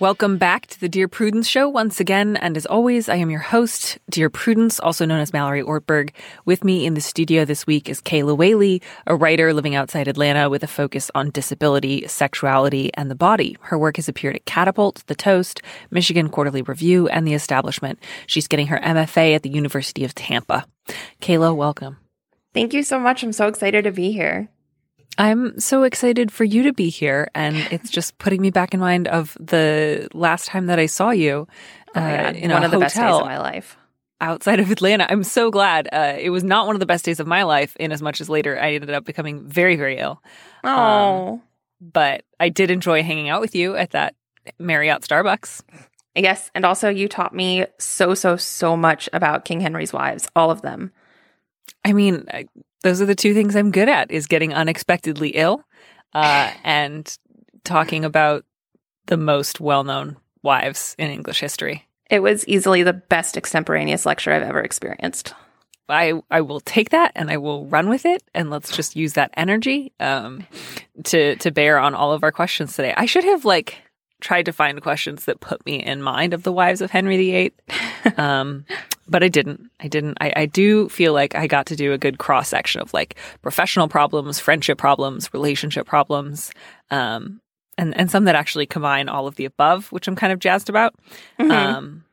Welcome 0.00 0.38
back 0.38 0.66
to 0.68 0.80
the 0.80 0.88
Dear 0.88 1.08
Prudence 1.08 1.46
Show 1.46 1.68
once 1.68 2.00
again. 2.00 2.38
And 2.38 2.56
as 2.56 2.64
always, 2.64 3.10
I 3.10 3.16
am 3.16 3.28
your 3.28 3.40
host, 3.40 3.98
Dear 4.08 4.30
Prudence, 4.30 4.80
also 4.80 5.04
known 5.04 5.20
as 5.20 5.34
Mallory 5.34 5.62
Ortberg. 5.62 6.12
With 6.46 6.64
me 6.64 6.86
in 6.86 6.94
the 6.94 7.02
studio 7.02 7.44
this 7.44 7.66
week 7.66 7.86
is 7.86 8.00
Kayla 8.00 8.34
Whaley, 8.34 8.80
a 9.06 9.14
writer 9.14 9.52
living 9.52 9.74
outside 9.74 10.08
Atlanta 10.08 10.48
with 10.48 10.64
a 10.64 10.66
focus 10.66 11.10
on 11.14 11.28
disability, 11.28 12.08
sexuality, 12.08 12.90
and 12.94 13.10
the 13.10 13.14
body. 13.14 13.58
Her 13.60 13.76
work 13.78 13.96
has 13.96 14.08
appeared 14.08 14.36
at 14.36 14.46
Catapult, 14.46 15.04
The 15.06 15.14
Toast, 15.14 15.60
Michigan 15.90 16.30
Quarterly 16.30 16.62
Review, 16.62 17.06
and 17.08 17.26
The 17.26 17.34
Establishment. 17.34 17.98
She's 18.26 18.48
getting 18.48 18.68
her 18.68 18.78
MFA 18.78 19.34
at 19.34 19.42
the 19.42 19.50
University 19.50 20.06
of 20.06 20.14
Tampa. 20.14 20.64
Kayla, 21.20 21.54
welcome. 21.54 21.98
Thank 22.54 22.72
you 22.72 22.84
so 22.84 22.98
much. 22.98 23.22
I'm 23.22 23.34
so 23.34 23.48
excited 23.48 23.84
to 23.84 23.92
be 23.92 24.12
here. 24.12 24.48
I'm 25.20 25.60
so 25.60 25.82
excited 25.82 26.32
for 26.32 26.44
you 26.44 26.62
to 26.64 26.72
be 26.72 26.88
here, 26.88 27.30
and 27.34 27.56
it's 27.70 27.90
just 27.98 28.16
putting 28.18 28.40
me 28.40 28.50
back 28.50 28.72
in 28.74 28.80
mind 28.80 29.06
of 29.08 29.36
the 29.38 30.08
last 30.14 30.48
time 30.48 30.66
that 30.66 30.78
I 30.78 30.86
saw 30.86 31.10
you 31.10 31.46
Oh 31.94 32.00
uh, 32.00 32.32
in 32.34 32.50
one 32.50 32.64
of 32.64 32.70
the 32.70 32.78
best 32.78 32.96
days 32.96 33.04
of 33.04 33.26
my 33.26 33.38
life. 33.38 33.76
outside 34.20 34.60
of 34.60 34.70
Atlanta. 34.70 35.06
I'm 35.10 35.24
so 35.24 35.50
glad. 35.50 35.88
Uh, 35.92 36.16
it 36.18 36.30
was 36.30 36.42
not 36.44 36.66
one 36.66 36.76
of 36.76 36.80
the 36.80 36.86
best 36.86 37.04
days 37.04 37.20
of 37.20 37.26
my 37.26 37.42
life, 37.42 37.76
in 37.76 37.92
as 37.92 38.00
much 38.00 38.20
as 38.20 38.28
later 38.28 38.58
I 38.58 38.74
ended 38.74 38.90
up 38.90 39.04
becoming 39.04 39.46
very, 39.46 39.76
very 39.76 39.98
ill. 39.98 40.22
Oh, 40.64 41.40
But 41.80 42.24
I 42.38 42.48
did 42.48 42.70
enjoy 42.70 43.02
hanging 43.02 43.28
out 43.28 43.40
with 43.40 43.54
you 43.54 43.74
at 43.76 43.90
that 43.90 44.14
Marriott 44.58 45.02
Starbucks. 45.02 45.62
yes. 46.14 46.50
And 46.54 46.64
also, 46.64 46.88
you 46.88 47.08
taught 47.08 47.34
me 47.34 47.66
so, 47.78 48.14
so, 48.14 48.36
so 48.36 48.76
much 48.76 49.08
about 49.12 49.44
King 49.44 49.60
Henry's 49.60 49.92
wives, 49.92 50.28
all 50.36 50.50
of 50.50 50.62
them. 50.62 50.92
I 51.84 51.92
mean, 51.92 52.24
I, 52.32 52.46
those 52.82 53.00
are 53.00 53.06
the 53.06 53.14
two 53.14 53.34
things 53.34 53.56
I'm 53.56 53.70
good 53.70 53.88
at: 53.88 54.10
is 54.10 54.26
getting 54.26 54.54
unexpectedly 54.54 55.30
ill 55.30 55.64
uh, 56.14 56.52
and 56.64 57.16
talking 57.64 58.04
about 58.04 58.44
the 59.06 59.16
most 59.16 59.60
well-known 59.60 60.16
wives 60.42 60.94
in 60.98 61.10
English 61.10 61.40
history. 61.40 61.86
It 62.10 62.20
was 62.20 62.46
easily 62.46 62.82
the 62.82 62.92
best 62.92 63.36
extemporaneous 63.36 64.06
lecture 64.06 64.32
I've 64.32 64.42
ever 64.42 64.60
experienced. 64.60 65.34
I 65.88 66.14
I 66.30 66.40
will 66.40 66.60
take 66.60 66.90
that 66.90 67.12
and 67.14 67.30
I 67.30 67.36
will 67.36 67.66
run 67.66 67.88
with 67.88 68.06
it 68.06 68.22
and 68.34 68.50
let's 68.50 68.74
just 68.74 68.96
use 68.96 69.14
that 69.14 69.32
energy 69.34 69.92
um, 70.00 70.46
to 71.04 71.36
to 71.36 71.50
bear 71.50 71.78
on 71.78 71.94
all 71.94 72.12
of 72.12 72.22
our 72.22 72.32
questions 72.32 72.74
today. 72.74 72.94
I 72.96 73.06
should 73.06 73.24
have 73.24 73.44
like 73.44 73.78
tried 74.20 74.44
to 74.44 74.52
find 74.52 74.80
questions 74.82 75.24
that 75.24 75.40
put 75.40 75.64
me 75.66 75.82
in 75.82 76.02
mind 76.02 76.34
of 76.34 76.42
the 76.42 76.52
wives 76.52 76.80
of 76.80 76.90
Henry 76.90 77.16
VIII, 77.16 77.52
um, 78.16 78.64
but 79.10 79.22
I 79.22 79.28
didn't. 79.28 79.70
I 79.80 79.88
didn't. 79.88 80.16
I, 80.20 80.32
I 80.36 80.46
do 80.46 80.88
feel 80.88 81.12
like 81.12 81.34
I 81.34 81.46
got 81.46 81.66
to 81.66 81.76
do 81.76 81.92
a 81.92 81.98
good 81.98 82.18
cross 82.18 82.48
section 82.48 82.80
of 82.80 82.94
like 82.94 83.16
professional 83.42 83.88
problems, 83.88 84.40
friendship 84.40 84.78
problems, 84.78 85.32
relationship 85.34 85.86
problems, 85.86 86.52
um, 86.90 87.40
and 87.76 87.96
and 87.96 88.10
some 88.10 88.24
that 88.24 88.36
actually 88.36 88.66
combine 88.66 89.08
all 89.08 89.26
of 89.26 89.34
the 89.34 89.44
above, 89.44 89.90
which 89.92 90.08
I'm 90.08 90.16
kind 90.16 90.32
of 90.32 90.38
jazzed 90.38 90.70
about. 90.70 90.94
Mhm. 91.38 91.50
Um, 91.50 92.04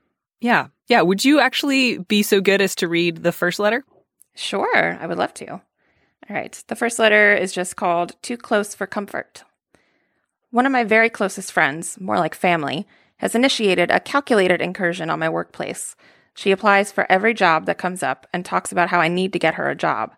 yeah, 0.42 0.68
yeah. 0.88 1.02
Would 1.02 1.24
you 1.24 1.40
actually 1.40 2.00
be 2.00 2.24
so 2.24 2.42
good 2.42 2.62
as 2.62 2.76
to 2.76 2.88
read 2.88 3.24
the 3.24 3.32
first 3.32 3.60
letter? 3.60 3.86
Sure, 4.36 4.98
I 5.00 5.08
would 5.08 5.18
love 5.18 5.34
to. 5.36 5.62
All 6.30 6.36
right. 6.36 6.62
The 6.68 6.76
first 6.76 7.00
letter 7.00 7.34
is 7.34 7.54
just 7.54 7.76
called 7.76 8.16
Too 8.22 8.38
Close 8.38 8.76
for 8.76 8.86
Comfort. 8.86 9.44
One 10.52 10.66
of 10.66 10.72
my 10.72 10.84
very 10.84 11.10
closest 11.10 11.52
friends, 11.52 12.00
more 12.00 12.18
like 12.18 12.36
family, 12.36 12.86
has 13.18 13.34
initiated 13.34 13.92
a 13.92 14.00
calculated 14.00 14.62
incursion 14.62 15.10
on 15.10 15.20
my 15.20 15.30
workplace. 15.30 15.96
She 16.38 16.52
applies 16.52 16.92
for 16.92 17.12
every 17.12 17.34
job 17.34 17.66
that 17.66 17.80
comes 17.80 18.04
up 18.04 18.28
and 18.32 18.46
talks 18.46 18.72
about 18.72 18.90
how 18.90 19.00
I 19.00 19.08
need 19.08 19.34
to 19.34 19.40
get 19.40 19.56
her 19.56 19.72
a 19.72 19.76
job. 19.76 20.14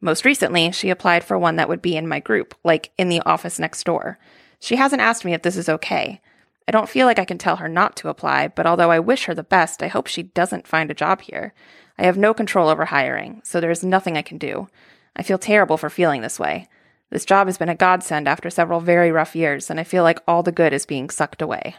Most 0.00 0.24
recently, 0.24 0.70
she 0.70 0.88
applied 0.88 1.24
for 1.24 1.36
one 1.36 1.56
that 1.56 1.68
would 1.68 1.82
be 1.82 1.96
in 1.96 2.06
my 2.06 2.20
group, 2.20 2.54
like 2.62 2.92
in 2.96 3.08
the 3.08 3.20
office 3.22 3.58
next 3.58 3.82
door. 3.82 4.16
She 4.60 4.76
hasn't 4.76 5.02
asked 5.02 5.24
me 5.24 5.34
if 5.34 5.42
this 5.42 5.56
is 5.56 5.68
okay. 5.68 6.20
I 6.68 6.70
don't 6.70 6.88
feel 6.88 7.08
like 7.08 7.18
I 7.18 7.24
can 7.24 7.38
tell 7.38 7.56
her 7.56 7.66
not 7.66 7.96
to 7.96 8.08
apply, 8.08 8.46
but 8.46 8.66
although 8.66 8.92
I 8.92 9.00
wish 9.00 9.24
her 9.24 9.34
the 9.34 9.42
best, 9.42 9.82
I 9.82 9.88
hope 9.88 10.06
she 10.06 10.22
doesn't 10.22 10.68
find 10.68 10.92
a 10.92 10.94
job 10.94 11.22
here. 11.22 11.54
I 11.98 12.04
have 12.04 12.16
no 12.16 12.32
control 12.32 12.68
over 12.68 12.84
hiring, 12.84 13.40
so 13.42 13.60
there 13.60 13.72
is 13.72 13.82
nothing 13.82 14.16
I 14.16 14.22
can 14.22 14.38
do. 14.38 14.68
I 15.16 15.24
feel 15.24 15.38
terrible 15.38 15.76
for 15.76 15.90
feeling 15.90 16.20
this 16.20 16.38
way. 16.38 16.68
This 17.10 17.24
job 17.24 17.48
has 17.48 17.58
been 17.58 17.68
a 17.68 17.74
godsend 17.74 18.28
after 18.28 18.48
several 18.48 18.78
very 18.78 19.10
rough 19.10 19.34
years, 19.34 19.70
and 19.70 19.80
I 19.80 19.84
feel 19.84 20.04
like 20.04 20.20
all 20.28 20.44
the 20.44 20.52
good 20.52 20.72
is 20.72 20.86
being 20.86 21.10
sucked 21.10 21.42
away. 21.42 21.74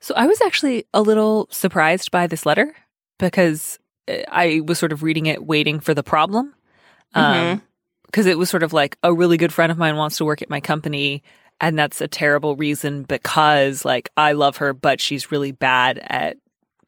So 0.00 0.14
I 0.14 0.26
was 0.26 0.40
actually 0.40 0.86
a 0.94 1.02
little 1.02 1.48
surprised 1.50 2.10
by 2.10 2.26
this 2.26 2.46
letter 2.46 2.74
because 3.18 3.78
uh, 4.08 4.18
I 4.30 4.60
was 4.66 4.78
sort 4.78 4.92
of 4.92 5.02
reading 5.02 5.26
it 5.26 5.44
waiting 5.46 5.80
for 5.80 5.94
the 5.94 6.02
problem. 6.02 6.54
Um, 7.14 7.62
because 8.06 8.26
it 8.26 8.38
was 8.38 8.48
sort 8.50 8.62
of 8.62 8.72
like 8.72 8.96
a 9.02 9.12
really 9.12 9.36
good 9.36 9.52
friend 9.52 9.70
of 9.72 9.78
mine 9.78 9.96
wants 9.96 10.16
to 10.18 10.24
work 10.24 10.40
at 10.42 10.48
my 10.50 10.60
company 10.60 11.22
and 11.60 11.78
that's 11.78 12.00
a 12.00 12.08
terrible 12.08 12.54
reason 12.56 13.02
because 13.02 13.84
like 13.84 14.10
I 14.16 14.32
love 14.32 14.58
her 14.58 14.72
but 14.72 15.00
she's 15.00 15.30
really 15.32 15.52
bad 15.52 15.98
at 16.02 16.36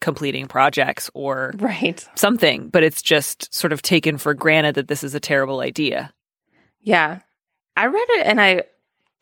completing 0.01 0.47
projects 0.47 1.11
or 1.15 1.53
Right. 1.59 2.07
something, 2.15 2.69
but 2.69 2.83
it's 2.83 3.03
just 3.03 3.53
sort 3.55 3.73
of 3.73 3.83
taken 3.83 4.17
for 4.19 4.33
granted 4.35 4.77
that 4.77 4.89
this 4.89 5.03
is 5.05 5.15
a 5.15 5.21
terrible 5.21 5.61
idea. 5.61 6.13
Yeah. 6.81 7.21
I 7.77 7.87
read 7.87 8.07
it 8.11 8.27
and 8.27 8.41
I 8.41 8.63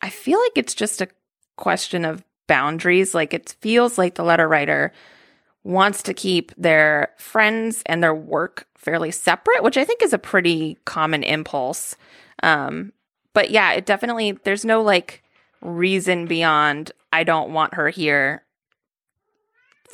I 0.01 0.09
feel 0.09 0.39
like 0.39 0.53
it's 0.55 0.73
just 0.73 1.01
a 1.01 1.07
question 1.57 2.05
of 2.05 2.23
boundaries. 2.49 3.15
Like 3.15 3.33
it 3.33 3.55
feels 3.61 3.97
like 3.97 4.15
the 4.15 4.23
letter 4.23 4.47
writer 4.47 4.91
wants 5.63 6.03
to 6.03 6.13
keep 6.13 6.51
their 6.57 7.13
friends 7.17 7.81
and 7.85 8.03
their 8.03 8.13
work 8.13 8.67
fairly 8.75 9.11
separate, 9.11 9.63
which 9.63 9.77
I 9.77 9.85
think 9.85 10.01
is 10.01 10.11
a 10.11 10.19
pretty 10.19 10.77
common 10.83 11.23
impulse. 11.23 11.95
Um 12.43 12.91
but 13.33 13.51
yeah, 13.51 13.71
it 13.71 13.85
definitely 13.85 14.33
there's 14.43 14.65
no 14.65 14.81
like 14.81 15.23
reason 15.61 16.25
beyond 16.25 16.91
I 17.13 17.23
don't 17.23 17.53
want 17.53 17.75
her 17.75 17.89
here 17.89 18.43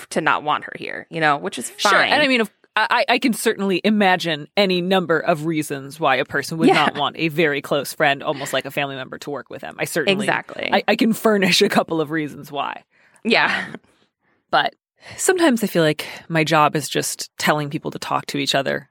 to 0.10 0.22
not 0.22 0.44
want 0.44 0.64
her 0.66 0.74
here, 0.76 1.08
you 1.10 1.22
know, 1.22 1.38
which 1.38 1.58
is 1.58 1.70
fine. 1.70 1.92
Sure. 1.92 2.02
And 2.02 2.22
I 2.22 2.28
mean, 2.28 2.42
if, 2.42 2.50
I, 2.76 3.06
I 3.08 3.20
can 3.20 3.34
certainly 3.34 3.80
imagine 3.84 4.48
any 4.58 4.82
number 4.82 5.20
of 5.20 5.46
reasons 5.46 6.00
why 6.00 6.18
a 6.18 6.26
person 6.26 6.58
would 6.58 6.68
Yeah. 6.68 6.74
not 6.74 6.98
want 6.98 7.16
a 7.18 7.30
very 7.30 7.62
close 7.62 7.94
friend, 7.94 8.22
almost 8.22 8.52
like 8.52 8.66
a 8.66 8.72
family 8.72 8.96
member, 8.96 9.18
to 9.20 9.30
work 9.30 9.50
with 9.50 9.62
them. 9.62 9.76
I 9.80 9.86
certainly, 9.86 10.26
Exactly. 10.26 10.70
I, 10.74 10.84
I 10.88 10.96
can 10.96 11.14
furnish 11.14 11.62
a 11.62 11.70
couple 11.70 12.02
of 12.02 12.12
reasons 12.12 12.52
why. 12.52 12.84
yeah. 13.24 13.76
But 14.52 14.76
sometimes 15.18 15.64
I 15.64 15.68
feel 15.68 15.84
like 15.84 16.06
my 16.28 16.44
job 16.44 16.76
is 16.76 16.90
just 16.90 17.30
telling 17.38 17.70
people 17.70 17.92
to 17.92 18.00
talk 18.00 18.26
to 18.28 18.38
each 18.38 18.56
other. 18.56 18.90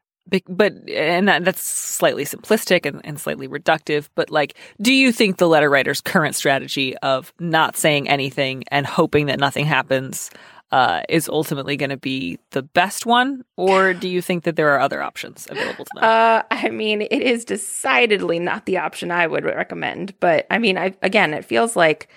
But, 0.49 0.89
and 0.89 1.29
that, 1.29 1.45
that's 1.45 1.63
slightly 1.63 2.25
simplistic 2.25 2.87
and, 2.87 3.03
and 3.05 3.21
slightly 3.21 3.47
reductive. 3.47 4.09
But, 4.15 4.31
like, 4.31 4.57
do 4.81 4.91
you 4.93 5.13
think 5.13 5.37
the 5.37 5.47
letter 5.47 5.69
writer's 5.69 6.01
current 6.01 6.35
strategy 6.35 6.97
of 6.99 7.33
not 7.39 7.77
saying 7.77 8.09
anything 8.09 8.65
and 8.69 8.87
hoping 8.87 9.27
that 9.27 9.39
nothing 9.39 9.67
happens 9.67 10.31
uh, 10.75 11.03
is 11.09 11.29
ultimately 11.29 11.77
going 11.77 11.91
to 11.91 11.97
be 11.97 12.37
the 12.51 12.63
best 12.63 13.07
one? 13.07 13.45
Or 13.57 13.95
do 14.03 14.09
you 14.09 14.21
think 14.21 14.43
that 14.43 14.57
there 14.57 14.75
are 14.75 14.81
other 14.81 15.01
options 15.01 15.47
available 15.49 15.85
to 15.85 15.91
them? 15.95 16.05
Uh, 16.05 16.43
I 16.51 16.69
mean, 16.71 17.03
it 17.03 17.23
is 17.23 17.45
decidedly 17.45 18.41
not 18.41 18.67
the 18.67 18.79
option 18.79 19.13
I 19.13 19.29
would 19.29 19.45
recommend. 19.45 20.19
But 20.19 20.49
I 20.51 20.59
mean, 20.59 20.77
I 20.77 20.95
again, 21.01 21.33
it 21.33 21.45
feels 21.45 21.77
like 21.77 22.09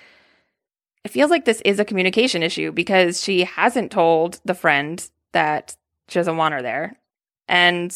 it 1.05 1.09
feels 1.09 1.29
like 1.29 1.45
this 1.45 1.61
is 1.65 1.79
a 1.79 1.85
communication 1.85 2.41
issue 2.41 2.71
because 2.71 3.23
she 3.23 3.43
hasn't 3.43 3.91
told 3.91 4.41
the 4.43 4.55
friend 4.55 5.07
that 5.33 5.77
she 6.07 6.17
doesn't 6.17 6.37
want 6.37 6.55
her 6.55 6.63
there, 6.63 6.97
and 7.47 7.95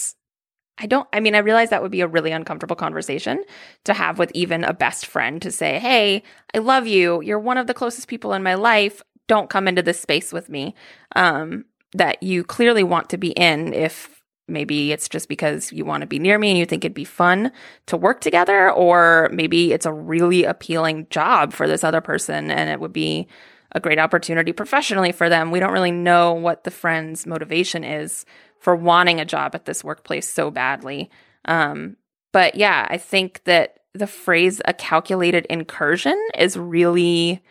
I 0.78 0.86
don't. 0.86 1.08
I 1.12 1.22
mean, 1.22 1.34
I 1.34 1.40
realize 1.40 1.72
that 1.72 1.82
would 1.82 1.92
be 1.92 2.02
a 2.02 2.08
really 2.08 2.32
uncomfortable 2.32 2.76
conversation 2.76 3.44
to 3.86 3.96
have 3.96 4.20
with 4.20 4.32
even 4.36 4.64
a 4.64 4.74
best 4.74 5.08
friend 5.08 5.42
to 5.42 5.50
say, 5.50 5.80
"Hey, 5.80 6.22
I 6.54 6.60
love 6.60 6.86
you. 6.86 7.20
You're 7.22 7.40
one 7.40 7.58
of 7.58 7.66
the 7.66 7.74
closest 7.74 8.08
people 8.08 8.34
in 8.34 8.44
my 8.44 8.54
life. 8.54 9.02
Don't 9.32 9.50
come 9.50 9.68
into 9.68 9.82
this 9.82 10.00
space 10.00 10.34
with 10.34 10.50
me." 10.50 10.76
Um, 11.16 11.66
that 11.94 12.22
you 12.24 12.44
clearly 12.44 12.84
want 12.84 13.10
to 13.10 13.18
be 13.18 13.32
in 13.32 13.74
if 13.74 14.22
maybe 14.48 14.92
it's 14.92 15.10
just 15.10 15.30
because 15.30 15.72
you 15.72 15.86
want 15.86 16.02
to 16.02 16.08
be 16.08 16.20
near 16.20 16.38
me 16.38 16.50
and 16.50 16.58
you 16.58 16.66
think 16.66 16.84
it'd 16.84 16.94
be 16.94 17.06
fun 17.06 17.52
to 17.86 17.98
work 17.98 18.22
together 18.22 18.72
or 18.72 19.30
maybe 19.34 19.74
it's 19.74 19.86
a 19.86 19.94
really 19.94 20.44
appealing 20.44 21.06
job 21.10 21.54
for 21.54 21.68
this 21.68 21.84
other 21.84 22.02
person 22.02 22.50
and 22.50 22.70
it 22.70 22.80
would 22.80 22.94
be 22.94 23.28
a 23.74 23.80
great 23.80 24.00
opportunity 24.00 24.52
professionally 24.52 25.12
for 25.12 25.30
them 25.30 25.52
we 25.52 25.60
don't 25.60 25.74
really 25.74 25.92
know 25.92 26.34
what 26.34 26.64
the 26.64 26.72
friend's 26.72 27.26
motivation 27.26 27.84
is 27.84 28.26
for 28.62 28.76
wanting 28.76 29.20
a 29.20 29.26
job 29.26 29.56
at 29.56 29.66
this 29.66 29.84
workplace 29.84 30.30
so 30.30 30.52
badly. 30.52 31.10
Um, 31.46 31.98
but 32.32 32.56
yeah, 32.56 32.88
I 32.90 32.98
think 32.98 33.44
that 33.46 33.80
the 33.94 34.08
phrase 34.08 34.62
a 34.66 34.74
calculated 34.74 35.46
incursion 35.48 36.18
is 36.38 36.56
really 36.56 37.42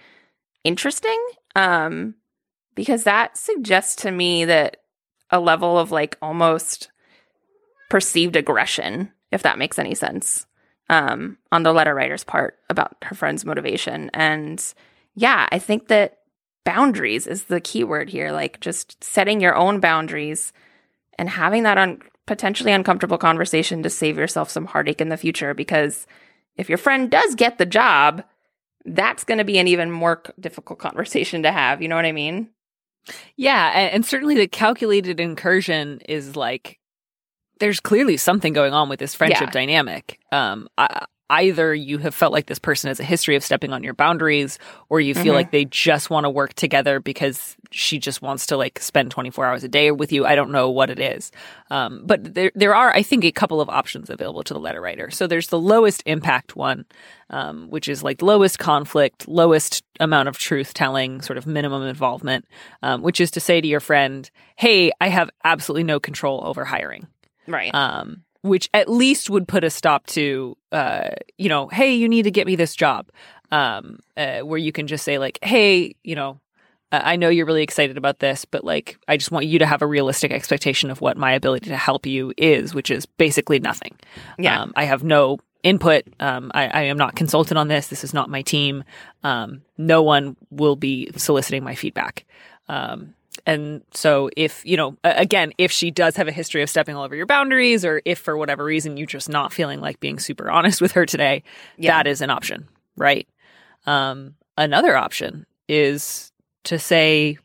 interesting 0.65 1.21
um, 1.55 2.15
because 2.75 3.05
that 3.05 3.37
suggests 3.37 3.97
to 4.03 4.11
me 4.11 4.45
that 4.45 4.79
a 5.31 5.41
level 5.41 5.79
of 5.79 5.91
like 5.91 6.17
almost 6.23 6.91
perceived 7.89 8.37
aggression, 8.37 9.13
if 9.31 9.43
that 9.43 9.59
makes 9.59 9.79
any 9.79 9.95
sense, 9.95 10.47
um, 10.89 11.39
on 11.53 11.63
the 11.63 11.73
letter 11.73 11.95
writer's 11.95 12.25
part 12.25 12.59
about 12.69 12.97
her 13.03 13.15
friend's 13.15 13.45
motivation. 13.45 14.11
And 14.15 14.63
yeah, 15.15 15.49
I 15.51 15.59
think 15.59 15.89
that 15.89 16.19
boundaries 16.65 17.27
is 17.27 17.45
the 17.45 17.61
key 17.61 17.85
word 17.85 18.09
here, 18.09 18.33
like 18.33 18.61
just 18.61 19.03
setting 19.03 19.41
your 19.41 19.55
own 19.55 19.81
boundaries 19.81 20.53
and 21.19 21.29
having 21.29 21.65
that 21.65 21.79
on 21.79 22.01
potentially 22.27 22.73
uncomfortable 22.73 23.19
conversation 23.19 23.83
to 23.83 23.91
save 23.91 24.17
yourself 24.17 24.51
some 24.51 24.67
heartache 24.67 25.01
in 25.01 25.09
the 25.09 25.17
future 25.17 25.53
because 25.53 26.07
if 26.57 26.69
your 26.69 26.79
friend 26.79 27.11
does 27.11 27.35
get 27.35 27.59
the 27.59 27.67
job, 27.67 28.23
that's 28.85 29.25
going 29.25 29.39
to 29.39 29.45
be 29.45 29.59
an 29.59 29.69
even 29.69 29.91
more 29.91 30.23
difficult 30.39 30.79
conversation 30.79 31.43
to 31.43 31.53
have. 31.53 31.83
You 31.83 31.89
know 31.89 31.97
what 31.97 32.07
I 32.07 32.13
mean? 32.13 32.51
Yeah, 33.37 33.73
and, 33.75 33.95
and 33.95 34.07
certainly 34.07 34.35
the 34.37 34.47
calculated 34.49 35.21
incursion 35.21 36.01
is 36.09 36.37
like 36.37 36.79
there's 37.59 37.81
clearly 37.81 38.17
something 38.17 38.53
going 38.53 38.73
on 38.73 38.89
with 38.89 38.99
this 39.01 39.15
friendship 39.15 39.49
Yeah. 39.49 39.51
dynamic. 39.53 40.19
Um, 40.33 40.69
I, 40.79 41.05
either 41.31 41.75
you 41.75 41.97
have 41.99 42.15
felt 42.15 42.33
like 42.33 42.47
this 42.47 42.59
person 42.59 42.89
has 42.89 43.01
a 43.01 43.05
history 43.05 43.37
of 43.37 43.43
stepping 43.45 43.73
on 43.73 43.83
your 43.83 43.95
boundaries, 43.95 44.59
or 44.91 45.01
you 45.01 45.15
feel 45.15 45.33
Mhm. 45.33 45.37
like 45.37 45.51
they 45.53 45.65
just 45.65 46.11
want 46.11 46.25
to 46.25 46.31
work 46.31 46.53
together 46.55 47.01
because 47.01 47.57
she 47.71 47.99
just 47.99 48.21
wants 48.21 48.47
to 48.47 48.57
like 48.57 48.79
spend 48.81 49.11
24 49.13 49.47
hours 49.47 49.65
a 49.65 49.69
day 49.69 49.93
with 49.93 50.13
you. 50.13 50.27
I 50.27 50.35
don't 50.35 50.51
know 50.51 50.69
what 50.69 50.91
it 50.91 50.99
is, 50.99 51.31
um, 51.71 52.03
but 52.05 52.35
there 52.35 52.51
there 52.55 52.75
are 52.75 52.91
I 52.95 53.03
think 53.03 53.25
a 53.25 53.31
couple 53.33 53.61
of 53.61 53.69
options 53.71 54.11
available 54.11 54.43
to 54.43 54.53
the 54.55 54.61
letter 54.61 54.81
writer. 54.81 55.11
So 55.11 55.27
there's 55.27 55.49
the 55.49 55.59
lowest 55.59 56.03
impact 56.05 56.57
one, 56.57 56.85
um, 57.31 57.71
which 57.71 57.89
is 57.89 58.03
like 58.03 58.21
lowest 58.23 58.59
conflict, 58.59 59.29
lowest 59.29 59.85
amount 60.01 60.29
of 60.29 60.37
truth 60.37 60.75
telling, 60.75 61.21
sort 61.23 61.39
of 61.39 61.47
minimum 61.47 61.85
involvement, 61.85 62.45
um, 62.83 63.03
which 63.03 63.21
is 63.21 63.31
to 63.31 63.41
say 63.41 63.61
to 63.61 63.69
your 63.69 63.81
friend, 63.81 64.29
"Hey, 64.57 64.91
I 65.01 65.09
have 65.09 65.31
absolutely 65.45 65.85
no 65.85 66.01
control 66.01 66.43
over 66.45 66.65
hiring." 66.65 67.07
Right. 67.47 67.73
Which 68.43 68.69
at 68.73 68.89
least 68.89 69.31
would 69.31 69.47
put 69.47 69.65
a 69.65 69.71
stop 69.71 70.07
to, 70.07 70.57
uh, 70.73 71.11
you 71.39 71.49
know, 71.49 71.69
hey, 71.69 71.95
you 71.95 72.09
need 72.09 72.23
to 72.23 72.31
get 72.31 72.47
me 72.47 72.57
this 72.57 72.75
job, 72.75 73.09
um, 73.51 73.99
uh, 74.17 74.41
where 74.41 74.59
you 74.59 74.73
can 74.73 74.87
just 74.87 75.05
say 75.05 75.19
like, 75.19 75.39
hey, 75.43 75.95
you 76.03 76.15
know, 76.15 76.41
I 76.93 77.17
know 77.17 77.29
you're 77.29 77.47
really 77.47 77.63
excited 77.63 77.97
about 77.97 78.19
this, 78.19 78.45
but 78.45 78.65
like, 78.65 78.99
I 79.07 79.17
just 79.17 79.31
want 79.31 79.47
you 79.47 79.61
to 79.61 79.67
have 79.67 79.81
a 79.81 79.87
realistic 79.87 80.33
expectation 80.33 80.91
of 80.91 81.01
what 81.01 81.17
my 81.17 81.33
ability 81.33 81.71
to 81.71 81.77
help 81.77 82.05
you 82.05 82.33
is, 82.37 82.75
which 82.75 82.91
is 82.91 83.07
basically 83.07 83.61
nothing. 83.61 83.97
Yeah. 84.39 84.61
Um, 84.61 84.73
I 84.75 84.85
have 84.85 85.05
no 85.05 85.39
input. 85.63 86.05
Um, 86.19 86.51
I, 86.53 86.67
I 86.67 86.83
am 86.83 86.97
not 86.97 87.15
consulted 87.15 87.57
on 87.57 87.69
this. 87.69 87.89
This 87.89 88.03
is 88.03 88.13
not 88.13 88.29
my 88.29 88.43
team. 88.43 88.83
Um, 89.23 89.63
no 89.79 90.03
one 90.03 90.37
will 90.51 90.75
be 90.75 91.11
soliciting 91.17 91.63
my 91.63 91.77
feedback. 91.77 92.25
Um, 92.69 93.15
and 93.47 93.83
so 93.93 94.31
if, 94.37 94.65
you 94.65 94.77
know, 94.77 94.97
again, 95.05 95.53
if 95.59 95.71
she 95.73 95.91
does 95.91 96.17
have 96.17 96.29
a 96.29 96.33
history 96.33 96.63
of 96.63 96.71
stepping 96.71 96.97
all 96.97 97.05
over 97.05 97.17
your 97.17 97.27
boundaries 97.27 97.85
or 97.85 98.01
if 98.05 98.19
for 98.19 98.37
whatever 98.37 98.65
reason 98.65 98.97
you're 98.97 99.07
just 99.07 99.29
not 99.29 99.53
feeling 99.53 99.81
like 99.81 100.01
being 100.01 100.19
super 100.19 100.51
honest 100.51 100.81
with 100.81 100.93
her 100.93 101.07
today, 101.07 101.43
Yeah. 101.77 101.97
that 101.97 102.07
is 102.07 102.21
an 102.21 102.31
option, 102.31 102.69
right? 102.97 103.29
Um, 103.87 104.35
another 104.57 104.97
option 104.97 105.47
is 105.69 106.33
to 106.65 106.79
say, 106.79 107.39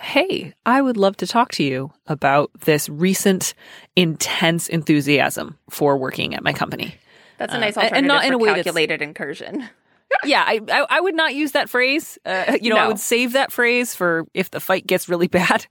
Hey, 0.00 0.52
I 0.66 0.82
would 0.82 0.96
love 0.96 1.16
to 1.18 1.28
talk 1.28 1.52
to 1.52 1.62
you 1.62 1.92
about 2.08 2.50
this 2.64 2.88
recent 2.88 3.54
intense 3.94 4.68
enthusiasm 4.68 5.58
for 5.70 5.96
working 5.96 6.34
at 6.34 6.42
my 6.42 6.52
company. 6.52 6.96
That's 7.38 7.52
a 7.52 7.56
uh, 7.56 7.60
nice 7.60 7.76
alternative 7.76 7.98
and 7.98 8.06
not 8.08 8.24
in 8.24 8.32
a 8.32 8.38
way 8.38 8.52
calculated 8.54 9.00
incursion. 9.00 9.68
Yeah, 10.24 10.42
I, 10.46 10.60
I 10.70 10.86
I 10.88 11.00
would 11.00 11.14
not 11.14 11.34
use 11.34 11.52
that 11.52 11.68
phrase. 11.68 12.18
Uh, 12.24 12.56
you 12.60 12.70
know, 12.70 12.76
I 12.76 12.86
would 12.88 12.98
save 13.00 13.32
that 13.32 13.52
phrase 13.52 13.94
for 13.94 14.24
if 14.34 14.50
the 14.50 14.60
fight 14.60 14.86
gets 14.86 15.08
really 15.08 15.28
bad. 15.28 15.66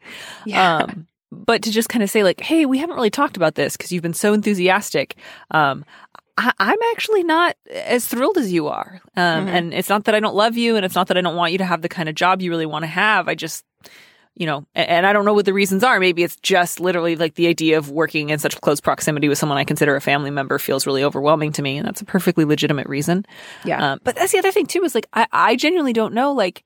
Yeah. 0.45 0.77
Um, 0.77 1.07
but 1.31 1.61
to 1.63 1.71
just 1.71 1.87
kind 1.89 2.03
of 2.03 2.09
say 2.09 2.23
like, 2.23 2.41
hey, 2.41 2.65
we 2.65 2.77
haven't 2.77 2.95
really 2.95 3.09
talked 3.09 3.37
about 3.37 3.55
this 3.55 3.77
because 3.77 3.91
you've 3.91 4.03
been 4.03 4.13
so 4.13 4.33
enthusiastic. 4.33 5.15
Um, 5.51 5.85
I, 6.37 6.51
I'm 6.59 6.77
actually 6.91 7.23
not 7.23 7.55
as 7.71 8.05
thrilled 8.05 8.37
as 8.37 8.51
you 8.51 8.67
are. 8.67 9.01
Um, 9.15 9.45
Mhm. 9.45 9.49
and 9.49 9.73
it's 9.73 9.89
not 9.89 10.05
that 10.05 10.15
I 10.15 10.19
don't 10.19 10.35
love 10.35 10.57
you, 10.57 10.75
and 10.75 10.85
it's 10.85 10.95
not 10.95 11.07
that 11.07 11.17
I 11.17 11.21
don't 11.21 11.35
want 11.35 11.51
you 11.53 11.57
to 11.59 11.65
have 11.65 11.81
the 11.81 11.89
kind 11.89 12.09
of 12.09 12.15
job 12.15 12.41
you 12.41 12.49
really 12.49 12.65
want 12.65 12.83
to 12.83 12.87
have. 12.87 13.27
I 13.29 13.35
just 13.35 13.63
you 14.35 14.45
know, 14.45 14.65
and 14.73 15.05
I 15.05 15.13
don't 15.13 15.25
know 15.25 15.33
what 15.33 15.45
the 15.45 15.53
reasons 15.53 15.83
are. 15.83 15.99
Maybe 15.99 16.23
it's 16.23 16.37
just 16.37 16.79
literally 16.79 17.15
like 17.15 17.35
the 17.35 17.47
idea 17.47 17.77
of 17.77 17.89
working 17.91 18.29
in 18.29 18.39
such 18.39 18.59
close 18.61 18.79
proximity 18.79 19.27
with 19.27 19.37
someone 19.37 19.57
I 19.57 19.63
consider 19.65 19.95
a 19.95 20.01
family 20.01 20.31
member 20.31 20.57
feels 20.57 20.87
really 20.87 21.03
overwhelming 21.03 21.51
to 21.53 21.61
me, 21.61 21.77
and 21.77 21.85
that's 21.87 22.01
a 22.01 22.05
perfectly 22.05 22.45
legitimate 22.45 22.87
reason. 22.87 23.25
Yeah. 23.65 23.93
Um, 23.93 23.99
but 24.03 24.15
that's 24.15 24.31
the 24.31 24.37
other 24.39 24.51
thing 24.51 24.67
too 24.67 24.83
is 24.83 24.95
like 24.95 25.07
I, 25.13 25.27
I 25.31 25.55
genuinely 25.57 25.93
don't 25.93 26.13
know 26.13 26.31
like 26.31 26.63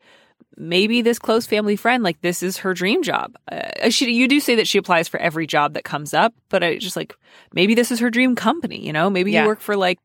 maybe 0.58 1.02
this 1.02 1.20
close 1.20 1.46
family 1.46 1.76
friend 1.76 2.02
like 2.04 2.22
this 2.22 2.42
is 2.44 2.58
her 2.58 2.74
dream 2.74 3.04
job. 3.04 3.36
Uh, 3.52 3.90
she 3.90 4.12
you 4.12 4.28
do 4.28 4.40
say 4.40 4.56
that 4.56 4.68
she 4.68 4.78
applies 4.78 5.08
for 5.08 5.20
every 5.20 5.48
job 5.48 5.74
that 5.74 5.84
comes 5.84 6.14
up, 6.14 6.34
but 6.50 6.64
I 6.64 6.78
just 6.78 6.96
like 6.96 7.16
maybe 7.54 7.74
this 7.76 7.92
is 7.92 8.00
her 8.00 8.10
dream 8.10 8.36
company. 8.36 8.86
You 8.86 8.94
know, 8.94 9.10
maybe 9.10 9.32
Yeah. 9.32 9.42
you 9.42 9.48
work 9.48 9.60
for 9.60 9.76
like 9.76 10.00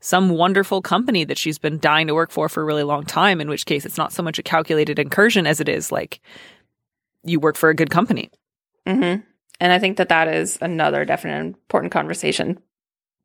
some 0.00 0.30
wonderful 0.30 0.80
company 0.80 1.24
that 1.24 1.38
she's 1.38 1.58
been 1.58 1.78
dying 1.78 2.06
to 2.06 2.14
work 2.14 2.30
for 2.30 2.48
for 2.48 2.62
a 2.62 2.64
really 2.64 2.82
long 2.84 3.04
time. 3.04 3.40
In 3.40 3.48
which 3.48 3.66
case, 3.66 3.84
it's 3.84 3.98
not 3.98 4.12
so 4.12 4.22
much 4.22 4.38
a 4.38 4.42
calculated 4.42 4.98
incursion 4.98 5.46
as 5.46 5.60
it 5.60 5.68
is 5.68 5.90
like 5.90 6.20
you 7.24 7.40
work 7.40 7.56
for 7.56 7.68
a 7.68 7.74
good 7.74 7.90
company. 7.90 8.30
Mm-hmm. 8.86 9.22
And 9.60 9.72
I 9.72 9.78
think 9.78 9.98
that 9.98 10.08
that 10.08 10.28
is 10.28 10.58
another 10.60 11.04
definite 11.04 11.40
important 11.40 11.92
conversation 11.92 12.58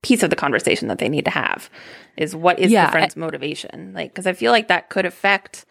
piece 0.06 0.22
of 0.22 0.30
the 0.30 0.36
conversation 0.36 0.88
that 0.88 1.00
they 1.00 1.10
need 1.10 1.26
to 1.26 1.32
have 1.32 1.68
is 2.16 2.36
what 2.36 2.60
is 2.60 2.72
Yeah, 2.72 2.86
the 2.86 2.92
friend's 2.92 3.16
motivation? 3.16 3.92
Like, 3.96 4.12
because 4.12 4.28
I 4.28 4.34
feel 4.34 4.52
like 4.52 4.68
that 4.68 4.90
could 4.90 5.06
affect 5.06 5.66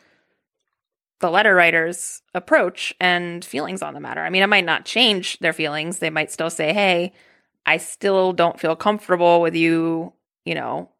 the 1.21 1.31
letter 1.31 1.55
writer's 1.55 2.21
approach 2.35 2.93
and 2.99 3.45
feelings 3.45 3.81
on 3.81 3.95
the 3.95 4.01
matter. 4.01 4.21
I 4.21 4.31
mean, 4.31 4.43
it 4.43 4.49
might 4.49 4.65
not 4.65 4.85
change 4.85 5.39
their 5.39 5.53
feelings. 5.53 6.01
They 6.01 6.11
might 6.11 6.33
still 6.33 6.51
say, 6.51 6.73
"Hey, 6.73 7.13
I 7.65 7.77
still 7.77 8.33
don't 8.33 8.59
feel 8.59 8.75
comfortable 8.75 9.41
with 9.41 9.55
you," 9.55 10.13
you 10.45 10.57
know, 10.57 10.91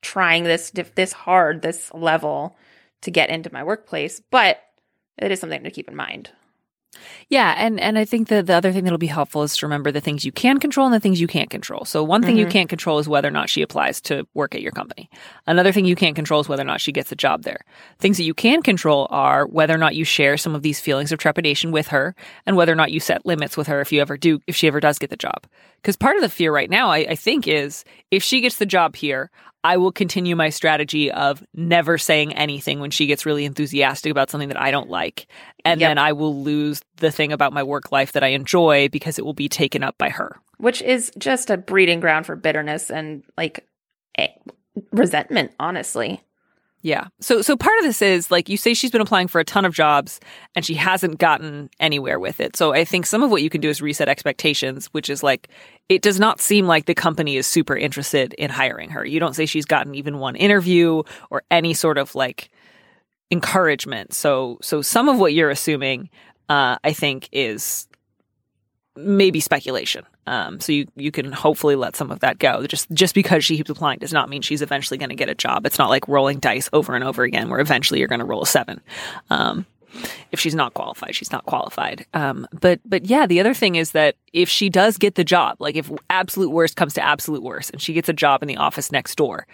trying 0.00 0.44
this 0.44 0.70
this 0.70 1.12
hard, 1.12 1.62
this 1.62 1.92
level 1.92 2.56
to 3.02 3.10
get 3.10 3.30
into 3.30 3.52
my 3.52 3.64
workplace, 3.64 4.20
but 4.30 4.62
it 5.18 5.30
is 5.30 5.40
something 5.40 5.62
to 5.64 5.70
keep 5.70 5.88
in 5.88 5.96
mind. 5.96 6.30
Yeah, 7.28 7.54
and 7.58 7.80
and 7.80 7.98
I 7.98 8.04
think 8.04 8.28
that 8.28 8.46
the 8.46 8.54
other 8.54 8.70
thing 8.70 8.84
that'll 8.84 8.98
be 8.98 9.08
helpful 9.08 9.42
is 9.42 9.56
to 9.56 9.66
remember 9.66 9.90
the 9.90 10.00
things 10.00 10.24
you 10.24 10.30
can 10.30 10.60
control 10.60 10.86
and 10.86 10.94
the 10.94 11.00
things 11.00 11.20
you 11.20 11.26
can't 11.26 11.50
control. 11.50 11.84
So 11.84 12.04
one 12.04 12.22
thing 12.22 12.36
you 12.36 12.46
Mhm. 12.46 12.50
can't 12.50 12.68
control 12.68 13.00
is 13.00 13.08
whether 13.08 13.26
or 13.26 13.32
not 13.32 13.50
she 13.50 13.62
applies 13.62 14.00
to 14.02 14.28
work 14.32 14.54
at 14.54 14.62
your 14.62 14.70
company. 14.70 15.10
Another 15.44 15.72
thing 15.72 15.86
you 15.86 15.96
can't 15.96 16.14
control 16.14 16.40
is 16.40 16.48
whether 16.48 16.62
or 16.62 16.66
not 16.66 16.80
she 16.80 16.92
gets 16.92 17.10
a 17.10 17.16
job 17.16 17.42
there. 17.42 17.62
Things 17.98 18.16
that 18.18 18.22
you 18.24 18.32
can 18.34 18.62
control 18.62 19.08
are 19.10 19.44
whether 19.48 19.74
or 19.74 19.78
not 19.78 19.96
you 19.96 20.04
share 20.04 20.36
some 20.36 20.54
of 20.54 20.62
these 20.62 20.78
feelings 20.78 21.10
of 21.10 21.18
trepidation 21.18 21.72
with 21.72 21.88
her 21.88 22.14
and 22.46 22.56
whether 22.56 22.70
or 22.72 22.76
not 22.76 22.92
you 22.92 23.00
set 23.00 23.26
limits 23.26 23.56
with 23.56 23.66
her 23.66 23.80
if 23.80 23.90
you 23.90 24.00
ever 24.00 24.16
do 24.16 24.38
if 24.46 24.54
she 24.54 24.68
ever 24.68 24.78
does 24.78 24.98
get 25.00 25.10
the 25.10 25.16
job. 25.16 25.46
Because 25.82 25.96
part 25.96 26.14
of 26.14 26.22
the 26.22 26.28
fear 26.28 26.52
right 26.52 26.70
now, 26.70 26.90
I, 26.90 26.98
I 26.98 27.14
think, 27.16 27.48
is 27.48 27.84
if 28.12 28.22
she 28.22 28.40
gets 28.40 28.58
the 28.58 28.66
job 28.66 28.94
here, 28.94 29.32
I 29.64 29.78
will 29.78 29.92
continue 29.92 30.36
my 30.36 30.50
strategy 30.50 31.10
of 31.10 31.42
never 31.54 31.96
saying 31.98 32.34
anything 32.34 32.80
when 32.80 32.90
she 32.90 33.06
gets 33.06 33.24
really 33.24 33.46
enthusiastic 33.46 34.10
about 34.10 34.28
something 34.30 34.48
that 34.50 34.60
I 34.60 34.70
don't 34.70 34.90
like. 34.90 35.26
And 35.64 35.80
Yep. 35.80 35.88
then 35.90 35.98
I 35.98 36.12
will 36.12 36.42
lose 36.42 36.82
the 36.98 37.10
thing 37.10 37.32
about 37.32 37.52
my 37.54 37.62
work 37.62 37.90
life 37.90 38.12
that 38.12 38.22
I 38.22 38.28
enjoy 38.28 38.90
because 38.90 39.18
it 39.18 39.24
will 39.24 39.32
be 39.32 39.48
taken 39.48 39.82
up 39.82 39.96
by 39.98 40.10
her. 40.10 40.36
which 40.58 40.80
is 40.82 41.10
just 41.18 41.50
a 41.50 41.56
breeding 41.56 41.98
ground 41.98 42.26
for 42.26 42.36
bitterness 42.36 42.90
and 42.90 43.24
like 43.36 43.66
eh, 44.16 44.28
resentment 44.92 45.50
honestly 45.58 46.22
Yeah. 46.84 47.06
So 47.18 47.40
so 47.40 47.56
part 47.56 47.78
of 47.78 47.84
this 47.84 48.02
is 48.02 48.30
like 48.30 48.50
you 48.50 48.58
say 48.58 48.74
she's 48.74 48.90
been 48.90 49.00
applying 49.00 49.26
for 49.26 49.40
a 49.40 49.44
ton 49.44 49.64
of 49.64 49.72
jobs 49.72 50.20
and 50.54 50.66
she 50.66 50.74
hasn't 50.74 51.18
gotten 51.18 51.70
anywhere 51.80 52.20
with 52.20 52.40
it. 52.40 52.56
So 52.56 52.74
I 52.74 52.84
think 52.84 53.06
some 53.06 53.22
of 53.22 53.30
what 53.30 53.40
you 53.40 53.48
can 53.48 53.62
do 53.62 53.70
is 53.70 53.80
reset 53.80 54.06
expectations, 54.06 54.88
which 54.88 55.08
is 55.08 55.22
like 55.22 55.48
it 55.88 56.02
does 56.02 56.20
not 56.20 56.42
seem 56.42 56.66
like 56.66 56.84
the 56.84 56.94
company 56.94 57.38
is 57.38 57.46
super 57.46 57.74
interested 57.74 58.34
in 58.34 58.50
hiring 58.50 58.90
her. 58.90 59.02
You 59.02 59.18
don't 59.18 59.32
say 59.32 59.46
she's 59.46 59.64
gotten 59.64 59.94
even 59.94 60.18
one 60.18 60.36
interview 60.36 61.02
or 61.30 61.42
any 61.50 61.72
sort 61.72 61.96
of 61.96 62.14
like 62.14 62.50
encouragement. 63.30 64.12
So 64.12 64.58
so 64.60 64.82
some 64.82 65.08
of 65.08 65.18
what 65.18 65.32
you're 65.32 65.48
assuming 65.48 66.10
uh 66.50 66.76
I 66.84 66.92
think 66.92 67.30
is 67.32 67.88
maybe 68.94 69.40
speculation. 69.40 70.04
Um, 70.26 70.60
so 70.60 70.72
you 70.72 70.86
you 70.96 71.10
can 71.10 71.32
hopefully 71.32 71.76
let 71.76 71.96
some 71.96 72.10
of 72.10 72.20
that 72.20 72.38
go. 72.38 72.66
Just 72.66 72.90
just 72.92 73.14
because 73.14 73.44
she 73.44 73.56
keeps 73.56 73.70
applying 73.70 73.98
does 73.98 74.12
not 74.12 74.28
mean 74.28 74.42
she's 74.42 74.62
eventually 74.62 74.98
going 74.98 75.10
to 75.10 75.14
get 75.14 75.28
a 75.28 75.34
job. 75.34 75.66
It's 75.66 75.78
not 75.78 75.90
like 75.90 76.08
rolling 76.08 76.38
dice 76.38 76.68
over 76.72 76.94
and 76.94 77.04
over 77.04 77.22
again, 77.22 77.48
where 77.48 77.60
eventually 77.60 77.98
you're 77.98 78.08
going 78.08 78.20
to 78.20 78.24
roll 78.24 78.42
a 78.42 78.46
seven. 78.46 78.80
Um, 79.30 79.66
if 80.32 80.40
she's 80.40 80.54
not 80.54 80.74
qualified, 80.74 81.14
she's 81.14 81.32
not 81.32 81.44
qualified. 81.46 82.06
Um, 82.14 82.46
but 82.60 82.80
but 82.84 83.06
yeah, 83.06 83.26
the 83.26 83.40
other 83.40 83.54
thing 83.54 83.76
is 83.76 83.92
that 83.92 84.16
if 84.32 84.48
she 84.48 84.68
does 84.68 84.98
get 84.98 85.14
the 85.14 85.24
job, 85.24 85.56
like 85.60 85.76
if 85.76 85.90
absolute 86.10 86.50
worst 86.50 86.76
comes 86.76 86.94
to 86.94 87.04
absolute 87.04 87.42
worst, 87.42 87.70
and 87.70 87.80
she 87.80 87.92
gets 87.92 88.08
a 88.08 88.12
job 88.12 88.42
in 88.42 88.48
the 88.48 88.56
office 88.56 88.90
next 88.90 89.14
door, 89.16 89.46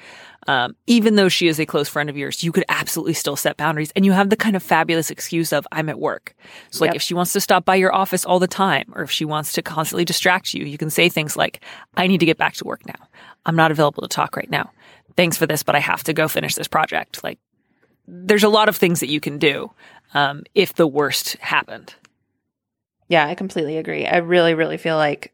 um, 0.48 0.74
even 0.86 1.16
though 1.16 1.28
she 1.28 1.48
is 1.48 1.60
a 1.60 1.66
close 1.66 1.88
friend 1.88 2.08
of 2.08 2.16
yours, 2.16 2.42
you 2.42 2.50
could 2.52 2.64
absolutely 2.68 3.12
still 3.14 3.36
set 3.36 3.56
boundaries, 3.56 3.92
and 3.94 4.04
you 4.06 4.12
have 4.12 4.30
the 4.30 4.36
kind 4.36 4.56
of 4.56 4.62
fabulous 4.62 5.10
excuse 5.10 5.52
of 5.52 5.66
I'm 5.72 5.88
at 5.88 5.98
work. 5.98 6.34
So 6.70 6.84
like 6.84 6.90
Yep. 6.90 6.96
if 6.96 7.02
she 7.02 7.14
wants 7.14 7.32
to 7.34 7.40
stop 7.40 7.64
by 7.64 7.74
your 7.76 7.94
office 7.94 8.24
all 8.24 8.38
the 8.38 8.46
time, 8.48 8.90
or 8.94 9.02
if 9.02 9.10
she 9.10 9.24
wants 9.24 9.52
to 9.52 9.62
constantly 9.62 10.04
distract 10.04 10.54
you, 10.54 10.64
you 10.64 10.78
can 10.78 10.90
say 10.90 11.08
things 11.08 11.36
like 11.36 11.60
I 11.96 12.06
need 12.06 12.20
to 12.20 12.26
get 12.26 12.38
back 12.38 12.54
to 12.54 12.64
work 12.64 12.86
now. 12.86 13.06
I'm 13.46 13.56
not 13.56 13.70
available 13.70 14.02
to 14.02 14.08
talk 14.08 14.36
right 14.36 14.50
now. 14.50 14.70
Thanks 15.16 15.36
for 15.36 15.46
this, 15.46 15.62
but 15.62 15.74
I 15.74 15.80
have 15.80 16.04
to 16.04 16.12
go 16.12 16.28
finish 16.28 16.54
this 16.54 16.68
project. 16.68 17.22
Like 17.22 17.38
there's 18.08 18.44
a 18.44 18.48
lot 18.48 18.68
of 18.68 18.76
things 18.76 19.00
that 19.00 19.08
you 19.08 19.20
can 19.20 19.38
do 19.38 19.70
um, 20.14 20.44
if 20.54 20.74
the 20.74 20.86
worst 20.86 21.36
happened. 21.36 21.94
Yeah, 23.08 23.26
I 23.26 23.34
completely 23.34 23.76
agree. 23.76 24.06
I 24.06 24.18
really, 24.18 24.54
really 24.54 24.76
feel 24.76 24.96
like 24.96 25.32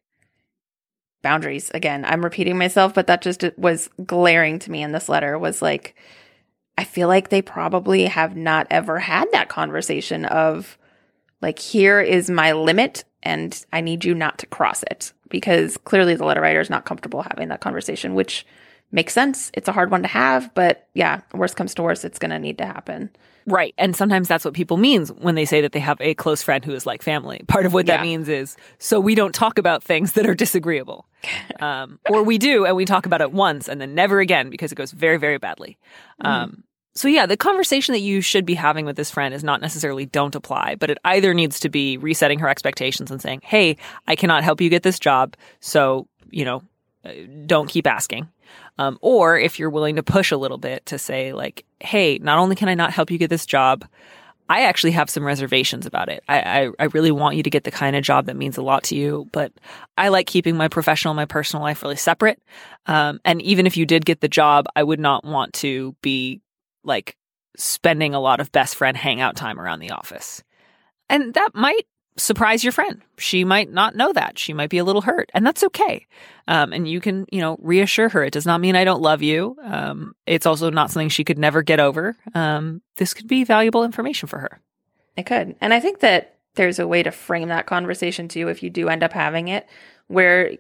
boundaries. 1.23 1.71
Again, 1.75 2.05
I'm 2.05 2.25
repeating 2.25 2.57
myself, 2.57 2.95
but 2.95 3.07
that 3.09 3.21
just 3.21 3.45
was 3.57 3.91
glaring 4.07 4.59
to 4.61 4.71
me 4.71 4.83
in 4.83 4.93
this 4.93 5.09
letter 5.09 5.39
was 5.39 5.61
like, 5.61 5.95
I 6.79 6.85
feel 6.85 7.09
like 7.09 7.29
they 7.29 7.43
probably 7.43 8.05
have 8.05 8.37
not 8.37 8.67
ever 8.71 8.99
had 8.99 9.31
that 9.33 9.49
conversation 9.49 10.25
of 10.25 10.79
like, 11.43 11.59
here 11.59 12.01
is 12.01 12.31
my 12.31 12.53
limit 12.53 13.05
and 13.23 13.65
I 13.73 13.81
need 13.81 14.05
you 14.05 14.15
not 14.15 14.39
to 14.39 14.47
cross 14.47 14.83
it 14.85 15.13
because 15.29 15.77
clearly 15.79 16.15
the 16.15 16.25
letter 16.25 16.41
writer 16.41 16.61
is 16.61 16.71
not 16.71 16.85
comfortable 16.85 17.23
having 17.23 17.49
that 17.49 17.61
conversation, 17.61 18.15
which 18.15 18.47
makes 18.93 19.13
sense. 19.13 19.51
It's 19.55 19.69
a 19.69 19.73
hard 19.73 19.91
one 19.91 20.03
to 20.03 20.09
have, 20.09 20.55
but 20.55 20.89
yeah, 20.95 21.21
worst 21.35 21.57
comes 21.57 21.75
to 21.75 21.83
worst, 21.83 22.05
it's 22.05 22.19
going 22.19 22.31
to 22.31 22.39
need 22.39 22.59
to 22.59 22.67
happen. 22.67 23.11
Right. 23.49 23.75
And 23.79 23.95
sometimes 23.95 24.27
that's 24.27 24.45
what 24.45 24.55
people 24.55 24.77
means 24.77 25.13
when 25.13 25.37
they 25.37 25.45
say 25.45 25.61
that 25.61 25.71
they 25.71 25.79
have 25.79 26.01
a 26.01 26.15
close 26.15 26.43
friend 26.43 26.65
who 26.65 26.73
is 26.73 26.85
like 26.85 27.01
family. 27.03 27.43
Part 27.47 27.65
of 27.65 27.73
what 27.73 27.87
Yeah. 27.87 27.99
that 27.99 28.03
means 28.03 28.29
is 28.29 28.57
so 28.79 28.99
we 28.99 29.15
don't 29.15 29.35
talk 29.35 29.59
about 29.59 29.85
things 29.85 30.13
that 30.13 30.27
are 30.27 30.35
disagreeable. 30.35 31.07
Um, 31.61 31.99
or 32.11 32.23
we 32.23 32.39
do 32.39 32.67
and 32.67 32.77
we 32.77 32.85
talk 32.85 33.07
about 33.07 33.21
it 33.21 33.33
once 33.33 33.69
and 33.69 33.81
then 33.81 33.95
never 33.95 34.21
again 34.21 34.51
because 34.51 34.71
it 34.73 34.75
goes 34.75 34.93
very, 34.93 35.17
very 35.17 35.39
badly. 35.39 35.79
Um, 36.21 36.63
so 36.95 37.09
yeah, 37.09 37.27
the 37.27 37.37
conversation 37.37 37.93
that 37.95 38.01
you 38.01 38.21
should 38.21 38.45
be 38.47 38.55
having 38.55 38.85
with 38.85 38.97
this 38.97 39.11
friend 39.11 39.35
is 39.35 39.43
not 39.43 39.61
necessarily 39.61 40.07
don't 40.07 40.35
apply, 40.35 40.77
but 40.77 40.91
it 40.91 40.99
either 41.05 41.35
needs 41.35 41.59
to 41.61 41.69
be 41.69 41.97
resetting 41.99 42.39
her 42.41 42.49
expectations 42.49 43.11
and 43.11 43.21
saying, 43.21 43.41
Hey, 43.43 43.77
I 44.07 44.17
cannot 44.17 44.45
help 44.45 44.61
you 44.61 44.69
get 44.71 44.83
this 44.83 44.99
job. 44.99 45.35
So, 45.61 46.07
you 46.31 46.45
know, 46.45 46.63
don't 47.47 47.69
keep 47.69 47.87
asking. 47.87 48.29
Um, 48.79 48.99
or 49.01 49.39
if 49.39 49.59
you're 49.59 49.71
willing 49.71 49.97
to 49.97 50.03
push 50.03 50.31
a 50.31 50.37
little 50.37 50.59
bit 50.59 50.87
to 50.87 50.99
say 50.99 51.33
like, 51.33 51.65
Hey, 51.81 52.19
not 52.19 52.39
only 52.39 52.57
can 52.57 52.69
I 52.69 52.75
not 52.75 52.93
help 52.93 53.11
you 53.11 53.19
get 53.19 53.31
this 53.31 53.47
job, 53.47 53.85
I 54.49 54.63
actually 54.63 54.93
have 54.93 55.11
some 55.11 55.25
reservations 55.25 55.87
about 55.87 56.09
it. 56.09 56.23
I, 56.29 56.41
I, 56.41 56.71
I 56.79 56.85
really 56.87 57.11
want 57.11 57.37
you 57.37 57.43
to 57.43 57.51
get 57.51 57.65
the 57.65 57.71
kind 57.71 57.97
of 57.97 58.05
job 58.05 58.27
that 58.27 58.37
means 58.37 58.57
a 58.57 58.63
lot 58.63 58.85
to 58.85 58.97
you, 58.97 59.29
but 59.33 59.53
I 59.99 60.09
like 60.09 60.29
keeping 60.29 60.57
my 60.57 60.69
professional 60.69 61.11
and 61.11 61.17
my 61.17 61.25
personal 61.25 61.65
life 61.65 61.83
really 61.83 61.97
separate. 61.97 62.41
Um, 62.87 63.21
and 63.25 63.43
even 63.43 63.67
if 63.67 63.77
you 63.77 63.87
did 63.87 64.05
get 64.05 64.21
the 64.21 64.29
job, 64.29 64.67
I 64.77 64.85
would 64.85 65.01
not 65.01 65.25
want 65.25 65.53
to 65.55 65.97
be 66.01 66.43
like 66.85 67.17
spending 67.57 68.15
a 68.15 68.21
lot 68.21 68.41
of 68.41 68.53
best 68.53 68.77
friend 68.77 68.97
hangout 68.97 69.35
time 69.35 69.59
around 69.59 69.81
the 69.81 69.91
office. 69.91 70.45
And 71.09 71.35
that 71.35 71.51
might 71.55 71.87
surprise 72.17 72.65
your 72.65 72.73
friend. 72.73 73.03
She 73.19 73.45
might 73.45 73.71
not 73.71 73.95
know 73.95 74.13
that. 74.13 74.39
She 74.39 74.53
might 74.53 74.71
be 74.71 74.79
a 74.79 74.85
little 74.85 75.03
hurt, 75.03 75.31
and 75.35 75.47
that's 75.47 75.63
okay. 75.65 76.07
Um, 76.49 76.73
and 76.73 76.89
you 76.89 77.01
can, 77.01 77.27
you 77.31 77.41
know, 77.41 77.59
reassure 77.61 78.09
her. 78.09 78.25
It 78.25 78.33
does 78.33 78.47
not 78.47 78.61
mean 78.61 78.77
I 78.77 78.85
don't 78.85 79.03
love 79.03 79.23
you. 79.23 79.57
Um, 79.63 80.15
it's 80.27 80.47
also 80.47 80.71
not 80.71 80.91
something 80.91 81.09
she 81.09 81.25
could 81.25 81.39
never 81.39 81.63
get 81.63 81.81
over. 81.81 82.17
Um, 82.35 82.83
this 82.97 83.15
could 83.15 83.29
be 83.29 83.45
valuable 83.45 83.85
information 83.85 84.29
for 84.29 84.39
her. 84.39 84.61
It 85.17 85.27
could. 85.27 85.57
And 85.61 85.73
I 85.75 85.81
think 85.81 86.01
that 86.01 86.39
there's 86.55 86.79
a 86.79 86.89
way 86.89 87.03
to 87.03 87.11
frame 87.11 87.49
that 87.49 87.67
conversation 87.67 88.29
too, 88.29 88.49
if 88.49 88.63
you 88.63 88.71
do 88.71 88.89
end 88.89 89.03
up 89.03 89.13
having 89.13 89.49
it, 89.49 89.67
where 90.09 90.53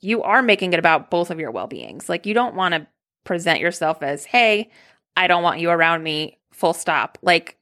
you 0.00 0.22
are 0.22 0.42
making 0.42 0.72
it 0.72 0.78
about 0.78 1.10
both 1.10 1.30
of 1.30 1.38
your 1.38 1.50
well 1.50 1.66
beings. 1.66 2.08
Like 2.08 2.26
you 2.26 2.34
don't 2.34 2.54
want 2.54 2.74
to 2.74 2.86
present 3.24 3.60
yourself 3.60 4.02
as, 4.02 4.24
hey, 4.24 4.70
I 5.16 5.26
don't 5.26 5.42
want 5.42 5.60
you 5.60 5.70
around 5.70 6.02
me, 6.02 6.38
full 6.52 6.72
stop. 6.72 7.18
Like 7.22 7.56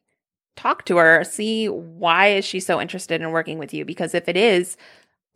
talk 0.58 0.84
to 0.86 0.96
her, 0.96 1.22
see 1.24 1.68
why 1.68 2.28
is 2.28 2.44
she 2.44 2.58
so 2.58 2.80
interested 2.80 3.22
in 3.22 3.30
working 3.30 3.58
with 3.58 3.72
you? 3.72 3.84
Because 3.84 4.12
if 4.12 4.28
it 4.28 4.36
is, 4.36 4.76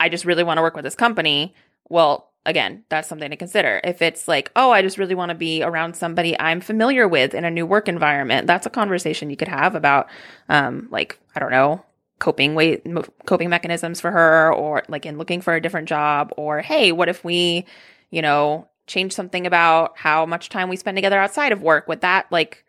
I 0.00 0.08
just 0.08 0.24
really 0.24 0.42
want 0.42 0.58
to 0.58 0.62
work 0.62 0.74
with 0.74 0.84
this 0.84 0.96
company, 0.96 1.54
well, 1.88 2.30
again, 2.44 2.82
that's 2.88 3.08
something 3.08 3.30
to 3.30 3.36
consider. 3.36 3.80
If 3.84 4.02
it's 4.02 4.26
like, 4.26 4.50
oh, 4.56 4.72
I 4.72 4.82
just 4.82 4.98
really 4.98 5.14
want 5.14 5.28
to 5.28 5.36
be 5.36 5.62
around 5.62 5.94
somebody 5.94 6.38
I'm 6.40 6.60
familiar 6.60 7.06
with 7.06 7.34
in 7.34 7.44
a 7.44 7.50
new 7.52 7.64
work 7.64 7.88
environment, 7.88 8.48
that's 8.48 8.66
a 8.66 8.70
conversation 8.70 9.30
you 9.30 9.36
could 9.36 9.46
have 9.46 9.76
about, 9.76 10.08
um, 10.48 10.88
like, 10.90 11.20
I 11.36 11.40
don't 11.40 11.52
know, 11.52 11.84
coping 12.18 12.56
way, 12.56 12.82
coping 13.24 13.48
mechanisms 13.48 14.00
for 14.00 14.10
her, 14.10 14.52
or 14.52 14.82
like 14.88 15.06
in 15.06 15.18
looking 15.18 15.40
for 15.40 15.54
a 15.54 15.60
different 15.60 15.88
job, 15.88 16.32
or 16.36 16.62
hey, 16.62 16.90
what 16.90 17.08
if 17.08 17.24
we, 17.24 17.64
you 18.10 18.22
know, 18.22 18.68
change 18.88 19.12
something 19.12 19.46
about 19.46 19.96
how 19.96 20.26
much 20.26 20.48
time 20.48 20.68
we 20.68 20.76
spend 20.76 20.96
together 20.96 21.18
outside 21.20 21.52
of 21.52 21.62
work? 21.62 21.86
Would 21.86 22.00
that 22.00 22.26
like 22.32 22.64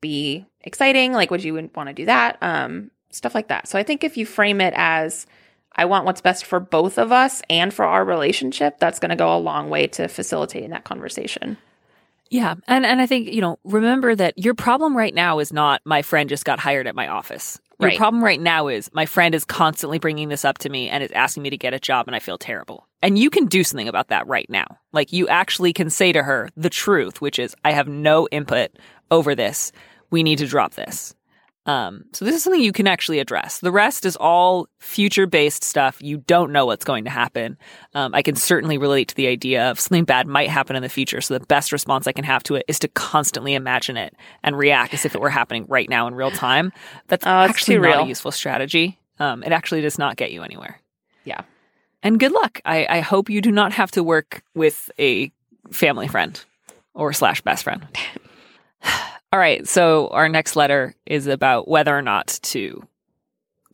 be 0.00 0.46
exciting? 0.66 1.12
Like, 1.12 1.30
would 1.30 1.42
you 1.42 1.70
want 1.74 1.88
to 1.88 1.94
do 1.94 2.04
that? 2.06 2.36
Um, 2.42 2.90
stuff 3.10 3.34
like 3.34 3.48
that. 3.48 3.68
So 3.68 3.78
I 3.78 3.82
think 3.82 4.04
if 4.04 4.16
you 4.16 4.26
frame 4.26 4.60
it 4.60 4.74
as, 4.76 5.26
I 5.74 5.86
want 5.86 6.04
what's 6.04 6.20
best 6.20 6.44
for 6.44 6.60
both 6.60 6.98
of 6.98 7.12
us 7.12 7.42
and 7.48 7.72
for 7.72 7.84
our 7.84 8.04
relationship, 8.04 8.78
that's 8.78 8.98
going 8.98 9.10
to 9.10 9.16
go 9.16 9.34
a 9.34 9.38
long 9.38 9.70
way 9.70 9.86
to 9.88 10.08
facilitating 10.08 10.70
that 10.70 10.84
conversation. 10.84 11.56
Yeah. 12.28 12.56
And 12.66 12.84
and 12.84 13.00
I 13.00 13.06
think, 13.06 13.28
you 13.32 13.40
know, 13.40 13.58
remember 13.62 14.14
that 14.14 14.36
your 14.36 14.54
problem 14.54 14.96
right 14.96 15.14
now 15.14 15.38
is 15.38 15.52
not 15.52 15.80
my 15.84 16.02
friend 16.02 16.28
just 16.28 16.44
got 16.44 16.58
hired 16.58 16.88
at 16.88 16.94
my 16.96 17.06
office. 17.08 17.60
Your 17.78 17.90
Right. 17.90 17.98
problem 17.98 18.24
right 18.24 18.40
now 18.40 18.68
is 18.68 18.90
my 18.94 19.06
friend 19.06 19.34
is 19.34 19.44
constantly 19.44 19.98
bringing 19.98 20.28
this 20.28 20.44
up 20.44 20.58
to 20.58 20.68
me 20.70 20.88
and 20.88 21.04
is 21.04 21.12
asking 21.12 21.42
me 21.42 21.50
to 21.50 21.58
get 21.58 21.74
a 21.74 21.78
job 21.78 22.06
and 22.08 22.16
I 22.16 22.20
feel 22.20 22.38
terrible. 22.38 22.88
And 23.02 23.18
you 23.18 23.30
can 23.30 23.46
do 23.46 23.62
something 23.62 23.86
about 23.86 24.08
that 24.08 24.26
right 24.26 24.48
now. 24.48 24.66
Like 24.92 25.12
you 25.12 25.28
actually 25.28 25.72
can 25.72 25.90
say 25.90 26.10
to 26.12 26.22
her 26.22 26.48
the 26.56 26.70
truth, 26.70 27.20
which 27.20 27.38
is 27.38 27.54
I 27.64 27.72
have 27.72 27.86
no 27.86 28.26
input 28.32 28.70
over 29.10 29.34
this. 29.34 29.70
We 30.10 30.22
need 30.22 30.38
to 30.38 30.46
drop 30.46 30.74
this. 30.74 31.14
Um, 31.66 32.04
so 32.12 32.24
this 32.24 32.36
is 32.36 32.44
something 32.44 32.62
you 32.62 32.72
can 32.72 32.86
actually 32.86 33.18
address. 33.18 33.58
The 33.58 33.72
rest 33.72 34.06
is 34.06 34.14
all 34.14 34.68
future 34.78 35.26
based 35.26 35.64
stuff. 35.64 36.00
You 36.00 36.18
don't 36.18 36.52
know 36.52 36.64
what's 36.64 36.84
going 36.84 37.02
to 37.04 37.10
happen. 37.10 37.58
Um, 37.92 38.14
I 38.14 38.22
can 38.22 38.36
certainly 38.36 38.78
relate 38.78 39.08
to 39.08 39.16
the 39.16 39.26
idea 39.26 39.68
of 39.68 39.80
something 39.80 40.04
bad 40.04 40.28
might 40.28 40.48
happen 40.48 40.76
in 40.76 40.82
the 40.82 40.88
future. 40.88 41.20
So 41.20 41.36
the 41.36 41.44
best 41.46 41.72
response 41.72 42.06
I 42.06 42.12
can 42.12 42.24
have 42.24 42.44
to 42.44 42.54
it 42.54 42.64
is 42.68 42.78
to 42.80 42.88
constantly 42.88 43.54
imagine 43.54 43.96
it 43.96 44.14
and 44.44 44.56
react 44.56 44.94
as 44.94 45.04
if 45.04 45.16
it 45.16 45.20
were 45.20 45.28
happening 45.28 45.66
right 45.68 45.88
now 45.90 46.06
in 46.06 46.14
real 46.14 46.30
time. 46.30 46.72
That's 47.08 47.26
Oh, 47.26 47.30
actually 47.30 47.78
not 47.78 48.04
a 48.04 48.08
useful 48.08 48.30
strategy. 48.30 49.00
Um, 49.18 49.42
it 49.42 49.50
actually 49.50 49.80
does 49.80 49.98
not 49.98 50.16
get 50.16 50.30
you 50.30 50.44
anywhere. 50.44 50.80
Yeah. 51.24 51.40
And 52.04 52.20
good 52.20 52.30
luck. 52.30 52.60
I, 52.64 52.86
I 52.88 53.00
hope 53.00 53.28
you 53.28 53.40
do 53.40 53.50
not 53.50 53.72
have 53.72 53.90
to 53.92 54.04
work 54.04 54.44
with 54.54 54.88
a 55.00 55.32
family 55.72 56.06
friend 56.06 56.40
or 56.94 57.12
slash 57.12 57.40
best 57.40 57.64
friend. 57.64 57.84
All 59.36 59.40
right. 59.40 59.68
So 59.68 60.08
our 60.12 60.30
next 60.30 60.56
letter 60.56 60.94
is 61.04 61.26
about 61.26 61.68
whether 61.68 61.94
or 61.94 62.00
not 62.00 62.40
to 62.44 62.82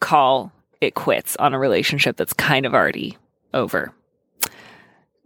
call 0.00 0.50
it 0.80 0.96
quits 0.96 1.36
on 1.36 1.54
a 1.54 1.58
relationship 1.60 2.16
that's 2.16 2.32
kind 2.32 2.66
of 2.66 2.74
already 2.74 3.16
over. 3.54 3.94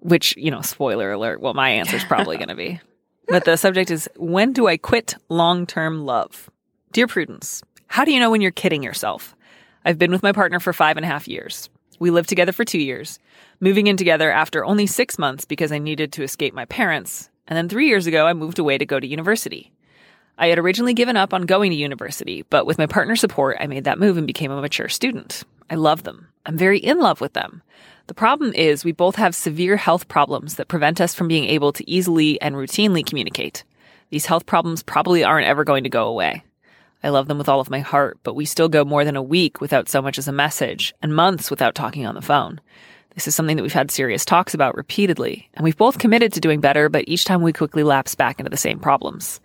Which, 0.01 0.37
you 0.37 0.51
know, 0.51 0.61
spoiler 0.61 1.11
alert, 1.11 1.41
well, 1.41 1.55
my 1.55 1.71
answer 1.71 1.97
is 1.97 2.05
probably 2.05 2.37
going 2.37 2.51
to 2.51 2.55
be. 2.55 2.79
But 3.29 3.47
the 3.47 3.57
subject 3.57 3.91
is 3.91 4.11
when 4.17 4.53
do 4.53 4.69
I 4.69 4.77
quit 4.77 5.15
long 5.31 5.65
term 5.65 6.05
love? 6.05 6.51
Dear 6.93 7.07
Prudence, 7.07 7.63
how 7.87 8.05
do 8.05 8.13
you 8.13 8.21
know 8.21 8.31
when 8.31 8.43
you're 8.43 8.51
kidding 8.51 8.83
yourself? 8.83 9.35
I've 9.87 9.99
been 9.99 10.11
with 10.11 10.23
my 10.23 10.33
partner 10.33 10.61
for 10.61 10.75
five 10.75 10.99
and 10.99 11.05
a 11.05 11.09
half 11.09 11.27
years. 11.27 11.71
We 11.99 12.11
lived 12.11 12.29
together 12.29 12.53
for 12.53 12.67
two 12.67 12.79
years, 12.79 13.19
moving 13.59 13.87
in 13.87 13.97
together 13.97 14.31
after 14.31 14.67
only 14.67 14.87
six 14.87 15.19
months 15.19 15.47
because 15.47 15.73
I 15.73 15.79
needed 15.79 16.13
to 16.13 16.23
escape 16.23 16.53
my 16.53 16.67
parents. 16.67 17.31
And 17.49 17.57
then 17.57 17.71
three 17.71 17.89
years 17.89 18.07
ago, 18.07 18.27
I 18.27 18.35
moved 18.35 18.59
away 18.59 18.77
to 18.77 18.85
go 18.85 19.01
to 19.01 19.07
university. 19.07 19.73
I 20.39 20.49
had 20.49 20.59
originally 20.59 20.93
given 20.93 21.17
up 21.17 21.33
on 21.33 21.43
going 21.43 21.71
to 21.71 21.77
university, 21.77 22.45
but 22.51 22.67
with 22.67 22.79
my 22.79 22.87
partner's 22.87 23.21
support, 23.21 23.57
I 23.59 23.67
made 23.67 23.85
that 23.85 23.99
move 23.99 24.19
and 24.19 24.27
became 24.27 24.51
a 24.51 24.61
mature 24.61 24.89
student. 24.89 25.45
I 25.71 25.77
love 25.77 26.03
them. 26.03 26.29
I'm 26.45 26.59
very 26.59 26.79
in 26.79 27.01
love 27.01 27.21
with 27.21 27.33
them. 27.33 27.63
The 28.07 28.15
problem 28.15 28.53
is 28.53 28.85
we 28.85 28.93
both 28.93 29.17
have 29.17 29.35
severe 29.35 29.77
health 29.77 30.09
problems 30.09 30.57
that 30.57 30.69
prevent 30.69 31.01
us 31.01 31.15
from 31.15 31.27
being 31.27 31.45
able 31.45 31.73
to 31.73 31.91
easily 31.91 32.41
and 32.41 32.55
routinely 32.55 33.05
communicate. 33.05 33.65
These 34.11 34.27
health 34.27 34.47
problems 34.47 34.83
probably 34.83 35.25
aren't 35.25 35.49
ever 35.49 35.65
going 35.65 35.85
to 35.85 35.91
go 35.91 36.07
away. 36.07 36.45
I 37.03 37.09
love 37.09 37.29
them 37.29 37.39
with 37.39 37.49
all 37.49 37.61
of 37.61 37.71
my 37.71 37.81
heart, 37.81 38.19
but 38.23 38.35
we 38.35 38.45
still 38.45 38.69
go 38.69 38.85
more 38.85 39.05
than 39.05 39.17
a 39.17 39.23
week 39.23 39.61
without 39.61 39.89
so 39.89 40.01
much 40.01 40.19
as 40.19 40.29
a 40.29 40.33
message 40.33 40.95
and 41.03 41.17
months 41.17 41.51
without 41.51 41.75
talking 41.75 42.07
on 42.07 42.15
the 42.15 42.23
phone. 42.23 42.61
This 43.15 43.27
is 43.27 43.35
something 43.35 43.57
that 43.57 43.63
we've 43.63 43.73
had 43.73 43.91
serious 43.91 44.25
talks 44.25 44.53
about 44.53 44.77
repeatedly, 44.77 45.49
and 45.55 45.65
we've 45.65 45.77
both 45.77 45.99
committed 45.99 46.35
to 46.35 46.41
doing 46.41 46.61
better, 46.61 46.91
but 46.91 47.05
each 47.09 47.25
time 47.25 47.43
we 47.43 47.53
quickly 47.53 47.83
lapse 47.83 48.15
back 48.15 48.39
into 48.39 48.51
the 48.51 48.57
same 48.57 48.79
problems. 48.79 49.41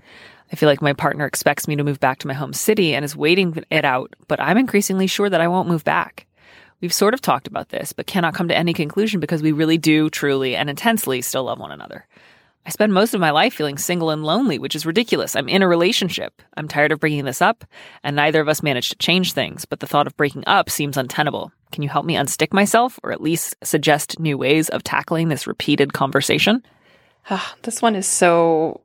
I 0.51 0.55
feel 0.55 0.67
like 0.67 0.81
my 0.81 0.93
partner 0.93 1.25
expects 1.25 1.67
me 1.67 1.75
to 1.77 1.83
move 1.83 1.99
back 1.99 2.19
to 2.19 2.27
my 2.27 2.33
home 2.33 2.53
city 2.53 2.93
and 2.93 3.05
is 3.05 3.15
waiting 3.15 3.63
it 3.69 3.85
out, 3.85 4.13
but 4.27 4.39
I'm 4.39 4.57
increasingly 4.57 5.07
sure 5.07 5.29
that 5.29 5.41
I 5.41 5.47
won't 5.47 5.69
move 5.69 5.83
back. 5.83 6.27
We've 6.81 6.93
sort 6.93 7.13
of 7.13 7.21
talked 7.21 7.47
about 7.47 7.69
this, 7.69 7.93
but 7.93 8.07
cannot 8.07 8.33
come 8.33 8.47
to 8.47 8.57
any 8.57 8.73
conclusion 8.73 9.19
because 9.19 9.41
we 9.41 9.51
really 9.51 9.77
do, 9.77 10.09
truly, 10.09 10.55
and 10.55 10.69
intensely 10.69 11.21
still 11.21 11.43
love 11.43 11.59
one 11.59 11.71
another. 11.71 12.07
I 12.65 12.69
spend 12.69 12.93
most 12.93 13.13
of 13.13 13.21
my 13.21 13.31
life 13.31 13.53
feeling 13.53 13.77
single 13.77 14.09
and 14.09 14.23
lonely, 14.23 14.59
which 14.59 14.75
is 14.75 14.85
ridiculous. 14.85 15.35
I'm 15.35 15.49
in 15.49 15.63
a 15.63 15.67
relationship. 15.67 16.41
I'm 16.57 16.67
tired 16.67 16.91
of 16.91 16.99
bringing 16.99 17.25
this 17.25 17.41
up, 17.41 17.63
and 18.03 18.15
neither 18.15 18.41
of 18.41 18.49
us 18.49 18.61
managed 18.61 18.91
to 18.91 18.97
change 18.97 19.33
things, 19.33 19.65
but 19.65 19.79
the 19.79 19.87
thought 19.87 20.05
of 20.05 20.17
breaking 20.17 20.43
up 20.47 20.69
seems 20.69 20.97
untenable. 20.97 21.51
Can 21.71 21.81
you 21.81 21.89
help 21.89 22.05
me 22.05 22.15
unstick 22.15 22.51
myself 22.51 22.99
or 23.03 23.11
at 23.11 23.21
least 23.21 23.55
suggest 23.63 24.19
new 24.19 24.37
ways 24.37 24.69
of 24.69 24.83
tackling 24.83 25.29
this 25.29 25.47
repeated 25.47 25.93
conversation? 25.93 26.63
Ah, 27.29 27.55
this 27.63 27.81
one 27.81 27.95
is 27.95 28.07
so 28.07 28.81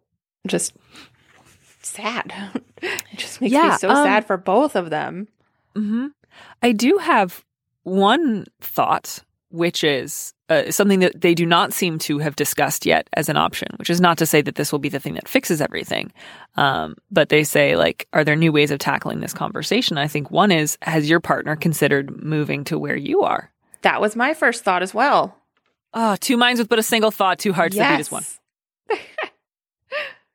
just 0.46 0.74
sad. 1.86 2.32
it 2.82 3.02
just 3.16 3.40
makes 3.40 3.52
Yeah, 3.52 3.70
me 3.70 3.78
so 3.78 3.90
um, 3.90 3.96
sad 4.04 4.26
for 4.26 4.36
both 4.36 4.76
of 4.76 4.90
them. 4.90 5.28
hmm 5.74 6.08
I 6.62 6.72
do 6.72 6.98
have 6.98 7.44
one 7.84 8.44
thought, 8.60 9.20
which 9.50 9.82
is 9.82 10.34
uh, 10.48 10.70
something 10.70 11.00
that 11.00 11.20
they 11.20 11.34
do 11.34 11.46
not 11.46 11.72
seem 11.72 11.98
to 12.00 12.18
have 12.18 12.36
discussed 12.36 12.84
yet 12.84 13.08
as 13.14 13.28
an 13.28 13.36
option, 13.36 13.68
which 13.78 13.88
is 13.88 14.00
not 14.00 14.18
to 14.18 14.26
say 14.26 14.42
that 14.42 14.56
this 14.56 14.70
will 14.70 14.78
be 14.78 14.88
the 14.88 15.00
thing 15.00 15.14
that 15.14 15.28
fixes 15.28 15.60
everything. 15.60 16.12
Um, 16.56 16.96
but 17.10 17.30
they 17.30 17.42
say, 17.42 17.74
like, 17.76 18.06
are 18.12 18.22
there 18.24 18.36
new 18.36 18.52
ways 18.52 18.70
of 18.70 18.78
tackling 18.78 19.20
this 19.20 19.32
conversation? 19.32 19.96
I 19.98 20.08
think 20.08 20.30
one 20.30 20.50
is, 20.52 20.76
has 20.82 21.08
your 21.08 21.20
partner 21.20 21.56
considered 21.56 22.22
moving 22.22 22.64
to 22.64 22.78
where 22.78 22.96
you 22.96 23.22
are? 23.22 23.50
That 23.82 24.00
was 24.00 24.14
my 24.16 24.34
first 24.34 24.62
thought 24.62 24.82
as 24.82 24.92
well. 24.92 25.36
Oh, 25.94 26.16
two 26.20 26.36
minds 26.36 26.58
with 26.58 26.68
but 26.68 26.78
a 26.78 26.82
single 26.82 27.10
thought, 27.10 27.38
two 27.38 27.52
hearts 27.54 27.76
that 27.76 27.88
beat 27.92 28.00
as 28.00 28.10
one. 28.10 28.24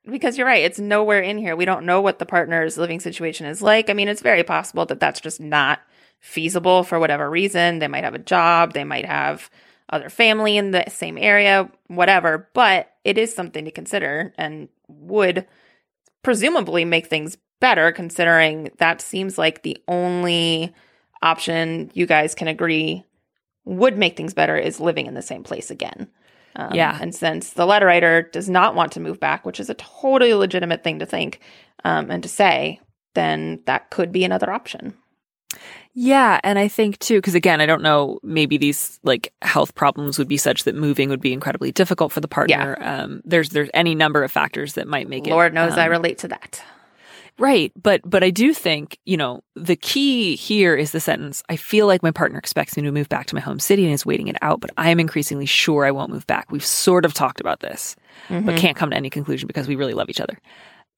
Because 0.10 0.38
you're 0.38 0.48
right. 0.48 0.64
It's 0.64 0.80
nowhere 0.80 1.22
in 1.22 1.38
here. 1.38 1.56
We 1.56 1.66
don't 1.66 1.86
know 1.86 2.02
what 2.02 2.20
the 2.20 2.26
partner's 2.26 2.78
living 2.78 3.00
situation 3.00 3.46
is 3.46 3.62
like. 3.62 3.90
I 3.90 3.94
mean, 3.94 4.08
it's 4.08 4.22
very 4.22 4.44
possible 4.44 4.86
that 4.88 5.00
that's 5.00 5.22
just 5.22 5.40
not 5.40 5.80
feasible 6.20 6.84
for 6.84 7.00
whatever 7.00 7.30
reason. 7.30 7.80
They 7.80 7.88
might 7.88 8.04
have 8.04 8.16
a 8.16 8.20
job, 8.20 8.74
they 8.74 8.84
might 8.84 9.06
have 9.06 9.50
other 9.90 10.10
family 10.10 10.58
in 10.58 10.72
the 10.72 10.86
same 10.88 11.18
area, 11.18 11.70
whatever. 11.88 12.50
But 12.54 12.94
it 13.04 13.18
is 13.18 13.34
something 13.34 13.66
to 13.66 13.72
consider 13.72 14.34
and 14.38 14.70
would 14.88 15.46
presumably 16.24 16.86
make 16.86 17.08
things 17.08 17.38
better 17.60 17.92
considering 17.92 18.72
that 18.78 19.02
seems 19.02 19.38
like 19.38 19.62
the 19.62 19.78
only 19.88 20.74
option 21.22 21.92
you 21.94 22.06
guys 22.06 22.34
can 22.34 22.48
agree 22.48 23.04
would 23.66 23.98
make 23.98 24.18
things 24.18 24.34
better 24.34 24.58
is 24.58 24.80
living 24.80 25.06
in 25.06 25.14
the 25.14 25.22
same 25.22 25.44
place 25.44 25.70
again. 25.70 26.08
Um, 26.56 26.74
Yeah. 26.74 26.98
And 27.02 27.14
since 27.14 27.52
the 27.54 27.66
letter 27.66 27.86
writer 27.86 28.24
does 28.24 28.50
not 28.50 28.76
want 28.76 28.92
to 28.94 29.00
move 29.00 29.20
back, 29.20 29.46
which 29.46 29.60
is 29.60 29.70
a 29.70 29.76
totally 29.76 30.34
legitimate 30.34 30.84
thing 30.84 31.00
to 31.00 31.06
think 31.06 31.40
um, 31.84 32.12
and 32.12 32.24
to 32.24 32.30
say, 32.30 32.80
then 33.14 33.62
that 33.66 33.90
could 33.90 34.12
be 34.12 34.24
another 34.24 34.52
option. 34.52 34.94
Yeah, 35.94 36.40
and 36.44 36.58
I 36.58 36.70
think 36.70 37.00
too, 37.00 37.18
because 37.18 37.36
again, 37.36 37.60
I 37.60 37.66
don't 37.66 37.82
know, 37.82 38.20
maybe 38.24 38.58
these 38.58 39.00
like 39.04 39.34
health 39.42 39.76
problems 39.76 40.18
would 40.18 40.30
be 40.30 40.38
such 40.38 40.64
that 40.64 40.76
moving 40.76 41.10
would 41.10 41.20
be 41.20 41.34
incredibly 41.34 41.72
difficult 41.74 42.14
for 42.14 42.22
the 42.22 42.30
partner. 42.30 42.78
Um, 42.80 43.22
there's 43.26 43.50
there's 43.50 43.70
any 43.74 43.94
number 43.94 44.24
of 44.24 44.32
factors 44.32 44.76
that 44.76 44.88
might 44.88 45.10
make 45.10 45.28
it. 45.28 45.32
Lord 45.32 45.54
knows 45.54 45.74
I 45.74 45.86
um, 45.86 45.92
relate 45.92 46.18
to 46.20 46.30
that. 46.30 46.64
Right, 47.42 47.72
but 47.82 48.02
but 48.06 48.24
I 48.24 48.30
do 48.30 48.54
think 48.54 49.00
you 49.04 49.18
know 49.18 49.42
the 49.56 49.76
key 49.76 50.36
here 50.36 50.76
is 50.76 50.92
the 50.92 51.00
sentence. 51.00 51.42
I 51.50 51.56
feel 51.56 51.88
like 51.88 52.04
my 52.04 52.12
partner 52.12 52.38
expects 52.38 52.78
me 52.78 52.84
to 52.84 52.92
move 52.92 53.10
back 53.10 53.26
to 53.26 53.36
my 53.36 53.42
home 53.42 53.58
city 53.58 53.84
and 53.84 53.92
is 53.92 54.06
waiting 54.06 54.28
it 54.28 54.38
out, 54.44 54.62
but 54.62 54.70
I 54.78 54.92
am 54.92 55.00
increasingly 55.00 55.48
sure 55.48 55.84
I 55.84 55.90
won't 55.90 56.12
move 56.12 56.28
back. 56.28 56.52
We've 56.52 56.64
sort 56.64 57.04
of 57.04 57.16
talked 57.16 57.42
about 57.42 57.62
this, 57.62 57.96
but 58.30 58.44
Mhm. 58.44 58.58
can't 58.58 58.78
come 58.78 58.92
to 58.92 58.96
any 58.96 59.10
conclusion 59.10 59.48
because 59.48 59.68
we 59.68 59.76
really 59.76 59.96
love 59.96 60.08
each 60.08 60.22
other. 60.22 60.38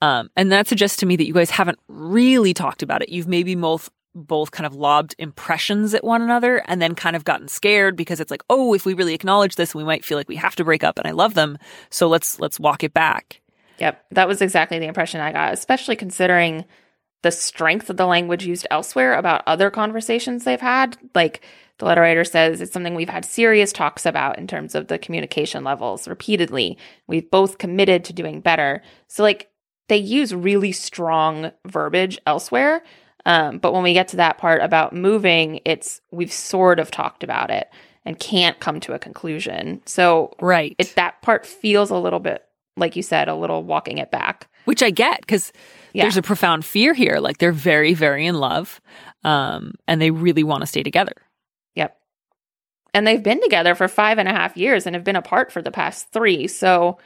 Um, 0.02 0.30
and 0.36 0.52
that 0.52 0.68
suggests 0.68 0.98
to 0.98 1.06
me 1.06 1.16
that 1.16 1.26
you 1.26 1.34
guys 1.34 1.50
haven't 1.50 1.80
really 1.88 2.54
talked 2.54 2.84
about 2.84 3.02
it. 3.02 3.08
You've 3.08 3.30
maybe 3.30 3.56
both 3.56 3.90
both 4.16 4.52
kind 4.52 4.68
of 4.68 4.76
lobbed 4.76 5.16
impressions 5.18 5.94
at 5.96 6.04
one 6.04 6.22
another 6.22 6.62
and 6.68 6.80
then 6.82 6.94
kind 6.94 7.16
of 7.16 7.24
gotten 7.24 7.48
scared 7.48 7.96
because 7.96 8.20
it's 8.20 8.30
like, 8.30 8.44
oh, 8.50 8.74
if 8.76 8.86
we 8.86 8.94
really 8.94 9.16
acknowledge 9.16 9.56
this, 9.56 9.74
we 9.74 9.84
might 9.84 10.06
feel 10.06 10.20
like 10.20 10.30
we 10.30 10.36
have 10.36 10.56
to 10.58 10.64
break 10.64 10.84
up. 10.84 11.00
And 11.00 11.08
I 11.08 11.12
love 11.12 11.36
them, 11.36 11.58
so 11.90 12.10
let's 12.10 12.38
let's 12.40 12.60
walk 12.60 12.84
it 12.84 12.94
back. 12.94 13.40
Yep, 13.80 14.06
that 14.12 14.28
was 14.28 14.42
exactly 14.42 14.80
the 14.80 14.88
impression 14.88 15.22
I 15.22 15.32
got, 15.32 15.54
especially 15.54 15.96
considering 15.96 16.66
the 17.24 17.32
strength 17.32 17.90
of 17.90 17.98
the 17.98 18.06
language 18.06 18.46
used 18.46 18.68
elsewhere 18.70 19.16
about 19.16 19.44
other 19.48 19.72
conversations 19.72 20.44
they've 20.44 20.60
had. 20.60 20.98
Like 21.16 21.42
the 21.80 21.86
letter 21.86 22.02
writer 22.02 22.24
says, 22.24 22.62
it's 22.62 22.72
something 22.72 22.96
we've 22.96 23.10
had 23.10 23.26
serious 23.26 23.72
talks 23.72 24.06
about 24.06 24.38
in 24.38 24.46
terms 24.46 24.76
of 24.76 24.88
the 24.88 25.00
communication 25.00 25.64
levels 25.64 26.08
repeatedly. 26.08 26.78
We've 27.08 27.30
both 27.30 27.58
committed 27.58 28.04
to 28.06 28.14
doing 28.14 28.42
better. 28.42 28.84
So, 29.08 29.24
like, 29.24 29.50
they 29.90 29.98
use 29.98 30.34
really 30.34 30.72
strong 30.72 31.52
verbiage 31.66 32.20
elsewhere. 32.28 32.84
Um, 33.26 33.58
but 33.58 33.74
when 33.74 33.84
we 33.84 33.94
get 33.94 34.10
to 34.10 34.18
that 34.18 34.38
part 34.38 34.62
about 34.62 34.94
moving, 34.94 35.62
it's 35.66 36.02
we've 36.12 36.32
sort 36.32 36.80
of 36.80 36.92
talked 36.92 37.24
about 37.24 37.50
it 37.50 37.70
and 38.06 38.20
can't 38.20 38.60
come 38.60 38.80
to 38.82 38.94
a 38.94 39.00
conclusion. 39.00 39.82
So, 39.86 40.36
Right. 40.42 40.76
it, 40.78 40.94
that 40.96 41.22
part 41.22 41.46
feels 41.46 41.90
a 41.90 41.98
little 41.98 42.20
bit, 42.20 42.44
like 42.78 42.96
you 42.96 43.04
said, 43.04 43.28
a 43.28 43.36
little 43.36 43.64
walking 43.64 43.98
it 44.00 44.12
back. 44.12 44.48
which 44.66 44.82
I 44.82 44.90
get 44.92 45.20
because 45.22 45.52
Yeah. 45.94 46.04
there's 46.04 46.16
a 46.18 46.22
profound 46.22 46.64
fear 46.66 46.94
here. 46.94 47.20
Like 47.20 47.38
they're 47.38 47.52
very, 47.52 47.94
very 47.94 48.26
in 48.26 48.36
love, 48.36 48.80
um, 49.24 49.74
and 49.88 50.02
they 50.02 50.10
really 50.12 50.44
want 50.44 50.62
to 50.62 50.68
stay 50.68 50.84
together. 50.84 51.14
Yep. 51.76 51.98
And 52.94 53.06
they've 53.06 53.22
been 53.22 53.42
together 53.42 53.76
for 53.76 53.88
five 53.88 54.18
and 54.20 54.28
a 54.30 54.32
half 54.32 54.56
years 54.56 54.86
and 54.86 54.96
have 54.96 55.04
been 55.04 55.16
apart 55.18 55.52
for 55.52 55.62
the 55.62 55.72
past 55.72 56.12
three. 56.14 56.48
So, 56.48 56.98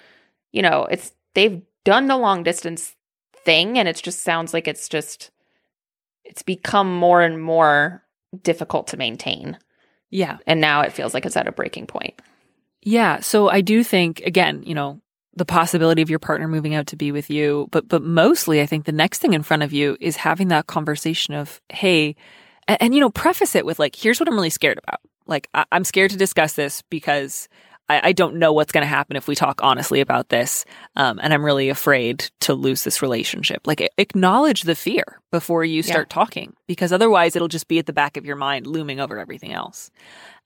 you 0.52 0.62
know, 0.62 0.86
it's 0.92 1.14
they've 1.34 1.62
done 1.84 2.08
the 2.08 2.18
long 2.18 2.44
distance 2.44 2.96
thing, 3.44 3.78
and 3.80 3.88
it 3.88 3.96
just 4.04 4.22
sounds 4.22 4.54
like 4.54 4.68
it's 4.68 4.88
just 4.88 5.32
it's 6.24 6.42
become 6.44 6.94
more 6.94 7.22
and 7.22 7.42
more 7.42 8.04
difficult 8.44 8.88
to 8.88 8.98
maintain. 8.98 9.58
Yeah, 10.10 10.38
And 10.46 10.62
now 10.62 10.82
it 10.82 10.94
feels 10.94 11.14
like 11.14 11.26
it's 11.26 11.38
at 11.38 11.48
a 11.48 11.52
breaking 11.52 11.88
point. 11.88 12.22
yeah. 12.84 13.20
So 13.22 13.50
I 13.50 13.62
do 13.62 13.84
think 13.84 14.22
again, 14.22 14.64
you 14.64 14.76
know, 14.76 15.02
the 15.38 15.46
possibility 15.46 16.02
of 16.02 16.10
your 16.10 16.20
partner 16.20 16.48
moving 16.48 16.74
out 16.76 16.88
to 16.88 16.96
be 16.96 17.12
with 17.12 17.30
you, 17.30 17.68
but 17.72 17.88
but 17.88 18.02
mostly, 18.04 18.62
I 18.62 18.66
think 18.66 18.86
the 18.86 18.92
next 18.92 19.20
thing 19.20 19.34
in 19.34 19.44
front 19.44 19.64
of 19.64 19.72
you 19.72 19.98
is 20.00 20.18
having 20.18 20.50
that 20.50 20.68
conversation 20.68 21.34
of, 21.34 21.62
hey, 21.70 22.16
and, 22.68 22.82
and 22.82 22.94
you 22.96 23.00
know, 23.00 23.10
preface 23.10 23.56
it 23.56 23.66
with 23.66 23.80
like, 23.80 23.96
here's 23.96 24.20
what 24.20 24.28
I'm 24.28 24.36
really 24.36 24.50
scared 24.50 24.80
about. 24.84 25.00
Like, 25.26 25.48
I, 25.54 25.66
I'm 25.72 25.84
scared 25.84 26.12
to 26.12 26.18
discuss 26.18 26.54
this 26.54 26.82
because 26.90 27.48
I, 27.90 28.10
I 28.10 28.12
don't 28.14 28.36
know 28.36 28.52
what's 28.52 28.72
going 28.72 28.82
to 28.84 28.88
happen 28.88 29.16
if 29.16 29.28
we 29.28 29.36
talk 29.36 29.62
honestly 29.64 30.02
about 30.02 30.30
this. 30.30 30.66
Um, 30.96 31.20
and 31.22 31.34
I'm 31.34 31.46
really 31.46 31.70
afraid 31.70 32.30
to 32.42 32.54
lose 32.54 32.84
this 32.84 33.02
relationship. 33.02 33.66
Like, 33.66 33.88
acknowledge 33.98 34.64
the 34.64 34.76
fear 34.76 35.22
before 35.32 35.64
you 35.64 35.78
Yeah. 35.78 35.92
start 35.92 36.10
talking, 36.10 36.54
because 36.68 36.92
otherwise 36.92 37.36
it'll 37.36 37.48
just 37.48 37.68
be 37.68 37.80
at 37.80 37.86
the 37.86 37.94
back 37.94 38.18
of 38.18 38.26
your 38.26 38.36
mind, 38.36 38.68
looming 38.68 39.00
over 39.00 39.20
everything 39.20 39.54
else. 39.54 39.92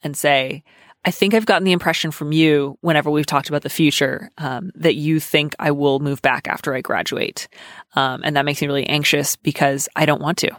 And 0.03 0.17
say, 0.17 0.63
I 1.03 1.11
think 1.11 1.33
I've 1.33 1.47
gotten 1.47 1.63
the 1.63 1.71
impression 1.71 2.11
from 2.11 2.31
you, 2.31 2.77
whenever 2.81 3.09
we've 3.09 3.25
talked 3.25 3.49
about 3.49 3.63
the 3.63 3.69
future, 3.69 4.29
um, 4.37 4.71
that 4.75 4.95
you 4.95 5.19
think 5.19 5.55
I 5.57 5.71
will 5.71 5.99
move 5.99 6.21
back 6.21 6.47
after 6.47 6.75
I 6.75 6.81
graduate. 6.81 7.47
Um, 7.95 8.21
and 8.23 8.35
that 8.35 8.45
makes 8.45 8.61
me 8.61 8.67
really 8.67 8.85
anxious 8.87 9.35
because 9.35 9.89
I 9.95 10.05
don't 10.05 10.21
want 10.21 10.37
to. 10.39 10.51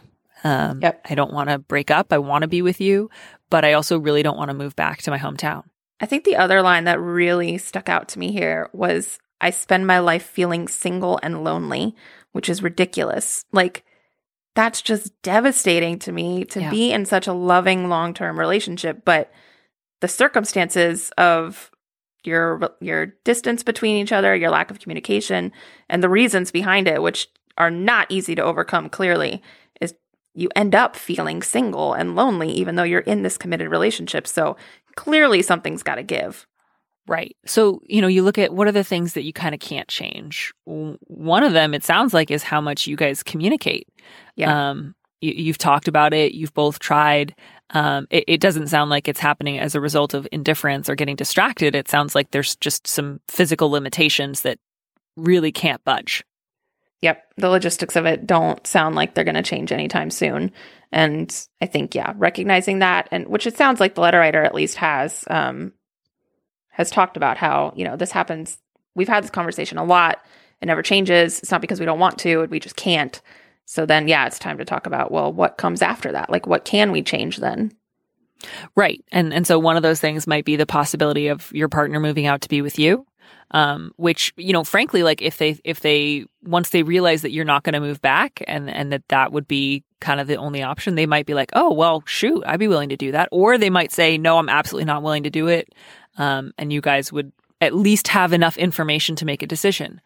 Um, 0.43 0.81
Yep. 0.81 1.01
I 1.09 1.15
don't 1.15 1.31
want 1.31 1.49
to 1.49 1.59
break 1.59 1.89
up. 1.89 2.11
I 2.11 2.17
want 2.17 2.41
to 2.41 2.49
be 2.49 2.61
with 2.61 2.81
you, 2.81 3.09
but 3.49 3.63
I 3.63 3.73
also 3.73 3.97
really 3.97 4.21
don't 4.23 4.35
want 4.37 4.49
to 4.49 4.53
move 4.53 4.75
back 4.75 5.01
to 5.03 5.11
my 5.11 5.17
hometown. 5.17 5.63
I 6.01 6.05
think 6.05 6.25
the 6.25 6.35
other 6.35 6.61
line 6.61 6.83
that 6.83 6.99
really 6.99 7.57
stuck 7.57 7.87
out 7.87 8.09
to 8.09 8.19
me 8.19 8.33
here 8.33 8.69
was 8.73 9.19
I 9.39 9.51
spend 9.51 9.87
my 9.87 9.99
life 9.99 10.23
feeling 10.25 10.67
single 10.67 11.19
and 11.23 11.45
lonely, 11.45 11.95
which 12.33 12.49
is 12.49 12.61
ridiculous. 12.61 13.45
Like, 13.53 13.85
that's 14.55 14.81
just 14.81 15.19
devastating 15.21 15.99
to 15.99 16.11
me 16.11 16.43
to 16.45 16.59
Yeah. 16.61 16.69
be 16.69 16.91
in 16.91 17.05
such 17.05 17.27
a 17.27 17.33
loving 17.33 17.87
long 17.87 18.13
term 18.13 18.37
relationship. 18.37 19.03
But 19.05 19.31
the 20.03 20.07
circumstances 20.09 21.11
of 21.17 21.71
your 22.25 22.75
your 22.81 23.05
distance 23.23 23.63
between 23.63 23.95
each 23.95 24.11
other, 24.11 24.35
your 24.35 24.49
lack 24.49 24.69
of 24.69 24.79
communication, 24.79 25.49
and 25.87 26.03
the 26.03 26.09
reasons 26.09 26.51
behind 26.51 26.89
it, 26.89 27.01
which 27.01 27.29
are 27.57 27.71
not 27.71 28.11
easy 28.11 28.35
to 28.35 28.43
overcome 28.43 28.89
clearly, 28.89 29.41
is 29.79 29.95
you 30.35 30.49
end 30.57 30.75
up 30.75 30.97
feeling 30.97 31.41
single 31.41 31.93
and 31.93 32.17
lonely, 32.17 32.51
even 32.51 32.75
though 32.75 32.83
you're 32.83 32.99
in 32.99 33.23
this 33.23 33.37
committed 33.37 33.69
relationship. 33.69 34.27
So 34.27 34.57
clearly 34.97 35.41
something's 35.41 35.83
got 35.83 35.95
to 35.95 36.03
give. 36.03 36.47
Right. 37.07 37.37
So, 37.45 37.81
you 37.85 38.01
know, 38.01 38.07
you 38.07 38.23
look 38.23 38.37
at 38.37 38.53
what 38.53 38.67
are 38.67 38.73
the 38.73 38.83
things 38.83 39.13
that 39.13 39.23
you 39.23 39.31
kind 39.31 39.55
of 39.55 39.61
can't 39.61 39.87
change. 39.87 40.51
One 40.65 41.43
of 41.43 41.53
them, 41.53 41.73
it 41.73 41.85
sounds 41.85 42.13
like, 42.13 42.29
is 42.29 42.43
how 42.43 42.59
much 42.59 42.87
you 42.87 42.97
guys 42.97 43.23
communicate. 43.23 43.87
Yeah. 44.35 44.71
Um, 44.71 44.95
you, 45.23 45.33
you've 45.45 45.57
talked 45.57 45.87
about 45.87 46.13
it. 46.13 46.33
You've 46.33 46.53
both 46.53 46.79
tried. 46.79 47.33
Um, 47.69 48.07
it, 48.09 48.25
it 48.27 48.41
doesn't 48.41 48.67
sound 48.67 48.89
like 48.89 49.07
it's 49.07 49.19
happening 49.19 49.57
as 49.59 49.73
a 49.73 49.81
result 49.81 50.13
of 50.13 50.27
indifference 50.31 50.89
or 50.89 50.95
getting 50.95 51.15
distracted. 51.15 51.75
It 51.75 51.87
sounds 51.87 52.13
like 52.13 52.31
there's 52.31 52.55
just 52.57 52.87
some 52.87 53.19
physical 53.27 53.69
limitations 53.71 54.41
that 54.41 54.59
really 55.15 55.51
can't 55.51 55.83
budge. 55.83 56.23
Yep. 57.01 57.23
The 57.37 57.49
logistics 57.49 57.95
of 57.95 58.05
it 58.05 58.25
don't 58.25 58.65
sound 58.65 58.95
like 58.95 59.13
they're 59.13 59.23
going 59.23 59.35
to 59.35 59.43
change 59.43 59.71
anytime 59.71 60.09
soon. 60.09 60.51
And 60.91 61.47
I 61.61 61.65
think, 61.65 61.95
yeah, 61.95 62.13
recognizing 62.15 62.79
that, 62.79 63.09
and 63.11 63.27
which 63.27 63.47
it 63.47 63.57
sounds 63.57 63.79
like 63.79 63.95
the 63.95 64.01
letter 64.01 64.19
writer 64.19 64.43
at 64.43 64.55
least 64.55 64.77
has, 64.77 65.25
um, 65.29 65.73
has 66.69 66.91
talked 66.91 67.17
about 67.17 67.37
how, 67.37 67.73
you 67.75 67.83
know, 67.83 67.97
this 67.97 68.11
happens. 68.11 68.57
We've 68.95 69.09
had 69.09 69.23
this 69.23 69.31
conversation 69.31 69.77
a 69.77 69.83
lot. 69.83 70.23
It 70.61 70.67
never 70.67 70.81
changes. 70.81 71.39
It's 71.39 71.51
not 71.51 71.61
because 71.61 71.79
we 71.79 71.85
don't 71.85 71.99
want 71.99 72.19
to, 72.19 72.45
we 72.45 72.59
just 72.59 72.75
can't. 72.75 73.21
So 73.65 73.85
then, 73.85 74.07
yeah, 74.07 74.25
it's 74.27 74.39
time 74.39 74.57
to 74.57 74.65
talk 74.65 74.85
about, 74.85 75.11
well, 75.11 75.31
what 75.31 75.57
comes 75.57 75.81
after 75.81 76.11
that? 76.11 76.29
Like, 76.29 76.47
what 76.47 76.65
can 76.65 76.91
we 76.91 77.01
change 77.01 77.37
then? 77.37 77.71
Right. 78.75 79.03
And 79.11 79.33
and 79.33 79.47
so 79.47 79.57
one 79.57 79.77
of 79.77 79.83
those 79.83 79.99
things 79.99 80.27
might 80.27 80.45
be 80.45 80.55
the 80.55 80.65
possibility 80.65 81.27
of 81.27 81.51
your 81.53 81.69
partner 81.69 81.99
moving 81.99 82.25
out 82.25 82.41
to 82.41 82.49
be 82.49 82.61
with 82.61 82.77
you. 82.77 83.05
Um, 83.51 83.93
which 83.97 84.33
you 84.35 84.51
know, 84.51 84.63
frankly, 84.63 85.03
like 85.03 85.21
if 85.21 85.37
they 85.37 85.59
if 85.63 85.81
they 85.81 86.25
once 86.43 86.69
they 86.71 86.83
realize 86.83 87.21
that 87.21 87.31
you're 87.31 87.45
not 87.45 87.63
going 87.63 87.73
to 87.73 87.79
move 87.79 88.01
back 88.01 88.43
and 88.47 88.69
and 88.69 88.91
that 88.91 89.07
that 89.09 89.31
would 89.31 89.47
be 89.47 89.83
kind 90.01 90.19
of 90.19 90.27
the 90.27 90.35
only 90.35 90.63
option, 90.63 90.95
they 90.95 91.05
might 91.05 91.25
be 91.25 91.33
like, 91.33 91.51
oh 91.53 91.71
well, 91.71 92.03
shoot, 92.05 92.43
I'd 92.45 92.59
be 92.59 92.67
willing 92.67 92.89
to 92.89 92.97
do 92.97 93.11
that, 93.11 93.29
or 93.31 93.57
they 93.57 93.69
might 93.69 93.91
say, 93.91 94.17
no, 94.17 94.39
I'm 94.39 94.49
absolutely 94.49 94.85
not 94.85 95.03
willing 95.03 95.23
to 95.23 95.29
do 95.29 95.47
it, 95.47 95.73
um, 96.17 96.51
and 96.57 96.73
you 96.73 96.81
guys 96.81 97.13
would 97.13 97.31
at 97.61 97.75
least 97.75 98.07
have 98.09 98.33
enough 98.33 98.57
information 98.57 99.15
to 99.17 99.25
make 99.25 99.43
a 99.43 99.47
decision, 99.47 100.01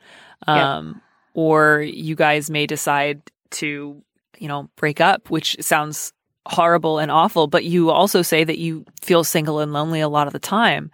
um, 0.46 1.02
or 1.34 1.82
you 1.82 2.16
guys 2.16 2.50
may 2.50 2.68
decide 2.68 3.22
to 3.52 4.02
you 4.38 4.48
know 4.48 4.70
break 4.76 5.02
up, 5.02 5.30
which 5.30 5.58
sounds 5.60 6.14
horrible 6.48 7.00
and 7.00 7.12
awful, 7.12 7.48
but 7.48 7.66
you 7.66 7.90
also 7.92 8.22
say 8.22 8.44
that 8.44 8.58
you 8.58 8.86
feel 9.02 9.24
single 9.24 9.60
and 9.60 9.74
lonely 9.74 10.00
a 10.00 10.08
lot 10.10 10.28
of 10.28 10.34
the 10.34 10.40
time. 10.40 10.92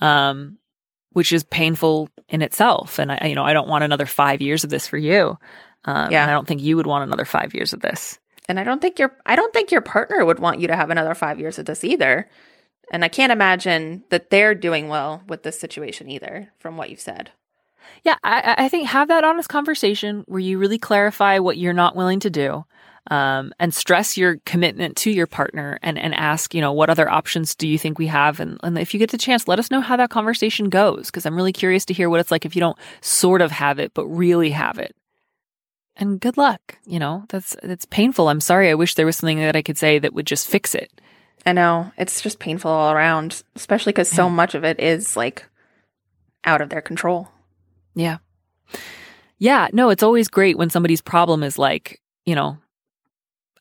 Um, 0.00 0.58
which 1.12 1.30
is 1.30 1.44
painful 1.44 2.08
in 2.30 2.40
itself. 2.40 2.98
And 2.98 3.12
I, 3.12 3.26
you 3.26 3.34
know, 3.34 3.44
I 3.44 3.52
don't 3.52 3.68
want 3.68 3.84
another 3.84 4.06
five 4.06 4.40
years 4.40 4.64
of 4.64 4.70
this 4.70 4.86
for 4.86 4.96
you. 4.96 5.36
Um, 5.84 6.10
Yeah. 6.10 6.22
and 6.22 6.30
I 6.30 6.34
don't 6.34 6.48
think 6.48 6.62
you 6.62 6.74
would 6.76 6.86
want 6.86 7.04
another 7.04 7.26
five 7.26 7.54
years 7.54 7.74
of 7.74 7.80
this. 7.80 8.18
And 8.48 8.58
I 8.58 8.64
don't 8.64 8.80
think 8.80 8.98
your 8.98 9.14
I 9.26 9.36
don't 9.36 9.52
think 9.52 9.70
your 9.70 9.82
partner 9.82 10.24
would 10.24 10.38
want 10.38 10.60
you 10.60 10.68
to 10.68 10.74
have 10.76 10.88
another 10.88 11.14
five 11.14 11.38
years 11.38 11.58
of 11.58 11.66
this 11.66 11.84
either. 11.84 12.30
And 12.90 13.04
I 13.04 13.08
can't 13.08 13.30
imagine 13.30 14.04
that 14.08 14.30
they're 14.30 14.54
doing 14.54 14.88
well 14.88 15.22
with 15.28 15.42
this 15.42 15.60
situation 15.60 16.10
either, 16.10 16.50
from 16.58 16.78
what 16.78 16.88
you've 16.88 16.98
said. 16.98 17.30
Yeah, 18.04 18.16
I, 18.22 18.54
I 18.58 18.68
think 18.68 18.88
have 18.88 19.08
that 19.08 19.24
honest 19.24 19.48
conversation 19.48 20.24
where 20.26 20.40
you 20.40 20.58
really 20.58 20.78
clarify 20.78 21.38
what 21.38 21.58
you're 21.58 21.72
not 21.72 21.96
willing 21.96 22.20
to 22.20 22.30
do, 22.30 22.64
um, 23.10 23.52
and 23.58 23.74
stress 23.74 24.16
your 24.16 24.36
commitment 24.46 24.96
to 24.98 25.10
your 25.10 25.26
partner, 25.26 25.78
and 25.82 25.98
and 25.98 26.14
ask, 26.14 26.54
you 26.54 26.60
know, 26.60 26.72
what 26.72 26.90
other 26.90 27.08
options 27.08 27.54
do 27.54 27.66
you 27.66 27.78
think 27.78 27.98
we 27.98 28.06
have, 28.08 28.40
and 28.40 28.58
and 28.62 28.78
if 28.78 28.94
you 28.94 28.98
get 28.98 29.10
the 29.10 29.18
chance, 29.18 29.48
let 29.48 29.58
us 29.58 29.70
know 29.70 29.80
how 29.80 29.96
that 29.96 30.10
conversation 30.10 30.68
goes, 30.68 31.06
because 31.06 31.26
I'm 31.26 31.36
really 31.36 31.52
curious 31.52 31.84
to 31.86 31.94
hear 31.94 32.08
what 32.10 32.20
it's 32.20 32.30
like 32.30 32.44
if 32.44 32.54
you 32.56 32.60
don't 32.60 32.78
sort 33.00 33.42
of 33.42 33.50
have 33.50 33.78
it, 33.78 33.92
but 33.94 34.06
really 34.06 34.50
have 34.50 34.78
it. 34.78 34.94
And 35.96 36.20
good 36.20 36.36
luck. 36.36 36.78
You 36.86 36.98
know, 36.98 37.24
that's 37.28 37.54
it's 37.62 37.84
painful. 37.84 38.28
I'm 38.28 38.40
sorry. 38.40 38.70
I 38.70 38.74
wish 38.74 38.94
there 38.94 39.06
was 39.06 39.16
something 39.16 39.38
that 39.38 39.56
I 39.56 39.62
could 39.62 39.76
say 39.78 39.98
that 39.98 40.14
would 40.14 40.26
just 40.26 40.48
fix 40.48 40.74
it. 40.74 40.90
I 41.44 41.52
know 41.52 41.92
it's 41.98 42.20
just 42.20 42.38
painful 42.38 42.70
all 42.70 42.92
around, 42.92 43.42
especially 43.56 43.92
because 43.92 44.08
so 44.08 44.30
much 44.30 44.54
of 44.54 44.64
it 44.64 44.80
is 44.80 45.16
like 45.16 45.44
out 46.44 46.60
of 46.60 46.70
their 46.70 46.80
control. 46.80 47.28
Yeah. 47.94 48.18
Yeah. 49.38 49.68
No, 49.72 49.90
it's 49.90 50.02
always 50.02 50.28
great 50.28 50.56
when 50.56 50.70
somebody's 50.70 51.00
problem 51.02 51.42
is 51.42 51.58
like, 51.58 52.00
you 52.24 52.34
know, 52.34 52.56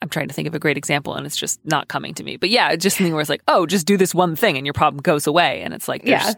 I'm 0.01 0.09
trying 0.09 0.27
to 0.27 0.33
think 0.33 0.47
of 0.47 0.55
a 0.55 0.59
great 0.59 0.77
example 0.77 1.13
and 1.15 1.25
it's 1.25 1.37
just 1.37 1.59
not 1.65 1.87
coming 1.87 2.13
to 2.15 2.23
me. 2.23 2.37
But 2.37 2.49
yeah, 2.49 2.75
just 2.75 2.97
something 2.97 3.13
where 3.13 3.21
it's 3.21 3.29
like, 3.29 3.43
oh, 3.47 3.65
just 3.65 3.85
do 3.85 3.97
this 3.97 4.15
one 4.15 4.35
thing 4.35 4.57
and 4.57 4.65
your 4.65 4.73
problem 4.73 5.01
goes 5.01 5.27
away. 5.27 5.61
And 5.61 5.73
it's 5.73 5.87
like, 5.87 6.01
Yeah. 6.05 6.33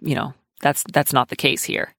you 0.00 0.14
know, 0.14 0.34
that's 0.60 0.84
that's 0.92 1.12
not 1.12 1.28
the 1.28 1.36
case 1.36 1.62
here. 1.64 1.94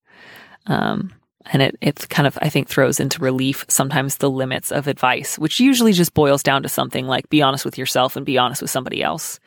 Um, 0.67 1.13
and 1.51 1.61
it 1.61 1.75
it's 1.81 2.05
kind 2.05 2.27
of 2.27 2.37
I 2.41 2.49
think 2.49 2.67
throws 2.67 2.99
into 2.99 3.19
relief 3.21 3.65
sometimes 3.67 4.17
the 4.17 4.29
limits 4.29 4.71
of 4.71 4.87
advice, 4.87 5.39
which 5.39 5.59
usually 5.59 5.93
just 5.93 6.13
boils 6.13 6.43
down 6.43 6.63
to 6.63 6.69
something 6.69 7.07
like 7.07 7.29
be 7.29 7.41
honest 7.41 7.65
with 7.65 7.77
yourself 7.77 8.15
and 8.15 8.25
be 8.25 8.37
honest 8.37 8.61
with 8.61 8.69
somebody 8.71 9.01
else. 9.01 9.39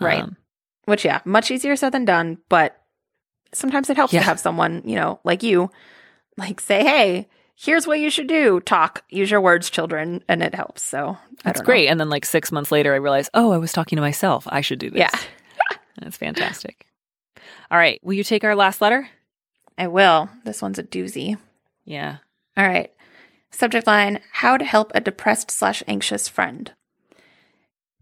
Right. 0.00 0.22
Um, 0.22 0.36
Which, 0.86 1.04
yeah, 1.04 1.20
much 1.24 1.50
easier 1.50 1.76
said 1.76 1.92
than 1.92 2.04
done, 2.04 2.38
but 2.48 2.80
sometimes 3.52 3.90
it 3.90 3.96
helps 3.96 4.12
Yeah. 4.12 4.20
to 4.20 4.26
have 4.26 4.40
someone, 4.40 4.82
you 4.84 4.96
know, 4.96 5.20
like 5.24 5.42
you, 5.42 5.70
like 6.36 6.60
say, 6.60 6.82
hey, 6.84 7.28
here's 7.54 7.86
what 7.86 7.98
you 8.00 8.10
should 8.10 8.26
do. 8.26 8.60
Talk, 8.60 9.02
use 9.08 9.30
your 9.30 9.40
words, 9.40 9.70
children, 9.70 10.22
and 10.28 10.42
it 10.42 10.54
helps. 10.54 10.82
So 10.82 11.16
that's 11.44 11.60
great. 11.60 11.88
And 11.88 11.98
then 11.98 12.10
like 12.10 12.24
six 12.24 12.52
months 12.52 12.70
later, 12.72 12.92
I 12.92 12.96
realized, 12.96 13.30
oh, 13.34 13.52
I 13.52 13.58
was 13.58 13.72
talking 13.72 13.96
to 13.96 14.02
myself. 14.02 14.46
I 14.50 14.60
should 14.60 14.78
do 14.78 14.90
this. 14.90 15.00
Yeah. 15.00 15.10
That's 15.98 16.18
fantastic. 16.18 16.86
All 17.70 17.78
right. 17.78 17.98
Will 18.04 18.12
you 18.12 18.22
take 18.24 18.44
our 18.44 18.54
last 18.54 18.82
letter? 18.82 19.08
I 19.78 19.86
will. 19.88 20.28
This 20.44 20.60
one's 20.60 20.78
a 20.78 20.82
doozy. 20.82 21.38
Yeah. 21.86 22.18
All 22.56 22.66
right. 22.66 22.92
Subject 23.50 23.86
line 23.86 24.20
How 24.32 24.58
to 24.58 24.64
help 24.64 24.92
a 24.94 25.00
depressed 25.00 25.50
slash 25.50 25.82
anxious 25.88 26.28
friend. 26.28 26.72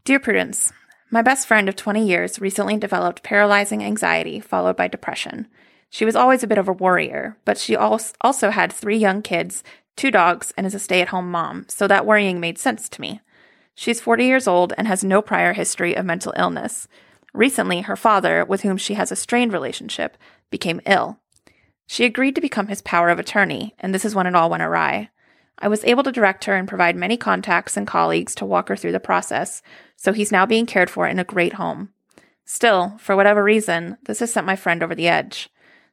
Dear 0.04 0.18
Prudence, 0.18 0.72
my 1.14 1.22
best 1.22 1.46
friend 1.46 1.68
of 1.68 1.77
20 1.77 2.05
years 2.05 2.40
recently 2.40 2.77
developed 2.77 3.22
paralyzing 3.22 3.85
anxiety 3.85 4.40
followed 4.40 4.74
by 4.74 4.88
depression. 4.88 5.46
She 5.88 6.05
was 6.05 6.16
always 6.16 6.42
a 6.42 6.48
bit 6.48 6.59
of 6.59 6.66
a 6.66 6.72
worrier, 6.72 7.37
but 7.44 7.57
she 7.57 7.77
als- 7.77 8.14
also 8.20 8.50
had 8.50 8.72
three 8.72 8.96
young 8.96 9.22
kids, 9.22 9.62
two 9.94 10.11
dogs, 10.11 10.53
and 10.57 10.66
is 10.66 10.74
a 10.74 10.81
stay 10.81 11.00
at 11.00 11.11
home 11.11 11.31
mom, 11.31 11.66
so 11.68 11.87
that 11.87 12.05
worrying 12.05 12.40
made 12.40 12.59
sense 12.59 12.88
to 12.88 13.00
me. 13.00 13.20
She's 13.77 14.00
40 14.00 14.24
years 14.24 14.48
old 14.48 14.72
and 14.77 14.88
has 14.88 15.05
no 15.05 15.22
prior 15.22 15.53
history 15.53 15.94
of 15.94 16.05
mental 16.05 16.35
illness. 16.37 16.88
Recently, 17.33 17.83
her 17.83 17.94
father, 17.94 18.44
with 18.44 18.62
whom 18.62 18.77
she 18.77 18.94
has 18.94 19.12
a 19.12 19.16
strained 19.16 19.53
relationship, 19.53 20.16
became 20.50 20.81
ill. 20.85 21.20
She 21.87 22.05
agreed 22.05 22.35
to 22.35 22.40
become 22.40 22.66
his 22.66 22.83
power 22.83 23.11
of 23.11 23.20
attorney, 23.20 23.77
and 23.79 23.94
this 23.94 24.05
is 24.05 24.16
when 24.16 24.27
it 24.27 24.35
all 24.35 24.50
went 24.50 24.64
awry. 24.64 25.11
I 25.58 25.68
was 25.68 25.84
able 25.84 26.02
to 26.02 26.12
direct 26.12 26.44
her 26.44 26.56
and 26.56 26.68
provide 26.68 26.96
many 26.96 27.16
contacts 27.16 27.76
and 27.76 27.86
colleagues 27.86 28.34
to 28.36 28.44
walk 28.44 28.68
her 28.68 28.76
through 28.76 28.92
the 28.92 29.00
process, 29.00 29.62
so 29.96 30.12
he's 30.12 30.32
now 30.32 30.46
being 30.46 30.66
cared 30.66 30.90
for 30.90 31.06
in 31.06 31.18
a 31.18 31.24
great 31.24 31.54
home. 31.54 31.90
Still, 32.44 32.96
for 32.98 33.16
whatever 33.16 33.42
reason, 33.42 33.96
this 34.04 34.20
has 34.20 34.32
sent 34.32 34.46
my 34.46 34.56
friend 34.56 34.82
over 34.82 34.94
the 34.94 35.08
edge. 35.08 35.48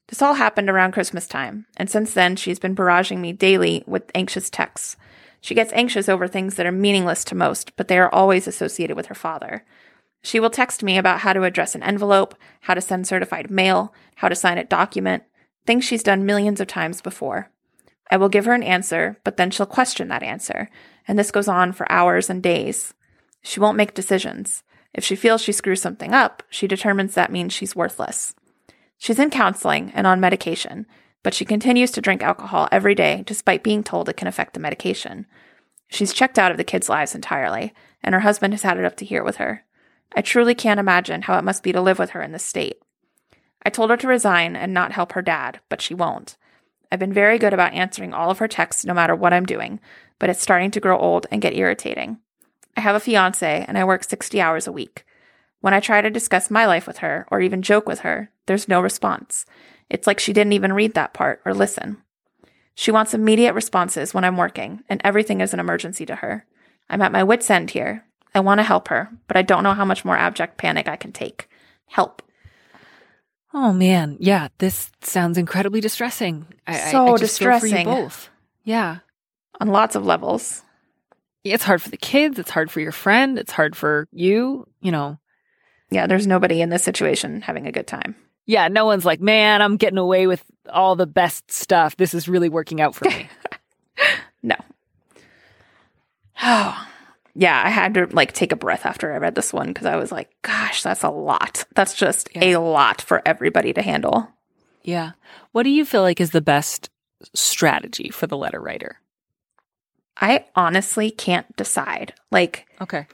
This 0.07 0.21
all 0.21 0.33
happened 0.33 0.69
around 0.69 0.91
Christmas 0.91 1.27
time, 1.27 1.67
and 1.77 1.89
since 1.89 2.13
then 2.13 2.35
she's 2.35 2.59
been 2.59 2.75
barraging 2.75 3.19
me 3.19 3.31
daily 3.31 3.83
with 3.87 4.11
anxious 4.13 4.49
texts. 4.49 4.97
She 5.39 5.55
gets 5.55 5.71
anxious 5.73 6.09
over 6.09 6.27
things 6.27 6.55
that 6.55 6.65
are 6.65 6.71
meaningless 6.71 7.23
to 7.25 7.35
most, 7.35 7.75
but 7.75 7.87
they 7.87 7.97
are 7.97 8.13
always 8.13 8.47
associated 8.47 8.97
with 8.97 9.05
her 9.05 9.15
father. 9.15 9.63
She 10.23 10.39
will 10.39 10.49
text 10.49 10.83
me 10.83 10.97
about 10.97 11.19
how 11.19 11.33
to 11.33 11.43
address 11.43 11.75
an 11.75 11.83
envelope, 11.83 12.35
how 12.61 12.73
to 12.73 12.81
send 12.81 13.07
certified 13.07 13.49
mail, 13.49 13.93
how 14.15 14.27
to 14.27 14.35
sign 14.35 14.57
a 14.57 14.63
document, 14.63 15.23
things 15.65 15.85
she's 15.85 16.03
done 16.03 16.25
millions 16.25 16.59
of 16.59 16.67
times 16.67 17.01
before. 17.01 17.50
I 18.11 18.17
will 18.17 18.29
give 18.29 18.45
her 18.45 18.53
an 18.53 18.61
answer, 18.61 19.17
but 19.23 19.37
then 19.37 19.49
she'll 19.49 19.65
question 19.65 20.09
that 20.09 20.21
answer, 20.21 20.69
and 21.07 21.17
this 21.17 21.31
goes 21.31 21.47
on 21.47 21.71
for 21.71 21.89
hours 21.89 22.29
and 22.29 22.43
days. 22.43 22.93
She 23.41 23.61
won't 23.61 23.77
make 23.77 23.93
decisions. 23.93 24.63
If 24.93 25.05
she 25.05 25.15
feels 25.15 25.41
she 25.41 25.53
screws 25.53 25.81
something 25.81 26.13
up, 26.13 26.43
she 26.49 26.67
determines 26.67 27.13
that 27.15 27.31
means 27.31 27.53
she's 27.53 27.75
worthless. 27.75 28.35
She's 28.97 29.17
in 29.17 29.29
counseling 29.29 29.91
and 29.95 30.05
on 30.05 30.19
medication, 30.19 30.85
but 31.23 31.33
she 31.33 31.45
continues 31.45 31.91
to 31.91 32.01
drink 32.01 32.21
alcohol 32.21 32.67
every 32.71 32.93
day 32.93 33.23
despite 33.25 33.63
being 33.63 33.83
told 33.83 34.09
it 34.09 34.17
can 34.17 34.27
affect 34.27 34.53
the 34.53 34.59
medication. 34.59 35.25
She's 35.87 36.13
checked 36.13 36.37
out 36.37 36.51
of 36.51 36.57
the 36.57 36.63
kids' 36.65 36.89
lives 36.89 37.15
entirely, 37.15 37.73
and 38.03 38.13
her 38.13 38.21
husband 38.21 38.53
has 38.53 38.63
had 38.63 38.77
it 38.77 38.85
up 38.85 38.97
to 38.97 39.05
here 39.05 39.23
with 39.23 39.37
her. 39.37 39.63
I 40.13 40.21
truly 40.21 40.53
can't 40.53 40.79
imagine 40.79 41.23
how 41.23 41.37
it 41.37 41.45
must 41.45 41.63
be 41.63 41.71
to 41.71 41.81
live 41.81 41.97
with 41.97 42.09
her 42.11 42.21
in 42.21 42.33
this 42.33 42.43
state. 42.43 42.77
I 43.65 43.69
told 43.69 43.89
her 43.89 43.97
to 43.97 44.07
resign 44.07 44.55
and 44.57 44.73
not 44.73 44.91
help 44.91 45.13
her 45.13 45.21
dad, 45.21 45.61
but 45.69 45.81
she 45.81 45.93
won't. 45.93 46.35
I've 46.91 46.99
been 46.99 47.13
very 47.13 47.37
good 47.37 47.53
about 47.53 47.73
answering 47.73 48.13
all 48.13 48.29
of 48.29 48.39
her 48.39 48.47
texts 48.47 48.85
no 48.85 48.93
matter 48.93 49.15
what 49.15 49.33
I'm 49.33 49.45
doing, 49.45 49.79
but 50.19 50.29
it's 50.29 50.41
starting 50.41 50.71
to 50.71 50.79
grow 50.79 50.97
old 50.97 51.25
and 51.31 51.41
get 51.41 51.55
irritating. 51.55 52.17
I 52.75 52.81
have 52.81 52.95
a 52.95 52.99
fiance 52.99 53.65
and 53.67 53.77
I 53.77 53.83
work 53.83 54.03
60 54.03 54.41
hours 54.41 54.67
a 54.67 54.71
week. 54.71 55.05
When 55.61 55.73
I 55.73 55.79
try 55.79 56.01
to 56.01 56.09
discuss 56.09 56.51
my 56.51 56.65
life 56.65 56.87
with 56.87 56.97
her 56.97 57.27
or 57.31 57.39
even 57.39 57.61
joke 57.61 57.87
with 57.87 57.99
her, 57.99 58.31
there's 58.45 58.67
no 58.67 58.81
response. 58.81 59.45
It's 59.89 60.07
like 60.07 60.19
she 60.19 60.33
didn't 60.33 60.53
even 60.53 60.73
read 60.73 60.93
that 60.95 61.13
part 61.13 61.41
or 61.45 61.53
listen. 61.53 61.97
She 62.75 62.91
wants 62.91 63.13
immediate 63.13 63.53
responses 63.53 64.13
when 64.13 64.23
I'm 64.23 64.37
working, 64.37 64.83
and 64.89 65.01
everything 65.03 65.41
is 65.41 65.53
an 65.53 65.59
emergency 65.59 66.05
to 66.07 66.15
her. 66.15 66.45
I'm 66.89 67.01
at 67.01 67.11
my 67.11 67.23
wits' 67.23 67.49
end 67.49 67.71
here. 67.71 68.05
I 68.33 68.39
want 68.39 68.59
to 68.59 68.63
help 68.63 68.87
her, 68.87 69.09
but 69.27 69.37
I 69.37 69.41
don't 69.41 69.63
know 69.63 69.73
how 69.73 69.85
much 69.85 70.05
more 70.05 70.17
abject 70.17 70.57
panic 70.57 70.87
I 70.87 70.95
can 70.95 71.11
take. 71.11 71.47
Help. 71.87 72.21
Oh 73.53 73.73
man, 73.73 74.17
yeah, 74.19 74.47
this 74.59 74.89
sounds 75.01 75.37
incredibly 75.37 75.81
distressing. 75.81 76.45
I, 76.67 76.73
I- 76.87 76.91
So 76.91 77.15
I 77.15 77.17
just 77.17 77.37
feel 77.39 77.47
for 77.59 77.65
you 77.67 77.73
distressing. 77.73 77.85
both. 77.85 78.29
Yeah, 78.63 78.97
On 79.59 79.67
lots 79.67 79.95
of 79.95 80.05
levels. 80.05 80.61
it's 81.43 81.63
hard 81.63 81.81
for 81.81 81.89
the 81.89 81.97
kids. 81.97 82.37
It's 82.39 82.49
hard 82.51 82.69
for 82.71 82.79
your 82.79 82.91
friend. 82.91 83.37
It's 83.39 83.51
hard 83.51 83.75
for 83.75 84.07
you. 84.11 84.67
You 84.81 84.91
know, 84.91 85.17
Yeah, 85.89 86.07
there's 86.07 86.27
nobody 86.27 86.61
in 86.61 86.69
this 86.69 86.83
situation 86.83 87.41
having 87.41 87.67
a 87.67 87.71
good 87.71 87.87
time. 87.87 88.15
yeah. 88.45 88.67
No 88.69 88.85
one's 88.85 89.05
like, 89.05 89.19
man, 89.21 89.61
I'm 89.61 89.77
getting 89.77 89.97
away 89.97 90.27
with 90.27 90.43
all 90.69 90.95
the 90.95 91.07
best 91.07 91.51
stuff. 91.51 91.97
This 91.97 92.13
is 92.13 92.29
really 92.29 92.49
working 92.49 92.79
out 92.81 92.95
for 92.95 93.05
me. 93.05 93.27
No. 94.43 94.55
Oh, 96.43 96.87
yeah, 97.33 97.61
I 97.65 97.69
had 97.69 97.93
to 97.95 98.07
like 98.07 98.33
take 98.33 98.51
a 98.51 98.55
breath 98.57 98.85
after 98.85 99.13
I 99.13 99.17
read 99.17 99.35
this 99.35 99.53
one 99.53 99.67
because 99.67 99.85
I 99.85 99.95
was 99.95 100.11
like, 100.11 100.29
gosh, 100.41 100.83
that's 100.83 101.03
a 101.03 101.09
lot. 101.09 101.65
That's 101.75 101.93
just 101.93 102.29
a 102.35 102.57
lot 102.57 103.01
for 103.01 103.21
everybody 103.25 103.73
to 103.73 103.81
handle. 103.81 104.27
yeah. 104.83 105.11
What 105.51 105.63
do 105.63 105.69
you 105.69 105.83
feel 105.85 106.01
like 106.01 106.21
is 106.21 106.31
the 106.31 106.41
best 106.41 106.89
strategy 107.33 108.09
for 108.09 108.25
the 108.27 108.37
letter 108.37 108.59
writer? 108.61 108.99
I 110.17 110.45
honestly 110.55 111.11
can't 111.11 111.53
decide. 111.55 112.13
Like, 112.31 112.67
Okay. 112.79 113.05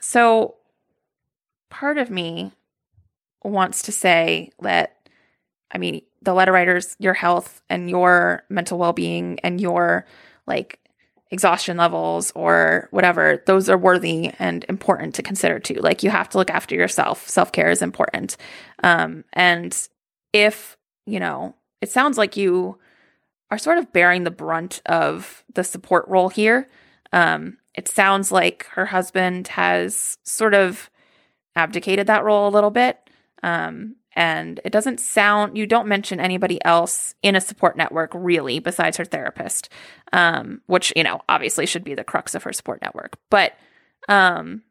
so 0.00 0.56
part 1.70 1.98
of 1.98 2.10
me 2.10 2.52
wants 3.42 3.82
to 3.82 3.92
say 3.92 4.50
that, 4.60 4.96
I 5.70 5.78
mean, 5.78 6.02
the 6.22 6.34
letter 6.34 6.52
writers, 6.52 6.96
your 6.98 7.14
health 7.14 7.60
and 7.68 7.88
your 7.90 8.44
mental 8.48 8.78
well 8.78 8.92
being 8.92 9.38
and 9.40 9.60
your 9.60 10.06
like 10.46 10.78
exhaustion 11.34 11.76
levels 11.76 12.32
or 12.34 12.88
whatever, 12.90 13.42
those 13.44 13.68
are 13.68 13.76
worthy 13.76 14.32
and 14.38 14.64
important 14.70 15.14
to 15.16 15.22
consider 15.22 15.58
too. 15.58 15.74
Like, 15.74 16.02
you 16.02 16.08
have 16.08 16.30
to 16.30 16.38
look 16.38 16.50
after 16.50 16.74
yourself. 16.74 17.28
Self 17.28 17.52
care 17.52 17.70
is 17.70 17.82
important. 17.82 18.38
Um, 18.82 19.24
and 19.34 19.76
if 20.32 20.78
you 21.06 21.20
know, 21.20 21.54
it 21.80 21.90
sounds 21.90 22.18
like 22.18 22.36
you 22.36 22.78
are 23.50 23.58
sort 23.58 23.78
of 23.78 23.92
bearing 23.92 24.24
the 24.24 24.30
brunt 24.30 24.80
of 24.86 25.44
the 25.54 25.64
support 25.64 26.06
role 26.08 26.28
here. 26.28 26.68
Um, 27.12 27.58
it 27.74 27.88
sounds 27.88 28.32
like 28.32 28.66
her 28.72 28.86
husband 28.86 29.48
has 29.48 30.18
sort 30.24 30.54
of 30.54 30.90
abdicated 31.56 32.06
that 32.06 32.24
role 32.24 32.48
a 32.48 32.50
little 32.50 32.70
bit. 32.70 32.98
Um, 33.42 33.96
and 34.14 34.60
it 34.64 34.70
doesn't 34.70 35.00
sound, 35.00 35.58
you 35.58 35.66
don't 35.66 35.88
mention 35.88 36.20
anybody 36.20 36.64
else 36.64 37.14
in 37.22 37.36
a 37.36 37.40
support 37.40 37.76
network 37.76 38.10
really 38.14 38.58
besides 38.60 38.96
her 38.96 39.04
therapist, 39.04 39.68
um, 40.12 40.60
which, 40.66 40.92
you 40.96 41.02
know, 41.02 41.20
obviously 41.28 41.66
should 41.66 41.84
be 41.84 41.94
the 41.94 42.04
crux 42.04 42.34
of 42.34 42.44
her 42.44 42.52
support 42.52 42.80
network. 42.80 43.18
But, 43.30 43.54
um, 44.08 44.62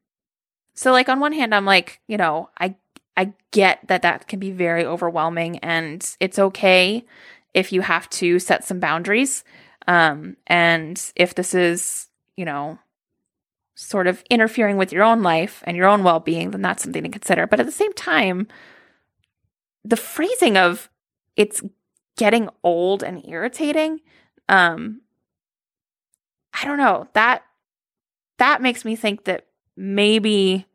so 0.76 0.92
like 0.92 1.10
on 1.10 1.20
one 1.20 1.34
hand, 1.34 1.54
I'm 1.54 1.66
like, 1.66 2.00
you 2.08 2.18
know, 2.18 2.50
I, 2.60 2.76
I 3.16 3.34
get 3.52 3.80
that 3.88 4.02
that 4.02 4.28
can 4.28 4.40
be 4.40 4.52
very 4.52 4.86
overwhelming 4.86 5.60
and 5.60 6.16
it's 6.20 6.40
okay 6.40 7.06
if 7.54 7.72
you 7.72 7.82
have 7.82 8.10
to 8.12 8.40
set 8.40 8.64
some 8.64 8.80
boundaries. 8.80 9.44
Um, 9.88 10.38
and 10.48 11.00
if 11.16 11.36
this 11.36 11.54
is, 11.54 12.08
you 12.38 12.46
know, 12.46 12.80
sort 13.76 14.08
of 14.08 14.24
interfering 14.30 14.78
with 14.78 14.92
your 14.92 15.04
own 15.04 15.22
life 15.22 15.64
and 15.66 15.76
your 15.76 15.88
own 15.88 16.04
well 16.04 16.20
being, 16.20 16.52
then 16.52 16.62
that's 16.62 16.84
something 16.84 17.04
to 17.04 17.10
consider. 17.10 17.46
But 17.46 17.60
at 17.60 17.66
the 17.66 17.72
same 17.72 17.94
time, 17.94 18.48
the 19.84 19.98
phrasing 19.98 20.58
of 20.58 20.90
it's 21.36 21.62
getting 22.18 22.50
old 22.64 23.04
and 23.04 23.28
irritating, 23.28 24.00
um, 24.50 25.02
I 26.54 26.66
don't 26.66 26.78
know, 26.78 27.08
that 27.14 27.44
that 28.38 28.62
makes 28.62 28.86
me 28.86 28.96
think 28.96 29.26
that 29.26 29.48
maybe 29.76 30.66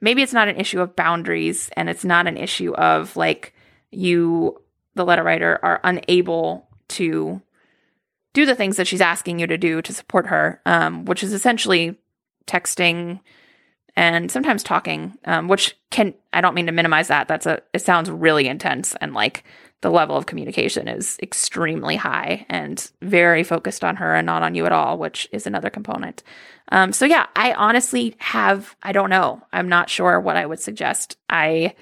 maybe 0.00 0.22
it's 0.22 0.32
not 0.32 0.48
an 0.48 0.56
issue 0.56 0.80
of 0.80 0.96
boundaries 0.96 1.70
and 1.76 1.88
it's 1.88 2.04
not 2.04 2.26
an 2.26 2.36
issue 2.36 2.72
of 2.74 3.16
like 3.16 3.54
you 3.90 4.60
the 4.94 5.04
letter 5.04 5.22
writer 5.22 5.58
are 5.62 5.80
unable 5.84 6.68
to 6.88 7.40
do 8.34 8.46
the 8.46 8.54
things 8.54 8.76
that 8.76 8.86
she's 8.86 9.00
asking 9.00 9.38
you 9.38 9.46
to 9.46 9.58
do 9.58 9.82
to 9.82 9.92
support 9.92 10.26
her, 10.26 10.60
um, 10.64 11.04
which 11.04 11.22
is 11.22 11.32
essentially 11.32 11.98
texting 12.46 13.20
and 13.96 14.30
sometimes 14.30 14.62
talking, 14.62 15.16
um, 15.24 15.48
which 15.48 15.76
can, 15.90 16.14
I 16.32 16.40
don't 16.40 16.54
mean 16.54 16.66
to 16.66 16.72
minimize 16.72 17.08
that. 17.08 17.28
That's 17.28 17.46
a, 17.46 17.62
it 17.72 17.82
sounds 17.82 18.10
really 18.10 18.48
intense 18.48 18.94
and 19.00 19.14
like 19.14 19.44
the 19.82 19.90
level 19.90 20.16
of 20.16 20.26
communication 20.26 20.88
is 20.88 21.18
extremely 21.22 21.96
high 21.96 22.46
and 22.48 22.90
very 23.02 23.42
focused 23.42 23.82
on 23.82 23.96
her 23.96 24.14
and 24.14 24.26
not 24.26 24.42
on 24.42 24.54
you 24.54 24.64
at 24.64 24.72
all, 24.72 24.96
which 24.96 25.28
is 25.32 25.46
another 25.46 25.70
component. 25.70 26.22
Um, 26.70 26.92
so 26.92 27.04
yeah, 27.04 27.26
I 27.36 27.52
honestly 27.52 28.14
have, 28.18 28.76
I 28.82 28.92
don't 28.92 29.10
know. 29.10 29.42
I'm 29.52 29.68
not 29.68 29.90
sure 29.90 30.20
what 30.20 30.36
I 30.36 30.46
would 30.46 30.60
suggest. 30.60 31.16
I, 31.28 31.74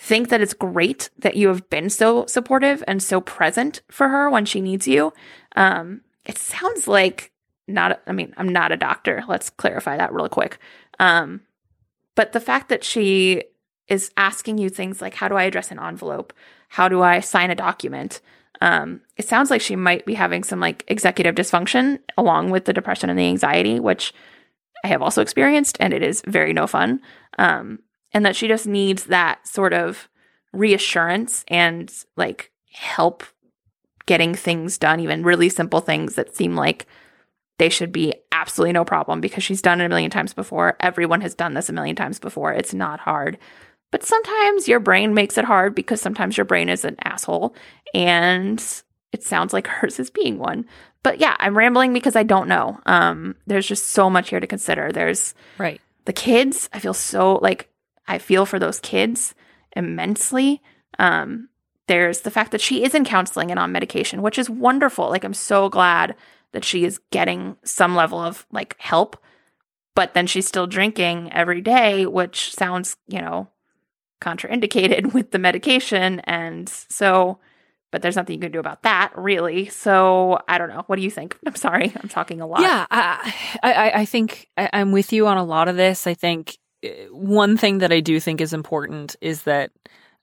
think 0.00 0.30
that 0.30 0.40
it's 0.40 0.54
great 0.54 1.10
that 1.18 1.36
you 1.36 1.48
have 1.48 1.68
been 1.68 1.90
so 1.90 2.24
supportive 2.24 2.82
and 2.88 3.02
so 3.02 3.20
present 3.20 3.82
for 3.90 4.08
her 4.08 4.30
when 4.30 4.46
she 4.46 4.62
needs 4.62 4.88
you. 4.88 5.12
Um, 5.56 6.00
it 6.24 6.38
sounds 6.38 6.88
like 6.88 7.32
not, 7.68 8.00
I 8.06 8.12
mean, 8.12 8.32
I'm 8.38 8.48
not 8.48 8.72
a 8.72 8.78
doctor. 8.78 9.22
Let's 9.28 9.50
clarify 9.50 9.98
that 9.98 10.12
really 10.12 10.30
quick. 10.30 10.58
Um, 10.98 11.42
but 12.14 12.32
the 12.32 12.40
fact 12.40 12.68
that 12.68 12.84
she 12.84 13.44
is 13.88 14.10
asking 14.16 14.58
you 14.58 14.68
things 14.68 15.00
like, 15.00 15.14
how 15.14 15.28
do 15.28 15.36
I 15.36 15.44
address 15.44 15.70
an 15.70 15.80
envelope? 15.80 16.32
How 16.68 16.88
do 16.88 17.02
I 17.02 17.20
sign 17.20 17.50
a 17.50 17.54
document? 17.54 18.20
Um, 18.60 19.00
it 19.16 19.26
sounds 19.26 19.50
like 19.50 19.60
she 19.60 19.74
might 19.74 20.06
be 20.06 20.14
having 20.14 20.44
some 20.44 20.60
like 20.60 20.84
executive 20.88 21.34
dysfunction 21.34 21.98
along 22.16 22.50
with 22.50 22.66
the 22.66 22.72
depression 22.72 23.10
and 23.10 23.18
the 23.18 23.26
anxiety, 23.26 23.80
which 23.80 24.12
I 24.84 24.88
have 24.88 25.02
also 25.02 25.22
experienced, 25.22 25.76
and 25.80 25.92
it 25.92 26.02
is 26.02 26.22
very 26.26 26.52
no 26.52 26.66
fun. 26.66 27.00
Um, 27.38 27.80
and 28.12 28.24
that 28.24 28.36
she 28.36 28.48
just 28.48 28.66
needs 28.66 29.04
that 29.04 29.46
sort 29.46 29.72
of 29.72 30.08
reassurance 30.52 31.44
and 31.48 31.92
like 32.16 32.50
help 32.72 33.24
getting 34.06 34.34
things 34.34 34.78
done, 34.78 35.00
even 35.00 35.22
really 35.22 35.48
simple 35.48 35.80
things 35.80 36.14
that 36.14 36.34
seem 36.34 36.56
like 36.56 36.86
they 37.60 37.68
should 37.68 37.92
be 37.92 38.14
absolutely 38.32 38.72
no 38.72 38.86
problem 38.86 39.20
because 39.20 39.44
she's 39.44 39.60
done 39.60 39.82
it 39.82 39.84
a 39.84 39.88
million 39.90 40.10
times 40.10 40.32
before. 40.32 40.78
Everyone 40.80 41.20
has 41.20 41.34
done 41.34 41.52
this 41.52 41.68
a 41.68 41.74
million 41.74 41.94
times 41.94 42.18
before. 42.18 42.54
It's 42.54 42.72
not 42.72 43.00
hard. 43.00 43.36
But 43.90 44.02
sometimes 44.02 44.66
your 44.66 44.80
brain 44.80 45.12
makes 45.12 45.36
it 45.36 45.44
hard 45.44 45.74
because 45.74 46.00
sometimes 46.00 46.38
your 46.38 46.46
brain 46.46 46.70
is 46.70 46.86
an 46.86 46.96
asshole 47.04 47.54
and 47.92 48.64
it 49.12 49.22
sounds 49.22 49.52
like 49.52 49.66
hers 49.66 50.00
is 50.00 50.08
being 50.08 50.38
one. 50.38 50.64
But 51.02 51.20
yeah, 51.20 51.36
I'm 51.38 51.54
rambling 51.54 51.92
because 51.92 52.16
I 52.16 52.22
don't 52.22 52.48
know. 52.48 52.80
Um, 52.86 53.36
there's 53.46 53.66
just 53.66 53.88
so 53.88 54.08
much 54.08 54.30
here 54.30 54.40
to 54.40 54.46
consider. 54.46 54.90
There's 54.90 55.34
right. 55.58 55.82
The 56.06 56.14
kids, 56.14 56.70
I 56.72 56.78
feel 56.78 56.94
so 56.94 57.34
like 57.42 57.68
I 58.08 58.16
feel 58.16 58.46
for 58.46 58.58
those 58.58 58.80
kids 58.80 59.34
immensely. 59.76 60.62
Um, 60.98 61.50
there's 61.88 62.22
the 62.22 62.30
fact 62.30 62.52
that 62.52 62.62
she 62.62 62.84
is 62.84 62.94
in 62.94 63.04
counseling 63.04 63.50
and 63.50 63.60
on 63.60 63.70
medication, 63.70 64.22
which 64.22 64.38
is 64.38 64.48
wonderful. 64.48 65.10
Like, 65.10 65.24
I'm 65.24 65.34
so 65.34 65.68
glad 65.68 66.14
that 66.52 66.64
she 66.64 66.84
is 66.84 67.00
getting 67.10 67.56
some 67.64 67.94
level 67.94 68.18
of 68.18 68.46
like 68.50 68.76
help, 68.78 69.16
but 69.94 70.14
then 70.14 70.26
she's 70.26 70.46
still 70.46 70.66
drinking 70.66 71.32
every 71.32 71.60
day, 71.60 72.06
which 72.06 72.52
sounds, 72.54 72.96
you 73.08 73.20
know, 73.20 73.48
contraindicated 74.20 75.12
with 75.14 75.30
the 75.30 75.38
medication. 75.38 76.20
And 76.20 76.68
so, 76.68 77.38
but 77.90 78.02
there's 78.02 78.16
nothing 78.16 78.34
you 78.34 78.40
can 78.40 78.52
do 78.52 78.60
about 78.60 78.82
that, 78.82 79.12
really. 79.16 79.68
So 79.68 80.38
I 80.48 80.58
don't 80.58 80.68
know. 80.68 80.84
What 80.86 80.96
do 80.96 81.02
you 81.02 81.10
think? 81.10 81.36
I'm 81.46 81.56
sorry, 81.56 81.92
I'm 82.00 82.08
talking 82.08 82.40
a 82.40 82.46
lot. 82.46 82.60
Yeah, 82.60 82.86
I 82.90 83.34
I, 83.62 83.90
I 84.00 84.04
think 84.04 84.48
I, 84.56 84.70
I'm 84.72 84.92
with 84.92 85.12
you 85.12 85.26
on 85.26 85.36
a 85.36 85.44
lot 85.44 85.68
of 85.68 85.76
this. 85.76 86.06
I 86.06 86.14
think 86.14 86.58
eh, 86.82 87.06
one 87.10 87.56
thing 87.56 87.78
that 87.78 87.92
I 87.92 88.00
do 88.00 88.20
think 88.20 88.40
is 88.40 88.52
important 88.52 89.16
is 89.20 89.42
that 89.42 89.70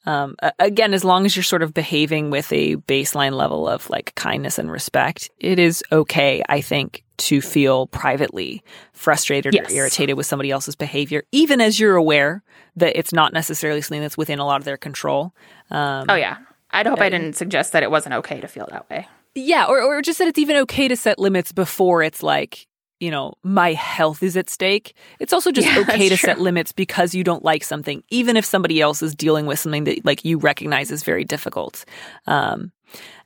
um, 0.08 0.38
again, 0.58 0.94
as 0.94 1.04
long 1.04 1.26
as 1.26 1.36
you're 1.36 1.44
sort 1.44 1.62
of 1.62 1.74
behaving 1.74 2.30
with 2.30 2.52
a 2.54 2.78
baseline 2.78 3.34
level 3.34 3.68
of 3.68 3.90
like 3.90 4.16
kindness 4.16 4.58
and 4.58 4.72
respect, 4.72 5.30
it 5.38 5.60
is 5.60 5.84
okay, 5.92 6.42
I 6.48 6.62
think, 6.62 7.04
to 7.18 7.42
feel 7.42 7.88
privately 7.88 8.64
frustrated 8.94 9.54
yes. 9.54 9.70
or 9.70 9.76
irritated 9.76 10.16
with 10.16 10.26
somebody 10.26 10.50
else's 10.50 10.78
behavior, 10.78 11.24
even 11.34 11.60
as 11.60 11.78
you're 11.78 11.98
aware 11.98 12.42
that 12.78 12.98
it's 12.98 13.12
not 13.12 13.34
necessarily 13.34 13.82
something 13.82 14.02
that's 14.02 14.18
within 14.18 14.40
a 14.40 14.46
lot 14.46 14.62
of 14.62 14.66
their 14.66 14.78
control. 14.78 15.34
Um, 15.72 16.06
oh, 16.08 16.16
yeah. 16.16 16.38
I'd 16.72 16.88
hope 16.88 17.02
uh, 17.02 17.04
I 17.04 17.10
didn't 17.10 17.34
suggest 17.34 17.74
that 17.74 17.84
it 17.84 17.92
wasn't 17.92 18.16
okay 18.16 18.40
to 18.40 18.48
feel 18.48 18.68
that 18.72 18.90
way. 18.90 19.10
Yeah, 19.36 19.66
or, 19.66 19.82
or 19.82 20.02
just 20.02 20.20
that 20.20 20.28
it's 20.30 20.40
even 20.40 20.56
okay 20.58 20.88
to 20.88 20.96
set 20.96 21.20
limits 21.20 21.52
before 21.52 22.02
it's 22.02 22.24
like, 22.24 22.66
you 23.00 23.12
know, 23.12 23.34
my 23.44 23.74
health 23.74 24.24
is 24.24 24.36
at 24.38 24.50
stake. 24.50 24.96
It's 25.20 25.34
also 25.34 25.52
just 25.52 25.68
yeah, 25.74 25.82
okay 25.82 26.10
to 26.10 26.18
true. 26.18 26.28
set 26.28 26.40
limits 26.40 26.72
because 26.72 27.14
you 27.14 27.24
don't 27.24 27.44
like 27.44 27.64
something, 27.64 28.04
even 28.10 28.38
if 28.38 28.46
somebody 28.46 28.82
else 28.82 29.02
is 29.02 29.16
dealing 29.16 29.46
with 29.46 29.60
something 29.60 29.84
that 29.86 30.06
like 30.06 30.26
you 30.26 30.38
recognize 30.38 30.92
is 30.92 31.04
very 31.04 31.24
difficult. 31.24 31.86
Um, 32.26 32.72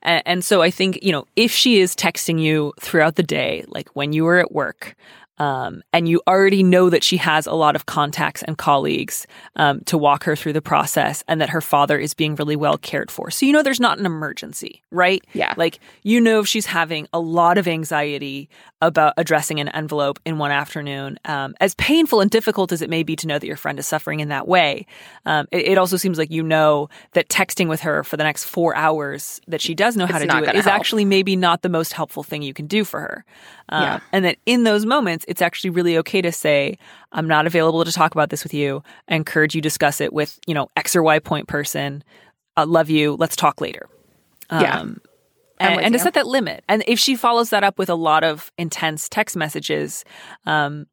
and, 0.01 0.23
and 0.25 0.45
so 0.45 0.61
I 0.61 0.71
think, 0.71 0.99
you 1.01 1.11
know, 1.11 1.25
if 1.35 1.51
she 1.51 1.79
is 1.79 1.95
texting 1.95 2.41
you 2.41 2.73
throughout 2.79 3.15
the 3.15 3.23
day, 3.23 3.63
like 3.67 3.89
when 3.95 4.13
you 4.13 4.25
are 4.27 4.39
at 4.39 4.51
work, 4.51 4.95
um, 5.41 5.81
and 5.91 6.07
you 6.07 6.21
already 6.27 6.61
know 6.61 6.91
that 6.91 7.03
she 7.03 7.17
has 7.17 7.47
a 7.47 7.53
lot 7.53 7.75
of 7.75 7.87
contacts 7.87 8.43
and 8.43 8.59
colleagues 8.59 9.25
um, 9.55 9.81
to 9.85 9.97
walk 9.97 10.23
her 10.25 10.35
through 10.35 10.53
the 10.53 10.61
process 10.61 11.23
and 11.27 11.41
that 11.41 11.49
her 11.49 11.61
father 11.61 11.97
is 11.97 12.13
being 12.13 12.35
really 12.35 12.55
well 12.55 12.77
cared 12.77 13.09
for. 13.09 13.31
So 13.31 13.47
you 13.47 13.51
know 13.51 13.63
there's 13.63 13.79
not 13.79 13.97
an 13.97 14.05
emergency, 14.05 14.83
right? 14.91 15.25
Yeah. 15.33 15.55
Like 15.57 15.79
you 16.03 16.21
know 16.21 16.41
if 16.41 16.47
she's 16.47 16.67
having 16.67 17.07
a 17.11 17.19
lot 17.19 17.57
of 17.57 17.67
anxiety 17.67 18.49
about 18.83 19.15
addressing 19.17 19.59
an 19.59 19.69
envelope 19.69 20.19
in 20.25 20.37
one 20.37 20.51
afternoon, 20.51 21.17
um, 21.25 21.55
as 21.59 21.73
painful 21.75 22.21
and 22.21 22.29
difficult 22.29 22.71
as 22.71 22.83
it 22.83 22.89
may 22.89 23.01
be 23.01 23.15
to 23.15 23.25
know 23.25 23.39
that 23.39 23.47
your 23.47 23.57
friend 23.57 23.79
is 23.79 23.87
suffering 23.87 24.19
in 24.19 24.29
that 24.29 24.47
way, 24.47 24.85
um, 25.25 25.47
it, 25.51 25.69
it, 25.69 25.77
also 25.77 25.97
seems 25.97 26.19
like 26.19 26.29
you 26.29 26.43
know 26.43 26.87
that 27.13 27.29
texting 27.29 27.67
with 27.67 27.81
her 27.81 28.03
for 28.03 28.17
the 28.17 28.23
next 28.23 28.45
four 28.45 28.75
hours 28.75 29.41
that 29.47 29.61
she 29.61 29.73
does 29.73 29.95
know 29.95 30.05
how 30.05 30.17
it's 30.17 30.25
to 30.25 30.39
do 30.39 30.43
it 30.43 30.55
is 30.55 30.65
help. 30.65 30.75
actually 30.75 31.05
maybe 31.05 31.35
not 31.35 31.63
the 31.63 31.69
most 31.69 31.93
helpful 31.93 32.21
thing 32.21 32.43
you 32.43 32.53
can 32.53 32.67
do 32.67 32.83
for 32.83 32.99
her. 32.99 33.25
Um, 33.69 33.83
yeah. 33.83 33.99
And 34.11 34.25
that 34.25 34.37
in 34.45 34.63
those 34.63 34.85
moments, 34.85 35.25
it's 35.31 35.41
actually 35.41 35.71
really 35.71 35.97
okay 35.97 36.21
to 36.21 36.31
say, 36.31 36.77
I'm 37.13 37.27
not 37.27 37.47
available 37.47 37.83
to 37.85 37.91
talk 37.91 38.13
about 38.13 38.29
this 38.29 38.43
with 38.43 38.53
you. 38.53 38.83
I 39.07 39.15
encourage 39.15 39.55
you 39.55 39.61
discuss 39.61 40.01
it 40.01 40.11
with, 40.11 40.37
you 40.45 40.53
know, 40.53 40.67
X 40.75 40.95
or 40.95 41.01
Y 41.01 41.19
point 41.19 41.47
person. 41.47 42.03
I 42.57 42.65
love 42.65 42.89
you. 42.89 43.15
Let's 43.15 43.37
talk 43.37 43.61
later. 43.61 43.87
Yeah. 44.51 44.79
Um, 44.79 45.01
and, 45.57 45.79
and 45.79 45.93
to 45.93 45.99
set 45.99 46.15
that 46.15 46.27
limit. 46.27 46.63
And 46.67 46.83
if 46.85 46.99
she 46.99 47.15
follows 47.15 47.51
that 47.51 47.63
up 47.63 47.79
with 47.79 47.89
a 47.89 47.95
lot 47.95 48.25
of 48.25 48.51
intense 48.57 49.07
text 49.07 49.37
messages, 49.37 50.03
um, 50.45 50.87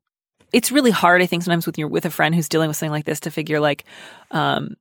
it's 0.52 0.70
really 0.70 0.92
hard, 0.92 1.20
I 1.20 1.26
think, 1.26 1.42
sometimes 1.42 1.66
with 1.66 1.76
your 1.76 1.88
with 1.88 2.06
a 2.06 2.10
friend 2.10 2.34
who's 2.34 2.48
dealing 2.48 2.68
with 2.68 2.76
something 2.76 2.92
like 2.92 3.04
this 3.04 3.20
to 3.20 3.30
figure 3.30 3.60
like, 3.60 3.84
um, 4.30 4.76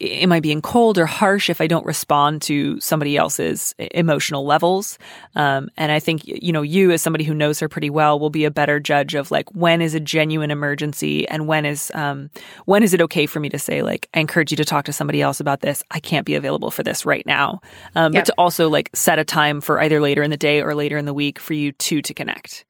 am 0.00 0.32
I 0.32 0.40
being 0.40 0.60
cold 0.60 0.98
or 0.98 1.06
harsh 1.06 1.48
if 1.48 1.60
I 1.60 1.66
don't 1.66 1.86
respond 1.86 2.42
to 2.42 2.80
somebody 2.80 3.16
else's 3.16 3.74
emotional 3.78 4.44
levels? 4.44 4.98
Um, 5.34 5.68
and 5.76 5.92
I 5.92 6.00
think, 6.00 6.22
you 6.26 6.52
know, 6.52 6.62
you 6.62 6.90
as 6.90 7.02
somebody 7.02 7.24
who 7.24 7.34
knows 7.34 7.60
her 7.60 7.68
pretty 7.68 7.90
well 7.90 8.18
will 8.18 8.30
be 8.30 8.44
a 8.44 8.50
better 8.50 8.80
judge 8.80 9.14
of 9.14 9.30
like 9.30 9.48
when 9.54 9.80
is 9.80 9.94
a 9.94 10.00
genuine 10.00 10.50
emergency 10.50 11.28
and 11.28 11.46
when 11.46 11.64
is, 11.64 11.92
um, 11.94 12.30
when 12.64 12.82
is 12.82 12.94
it 12.94 13.00
okay 13.02 13.26
for 13.26 13.40
me 13.40 13.48
to 13.50 13.58
say 13.58 13.82
like, 13.82 14.08
I 14.14 14.20
encourage 14.20 14.50
you 14.50 14.56
to 14.56 14.64
talk 14.64 14.86
to 14.86 14.92
somebody 14.92 15.22
else 15.22 15.40
about 15.40 15.60
this. 15.60 15.82
I 15.90 16.00
can't 16.00 16.26
be 16.26 16.34
available 16.34 16.70
for 16.70 16.82
this 16.82 17.06
right 17.06 17.26
now. 17.26 17.60
Um, 17.94 18.12
yep. 18.12 18.22
but 18.22 18.26
to 18.26 18.34
also 18.38 18.68
like 18.68 18.90
set 18.94 19.18
a 19.18 19.24
time 19.24 19.60
for 19.60 19.80
either 19.80 20.00
later 20.00 20.22
in 20.22 20.30
the 20.30 20.36
day 20.36 20.62
or 20.62 20.74
later 20.74 20.96
in 20.96 21.04
the 21.04 21.14
week 21.14 21.38
for 21.38 21.54
you 21.54 21.72
two 21.72 22.02
to 22.02 22.14
connect. 22.14 22.64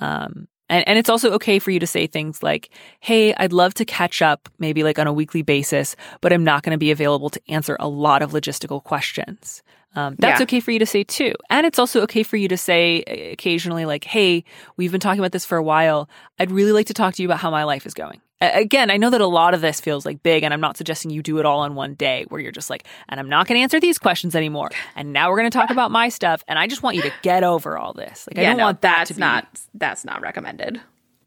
Um, 0.00 0.48
And, 0.68 0.86
and 0.88 0.98
it's 0.98 1.08
also 1.08 1.30
okay 1.32 1.58
for 1.58 1.70
you 1.70 1.78
to 1.80 1.86
say 1.86 2.06
things 2.06 2.42
like, 2.42 2.70
Hey, 3.00 3.34
I'd 3.34 3.52
love 3.52 3.74
to 3.74 3.84
catch 3.84 4.22
up 4.22 4.48
maybe 4.58 4.82
like 4.82 4.98
on 4.98 5.06
a 5.06 5.12
weekly 5.12 5.42
basis, 5.42 5.96
but 6.20 6.32
I'm 6.32 6.44
not 6.44 6.62
going 6.62 6.72
to 6.72 6.78
be 6.78 6.90
available 6.90 7.30
to 7.30 7.40
answer 7.48 7.76
a 7.80 7.88
lot 7.88 8.22
of 8.22 8.32
logistical 8.32 8.82
questions. 8.82 9.62
Um, 9.94 10.16
that's 10.18 10.40
Yeah. 10.40 10.44
okay 10.44 10.60
for 10.60 10.72
you 10.72 10.78
to 10.78 10.86
say 10.86 11.04
too. 11.04 11.32
And 11.48 11.66
it's 11.66 11.78
also 11.78 12.02
okay 12.02 12.22
for 12.22 12.36
you 12.36 12.48
to 12.48 12.56
say 12.56 13.02
uh, 13.06 13.32
occasionally, 13.32 13.84
like, 13.86 14.04
Hey, 14.04 14.44
we've 14.76 14.92
been 14.92 15.00
talking 15.00 15.20
about 15.20 15.32
this 15.32 15.44
for 15.44 15.56
a 15.56 15.62
while. 15.62 16.08
I'd 16.38 16.50
really 16.50 16.72
like 16.72 16.86
to 16.86 16.94
talk 16.94 17.14
to 17.14 17.22
you 17.22 17.28
about 17.28 17.38
how 17.38 17.50
my 17.50 17.64
life 17.64 17.86
is 17.86 17.94
going. 17.94 18.20
Again, 18.40 18.90
I 18.90 18.98
know 18.98 19.08
that 19.08 19.22
a 19.22 19.26
lot 19.26 19.54
of 19.54 19.62
this 19.62 19.80
feels 19.80 20.04
like 20.04 20.22
big, 20.22 20.42
and 20.42 20.52
I'm 20.52 20.60
not 20.60 20.76
suggesting 20.76 21.10
you 21.10 21.22
do 21.22 21.38
it 21.38 21.46
all 21.46 21.64
in 21.64 21.74
one 21.74 21.94
day 21.94 22.26
where 22.28 22.40
you're 22.40 22.52
just 22.52 22.68
like, 22.68 22.86
and 23.08 23.18
I'm 23.18 23.30
not 23.30 23.46
going 23.46 23.58
to 23.58 23.62
answer 23.62 23.80
these 23.80 23.98
questions 23.98 24.36
anymore. 24.36 24.70
And 24.94 25.14
now 25.14 25.30
we're 25.30 25.38
going 25.38 25.50
to 25.50 25.58
talk 25.58 25.70
about 25.70 25.90
my 25.90 26.10
stuff. 26.10 26.44
And 26.46 26.58
I 26.58 26.66
just 26.66 26.82
want 26.82 26.96
you 26.96 27.02
to 27.02 27.12
get 27.22 27.44
over 27.44 27.78
all 27.78 27.94
this. 27.94 28.28
Like, 28.30 28.38
I 28.38 28.48
don't 28.48 28.58
no, 28.58 28.64
want 28.64 28.82
that 28.82 28.98
that's 28.98 29.08
to 29.08 29.14
be 29.14 29.20
not 29.20 29.60
that's 29.72 30.04
not 30.04 30.20
recommended. 30.20 30.80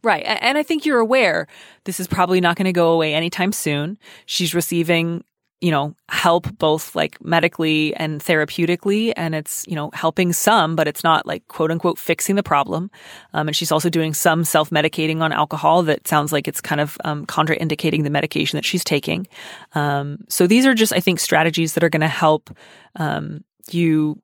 Right. 0.04 0.24
And 0.24 0.58
I 0.58 0.63
think 0.63 0.86
you're 0.86 1.00
aware 1.00 1.48
this 1.84 2.00
is 2.00 2.08
probably 2.08 2.39
not 2.39 2.56
going 2.56 2.65
to 2.65 2.72
go 2.72 2.91
away 2.91 3.13
anytime 3.13 3.52
soon. 3.52 3.98
She's 4.26 4.56
receiving, 4.56 5.26
you 5.62 5.72
know, 5.72 5.93
help 6.08 6.58
both 6.58 6.95
like 6.95 7.24
medically 7.24 7.93
and 7.95 8.22
therapeutically. 8.22 9.13
And 9.17 9.36
it's, 9.36 9.65
you 9.67 9.76
know, 9.76 9.89
helping 9.93 10.32
some, 10.32 10.76
but 10.76 10.88
it's 10.88 11.04
not 11.04 11.26
like 11.26 11.48
quote 11.48 11.69
unquote 11.69 12.00
fixing 12.00 12.36
the 12.36 12.43
problem. 12.43 12.89
Um, 13.34 13.48
and 13.48 13.56
she's 13.56 13.72
also 13.72 13.89
doing 13.89 14.13
some 14.13 14.45
self 14.45 14.69
medicating 14.69 15.22
on 15.22 15.34
alcohol 15.34 15.84
that 15.84 16.08
sounds 16.08 16.32
like 16.32 16.48
it's 16.48 16.62
kind 16.62 16.80
of 16.80 16.98
um, 17.04 17.26
contraindicating 17.26 18.04
the 18.04 18.10
medication 18.10 18.58
that 18.58 18.65
she's 18.65 18.84
taking. 18.84 19.28
Um, 19.74 20.19
so 20.30 20.48
these 20.48 20.65
are 20.65 20.74
just, 20.74 20.93
I 20.93 21.02
think, 21.02 21.19
strategies 21.19 21.74
that 21.74 21.84
are 21.84 21.89
going 21.89 22.02
to 22.02 22.08
help 22.08 22.50
um, 22.95 23.43
you 23.72 24.22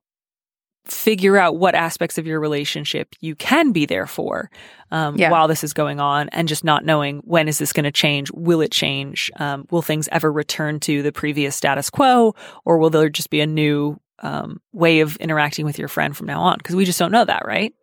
figure 0.86 1.36
out 1.36 1.56
what 1.56 1.74
aspects 1.74 2.18
of 2.18 2.26
your 2.26 2.38
relationship 2.40 3.14
you 3.20 3.34
can 3.34 3.72
be 3.72 3.86
there 3.86 4.06
for 4.06 4.50
um, 4.90 5.16
Yeah. 5.16 5.30
while 5.30 5.48
this 5.48 5.64
is 5.64 5.72
going 5.72 5.98
on 6.00 6.28
and 6.30 6.46
just 6.48 6.62
not 6.64 6.84
knowing 6.84 7.18
when 7.24 7.48
is 7.48 7.58
this 7.58 7.72
going 7.72 7.84
to 7.84 7.90
change 7.92 8.30
will 8.32 8.60
it 8.60 8.70
change 8.70 9.30
um, 9.36 9.66
will 9.70 9.82
things 9.82 10.08
ever 10.12 10.30
return 10.32 10.78
to 10.80 11.02
the 11.02 11.12
previous 11.12 11.56
status 11.56 11.90
quo 11.90 12.34
or 12.64 12.78
will 12.78 12.90
there 12.90 13.08
just 13.08 13.30
be 13.30 13.40
a 13.40 13.46
new 13.46 13.98
um, 14.20 14.60
way 14.72 15.00
of 15.00 15.16
interacting 15.16 15.64
with 15.66 15.78
your 15.78 15.88
friend 15.88 16.16
from 16.16 16.26
now 16.26 16.40
on 16.40 16.56
because 16.58 16.76
we 16.76 16.84
just 16.84 16.98
don't 16.98 17.12
know 17.12 17.24
that 17.24 17.44
right 17.46 17.74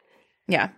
Yeah. 0.47 0.69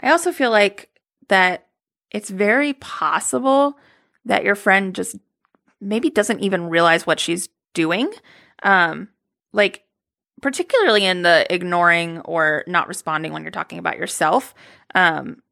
I 0.00 0.10
also 0.10 0.32
feel 0.32 0.50
like 0.50 0.90
that 1.28 1.66
it's 2.10 2.30
very 2.30 2.72
possible 2.74 3.76
that 4.24 4.44
your 4.44 4.54
friend 4.56 4.94
just 4.94 5.16
maybe 5.80 6.10
doesn't 6.10 6.40
even 6.40 6.68
realize 6.68 7.06
what 7.06 7.20
she's 7.20 7.48
doing. 7.74 8.10
Um 8.62 9.08
like 9.52 9.84
particularly 10.40 11.04
in 11.04 11.22
the 11.22 11.46
ignoring 11.52 12.20
or 12.20 12.64
not 12.66 12.88
responding 12.88 13.32
when 13.32 13.42
you're 13.42 13.50
talking 13.50 13.78
about 13.78 13.98
yourself. 13.98 14.54
Um 14.94 15.42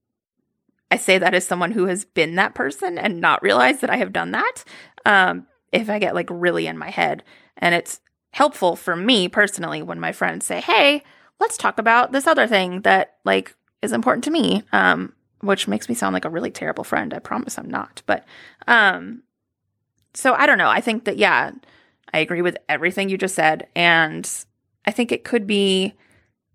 I 0.90 0.96
say 0.96 1.18
that 1.18 1.34
as 1.34 1.46
someone 1.46 1.72
who 1.72 1.86
has 1.86 2.06
been 2.06 2.36
that 2.36 2.54
person 2.54 2.96
and 2.96 3.20
not 3.20 3.42
realized 3.42 3.82
that 3.82 3.90
I 3.90 3.96
have 3.96 4.12
done 4.12 4.32
that. 4.32 4.64
Um 5.04 5.46
if 5.72 5.90
I 5.90 5.98
get 5.98 6.14
like 6.14 6.28
really 6.30 6.66
in 6.66 6.78
my 6.78 6.90
head 6.90 7.22
and 7.56 7.74
it's 7.74 8.00
helpful 8.32 8.76
for 8.76 8.96
me 8.96 9.28
personally 9.28 9.82
when 9.82 10.00
my 10.00 10.12
friends 10.12 10.46
say, 10.46 10.60
"Hey, 10.60 11.02
let's 11.40 11.56
talk 11.56 11.78
about 11.78 12.12
this 12.12 12.26
other 12.26 12.46
thing 12.46 12.82
that 12.82 13.16
like 13.24 13.54
is 13.82 13.92
important 13.92 14.24
to 14.24 14.30
me 14.30 14.62
um 14.72 15.12
which 15.40 15.68
makes 15.68 15.88
me 15.88 15.94
sound 15.94 16.12
like 16.12 16.24
a 16.24 16.30
really 16.30 16.50
terrible 16.50 16.84
friend 16.84 17.14
i 17.14 17.18
promise 17.18 17.58
i'm 17.58 17.70
not 17.70 18.02
but 18.06 18.24
um 18.66 19.22
so 20.14 20.34
i 20.34 20.46
don't 20.46 20.58
know 20.58 20.68
i 20.68 20.80
think 20.80 21.04
that 21.04 21.16
yeah 21.16 21.50
i 22.12 22.18
agree 22.18 22.42
with 22.42 22.56
everything 22.68 23.08
you 23.08 23.18
just 23.18 23.34
said 23.34 23.66
and 23.74 24.44
i 24.88 24.90
think 24.90 25.12
it 25.12 25.22
could 25.22 25.46
be 25.46 25.94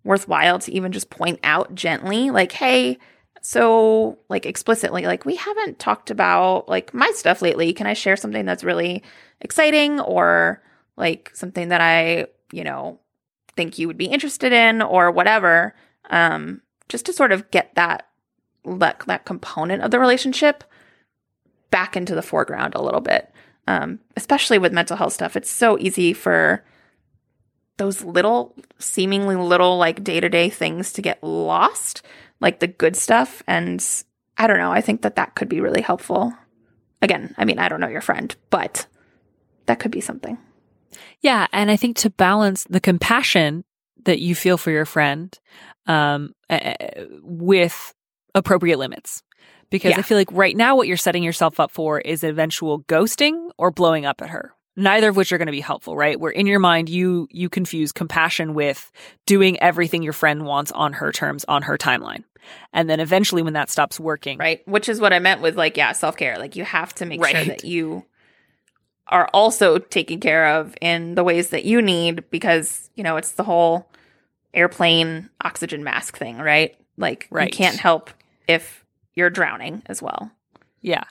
worthwhile 0.03 0.59
to 0.59 0.71
even 0.73 0.91
just 0.91 1.09
point 1.09 1.39
out 1.43 1.73
gently 1.73 2.29
like 2.29 2.51
hey 2.51 2.97
so 3.45 4.17
like 4.29 4.45
explicitly 4.45 5.03
like 5.03 5.25
we 5.25 5.35
haven't 5.35 5.77
talked 5.77 6.09
about 6.09 6.69
like 6.69 6.93
my 6.93 7.11
stuff 7.13 7.41
lately. 7.41 7.73
Can 7.73 7.85
i 7.85 7.93
share 7.93 8.15
something 8.15 8.45
that's 8.45 8.63
really 8.63 9.03
exciting 9.41 9.99
or 9.99 10.63
like 10.95 11.29
something 11.33 11.67
that 11.67 11.81
i 11.81 12.27
you 12.53 12.63
know 12.63 12.99
think 13.57 13.77
you 13.77 13.87
would 13.87 13.97
be 13.97 14.05
interested 14.05 14.53
in 14.53 14.81
or 14.81 15.11
whatever? 15.11 15.75
Um 16.09 16.61
just 16.87 17.05
to 17.07 17.13
sort 17.13 17.33
of 17.33 17.51
get 17.51 17.75
that 17.75 18.07
that, 18.65 19.03
that 19.07 19.25
component 19.25 19.83
of 19.83 19.91
the 19.91 19.99
relationship 19.99 20.63
back 21.69 21.97
into 21.97 22.15
the 22.15 22.21
foreground 22.21 22.75
a 22.75 22.81
little 22.81 23.01
bit. 23.01 23.29
Um 23.67 23.99
especially 24.15 24.57
with 24.57 24.71
mental 24.71 24.95
health 24.95 25.11
stuff. 25.11 25.35
It's 25.35 25.51
so 25.51 25.77
easy 25.79 26.13
for 26.13 26.63
those 27.77 28.03
little 28.03 28.55
seemingly 28.79 29.35
little 29.35 29.77
like 29.77 30.03
day-to-day 30.03 30.49
things 30.49 30.93
to 30.93 31.01
get 31.01 31.23
lost 31.23 32.01
like 32.39 32.59
the 32.59 32.67
good 32.67 32.95
stuff 32.95 33.41
and 33.47 34.03
i 34.37 34.47
don't 34.47 34.57
know 34.59 34.71
i 34.71 34.81
think 34.81 35.01
that 35.01 35.15
that 35.15 35.35
could 35.35 35.49
be 35.49 35.61
really 35.61 35.81
helpful 35.81 36.33
again 37.01 37.33
i 37.37 37.45
mean 37.45 37.59
i 37.59 37.67
don't 37.67 37.79
know 37.79 37.87
your 37.87 38.01
friend 38.01 38.35
but 38.49 38.85
that 39.65 39.79
could 39.79 39.91
be 39.91 40.01
something 40.01 40.37
Yeah, 41.21 41.47
and 41.51 41.71
I 41.71 41.77
think 41.77 41.97
to 41.97 42.09
balance 42.09 42.65
the 42.69 42.79
compassion 42.79 43.63
that 44.05 44.19
you 44.19 44.35
feel 44.35 44.57
for 44.57 44.71
your 44.71 44.85
friend 44.85 45.37
um, 45.87 46.33
uh, 46.49 46.73
with 47.23 47.93
appropriate 48.35 48.77
limits. 48.77 49.23
Because 49.69 49.91
Yeah. 49.91 49.99
I 49.99 50.01
feel 50.03 50.17
like 50.17 50.31
right 50.31 50.55
now, 50.55 50.75
what 50.75 50.87
you're 50.87 50.97
setting 50.97 51.23
yourself 51.23 51.59
up 51.59 51.71
for 51.71 51.99
is 51.99 52.23
eventual 52.23 52.83
ghosting 52.83 53.49
or 53.57 53.71
blowing 53.71 54.05
up 54.05 54.21
at 54.21 54.29
her. 54.29 54.53
Neither 54.75 55.09
of 55.09 55.15
which 55.15 55.31
are 55.31 55.37
going 55.37 55.47
to 55.47 55.51
be 55.51 55.61
helpful, 55.61 55.95
right? 55.95 56.19
Where 56.19 56.31
in 56.31 56.47
your 56.47 56.59
mind 56.59 56.89
you 56.89 57.27
you 57.29 57.49
confuse 57.49 57.91
compassion 57.91 58.53
with 58.53 58.91
doing 59.25 59.59
everything 59.59 60.01
your 60.01 60.13
friend 60.13 60.45
wants 60.45 60.71
on 60.71 60.93
her 60.93 61.11
terms 61.11 61.45
on 61.47 61.61
her 61.63 61.77
timeline, 61.77 62.23
and 62.73 62.89
then 62.89 62.99
eventually 62.99 63.43
when 63.43 63.53
that 63.53 63.69
stops 63.69 63.99
working, 63.99 64.39
right 64.39 64.67
which 64.67 64.89
is 64.89 64.99
what 64.99 65.13
i 65.13 65.19
meant 65.19 65.41
with 65.41 65.55
like 65.55 65.77
yeah 65.77 65.91
self-care. 65.91 66.39
Like 66.39 66.55
you 66.55 66.63
have 66.63 66.93
to 66.95 67.05
make 67.05 67.23
sure 67.23 67.45
that 67.45 67.65
you 67.65 68.05
are 69.07 69.29
also 69.33 69.77
taken 69.77 70.19
care 70.19 70.55
of 70.59 70.75
in 70.81 71.15
the 71.15 71.23
ways 71.23 71.49
that 71.49 71.65
you 71.65 71.81
need 71.81 72.29
because 72.31 72.89
you 72.95 73.03
know 73.03 73.17
it's 73.17 73.33
the 73.33 73.43
whole 73.43 73.91
airplane 74.55 75.29
oxygen 75.43 75.83
mask 75.83 76.17
thing 76.17 76.37
right? 76.37 76.75
Like 76.97 77.27
you 77.31 77.49
can't 77.49 77.77
help 77.77 78.09
if 78.47 78.83
you're 79.13 79.29
drowning 79.29 79.83
as 79.85 80.01
well 80.01 80.31
Yeah. 80.83 81.03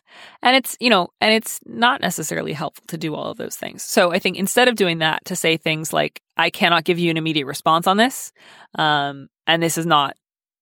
And 0.42 0.54
it's, 0.54 0.76
you 0.80 0.90
know, 0.90 1.08
and 1.20 1.32
it's 1.32 1.58
not 1.64 2.00
necessarily 2.02 2.52
helpful 2.52 2.84
to 2.88 2.98
do 2.98 3.14
all 3.14 3.30
of 3.30 3.38
those 3.38 3.56
things. 3.56 3.82
So 3.82 4.12
I 4.12 4.18
think 4.18 4.36
instead 4.36 4.68
of 4.68 4.76
doing 4.76 4.98
that, 4.98 5.24
to 5.24 5.34
say 5.34 5.56
things 5.56 5.92
like, 5.92 6.20
I 6.36 6.50
cannot 6.50 6.84
give 6.84 6.98
you 6.98 7.10
an 7.10 7.16
immediate 7.16 7.46
response 7.46 7.86
on 7.86 7.96
this, 7.96 8.32
um, 8.78 9.28
and 9.46 9.62
this 9.62 9.78
is 9.78 9.86
not 9.86 10.14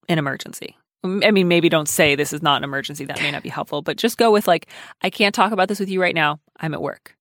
an 0.09 0.19
emergency. 0.19 0.77
I 1.03 1.31
mean, 1.31 1.49
maybe 1.49 1.69
don't 1.69 1.89
say 1.89 2.15
this 2.15 2.33
is 2.33 2.43
not 2.43 2.59
an 2.59 2.65
emergency. 2.65 3.05
That 3.07 3.23
may 3.23 3.31
not 3.31 3.43
be 3.43 3.49
helpful, 3.49 3.83
but 3.83 3.97
just 3.97 4.17
go 4.17 4.31
with 4.31 4.47
like, 4.47 4.69
I 5.03 5.11
can't 5.11 5.35
talk 5.35 5.51
about 5.51 5.69
this 5.69 5.81
with 5.81 5.89
you 5.89 6.01
right 6.01 6.15
now. 6.15 6.41
I'm 6.59 6.75
at 6.75 6.83
work. 6.83 7.17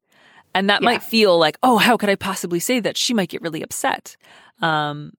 And 0.53 0.69
that 0.69 0.81
Yeah. 0.81 0.85
might 0.85 1.03
feel 1.03 1.37
like, 1.39 1.57
oh, 1.63 1.77
how 1.77 1.95
could 1.97 2.09
I 2.09 2.15
possibly 2.15 2.59
say 2.59 2.79
that? 2.81 2.97
She 2.97 3.13
might 3.13 3.29
get 3.29 3.41
really 3.41 3.61
upset. 3.63 4.17
Um, 4.61 5.13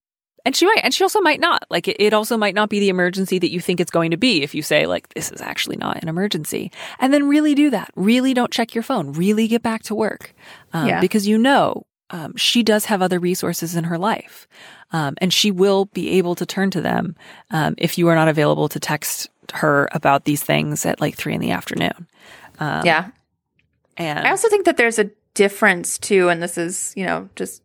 and 0.45 0.57
she 0.57 0.67
might, 0.67 0.81
and 0.83 0.93
she 0.95 1.05
also 1.05 1.21
might 1.21 1.41
not. 1.41 1.65
Like, 1.71 1.89
it, 1.89 1.97
it 1.99 2.13
also 2.13 2.37
might 2.37 2.55
not 2.55 2.69
be 2.69 2.81
the 2.81 2.89
emergency 2.89 3.39
that 3.39 3.51
you 3.51 3.61
think 3.61 3.81
it's 3.81 3.91
going 3.91 4.11
to 4.11 4.17
be 4.17 4.43
if 4.43 4.55
you 4.55 4.63
say, 4.63 4.87
like, 4.87 5.09
this 5.15 5.31
is 5.31 5.41
actually 5.41 5.77
not 5.77 6.03
an 6.03 6.09
emergency. 6.09 6.71
And 6.99 7.13
then 7.13 7.29
really 7.29 7.55
do 7.55 7.71
that. 7.71 7.91
Really 7.97 8.35
don't 8.35 8.53
check 8.53 8.75
your 8.75 8.83
phone. 8.83 9.13
Really 9.13 9.49
get 9.49 9.63
back 9.63 9.83
to 9.85 9.95
work. 9.95 10.35
Um, 10.73 10.87
Yeah. 10.89 11.01
Because 11.01 11.27
you 11.27 11.39
know, 11.39 11.87
um, 12.11 12.37
she 12.37 12.63
does 12.63 12.87
have 12.87 13.03
other 13.03 13.19
resources 13.19 13.77
in 13.77 13.85
her 13.85 13.99
life. 13.99 14.49
Um, 14.93 15.15
and 15.19 15.33
she 15.33 15.51
will 15.51 15.85
be 15.87 16.19
able 16.19 16.35
to 16.35 16.47
turn 16.47 16.71
to 16.73 16.81
them 16.81 17.15
um, 17.51 17.75
if 17.79 17.97
you 17.97 18.09
are 18.09 18.15
not 18.17 18.29
available 18.29 18.69
to 18.71 18.81
text 18.81 19.29
her 19.53 19.89
about 19.93 20.25
these 20.25 20.43
things 20.43 20.85
at 20.85 21.01
like 21.01 21.15
three 21.15 21.35
in 21.35 21.41
the 21.41 21.53
afternoon. 21.53 22.09
Um, 22.59 22.85
yeah 22.85 23.11
And 23.97 24.27
I 24.27 24.31
also 24.31 24.49
think 24.49 24.65
that 24.65 24.77
there's 24.77 24.99
a 24.99 25.11
difference 25.35 25.99
too, 25.99 26.29
and 26.29 26.43
this 26.43 26.59
is, 26.59 26.93
you 26.97 27.07
know, 27.07 27.29
just 27.37 27.63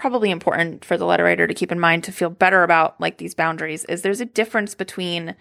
probably 0.00 0.30
important 0.30 0.82
for 0.82 0.96
the 0.96 1.04
letter 1.04 1.24
writer 1.24 1.46
to 1.46 1.52
keep 1.52 1.70
in 1.70 1.78
mind 1.78 2.02
to 2.02 2.12
feel 2.12 2.30
better 2.30 2.62
about 2.62 2.98
like 3.00 3.18
these 3.18 3.34
boundaries 3.34 3.84
is 3.84 4.00
there's 4.00 4.22
a 4.22 4.24
difference 4.24 4.74
between 4.74 5.36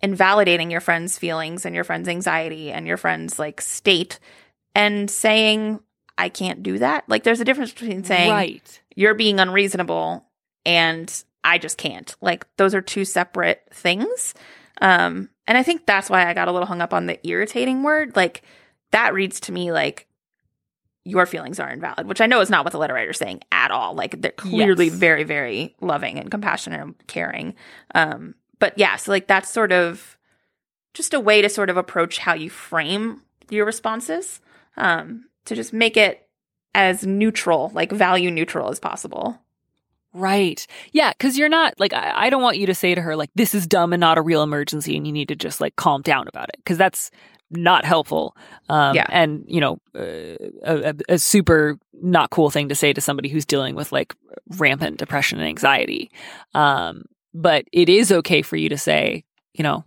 invalidating 0.00 0.70
your 0.70 0.80
friend's 0.80 1.18
feelings 1.18 1.66
and 1.66 1.74
your 1.74 1.82
friend's 1.82 2.08
anxiety 2.08 2.70
and 2.70 2.86
your 2.86 2.96
friend's 2.96 3.40
like 3.40 3.60
state 3.60 4.20
and 4.74 5.10
saying 5.10 5.80
I 6.16 6.28
can't 6.28 6.62
do 6.62 6.78
that. 6.78 7.04
Like 7.08 7.24
there's 7.24 7.40
a 7.40 7.44
difference 7.44 7.72
between 7.72 8.04
saying 8.04 8.30
right. 8.30 8.80
you're 8.94 9.14
being 9.14 9.40
unreasonable 9.40 10.24
and 10.64 11.12
I 11.42 11.58
just 11.58 11.76
can't. 11.76 12.14
Like 12.20 12.46
those 12.56 12.72
are 12.72 12.80
two 12.80 13.04
separate 13.04 13.64
things. 13.72 14.32
Um 14.80 15.28
and 15.48 15.58
I 15.58 15.64
think 15.64 15.86
that's 15.86 16.08
why 16.08 16.28
I 16.28 16.34
got 16.34 16.46
a 16.46 16.52
little 16.52 16.68
hung 16.68 16.80
up 16.80 16.94
on 16.94 17.06
the 17.06 17.18
irritating 17.26 17.82
word. 17.82 18.14
Like 18.14 18.42
that 18.92 19.12
reads 19.12 19.40
to 19.40 19.52
me 19.52 19.72
like 19.72 20.06
your 21.04 21.26
feelings 21.26 21.60
are 21.60 21.70
invalid, 21.70 22.06
which 22.06 22.20
I 22.20 22.26
know 22.26 22.40
is 22.40 22.50
not 22.50 22.64
what 22.64 22.72
the 22.72 22.78
letter 22.78 22.94
writer's 22.94 23.18
saying 23.18 23.40
at 23.52 23.70
all. 23.70 23.94
Like 23.94 24.20
they're 24.22 24.32
clearly 24.32 24.86
Yes. 24.86 24.94
very, 24.94 25.22
very 25.24 25.74
loving 25.80 26.18
and 26.18 26.30
compassionate 26.30 26.80
and 26.80 26.94
caring. 27.06 27.54
Um, 27.94 28.34
but 28.58 28.72
yeah, 28.78 28.96
so 28.96 29.12
like 29.12 29.26
that's 29.26 29.50
sort 29.50 29.70
of 29.72 30.16
just 30.94 31.12
a 31.12 31.20
way 31.20 31.42
to 31.42 31.48
sort 31.48 31.70
of 31.70 31.76
approach 31.76 32.18
how 32.18 32.34
you 32.34 32.48
frame 32.48 33.20
your 33.50 33.66
responses 33.66 34.40
um, 34.76 35.26
to 35.44 35.54
just 35.54 35.72
make 35.72 35.96
it 35.96 36.26
as 36.74 37.06
neutral, 37.06 37.70
like 37.74 37.92
value 37.92 38.30
neutral 38.30 38.70
as 38.70 38.80
possible. 38.80 39.38
Right. 40.12 40.64
Yeah. 40.92 41.12
Cause 41.18 41.36
you're 41.36 41.48
not 41.48 41.74
like, 41.80 41.92
I, 41.92 42.26
I 42.26 42.30
don't 42.30 42.42
want 42.42 42.56
you 42.58 42.66
to 42.66 42.74
say 42.74 42.94
to 42.94 43.00
her, 43.02 43.16
like, 43.16 43.30
this 43.34 43.54
is 43.54 43.66
dumb 43.66 43.92
and 43.92 44.00
not 44.00 44.16
a 44.16 44.22
real 44.22 44.42
emergency 44.44 44.96
and 44.96 45.06
you 45.06 45.12
need 45.12 45.28
to 45.28 45.36
just 45.36 45.60
like 45.60 45.74
calm 45.76 46.02
down 46.02 46.28
about 46.28 46.48
it. 46.50 46.60
Cause 46.64 46.78
that's 46.78 47.10
not 47.50 47.84
helpful. 47.84 48.36
Um, 48.68 48.94
Yeah. 48.94 49.06
And, 49.10 49.44
you 49.46 49.60
know, 49.60 49.78
uh, 49.94 50.36
a, 50.64 50.94
a, 51.08 51.18
super 51.18 51.78
not 51.92 52.30
cool 52.30 52.50
thing 52.50 52.68
to 52.68 52.74
say 52.74 52.92
to 52.92 53.00
somebody 53.00 53.28
who's 53.28 53.44
dealing 53.44 53.74
with 53.74 53.92
like 53.92 54.14
rampant 54.58 54.98
depression 54.98 55.38
and 55.38 55.48
anxiety. 55.48 56.10
Um, 56.54 57.04
but 57.32 57.66
it 57.72 57.88
is 57.88 58.12
okay 58.12 58.42
for 58.42 58.56
you 58.56 58.68
to 58.68 58.78
say, 58.78 59.24
you 59.52 59.62
know, 59.62 59.84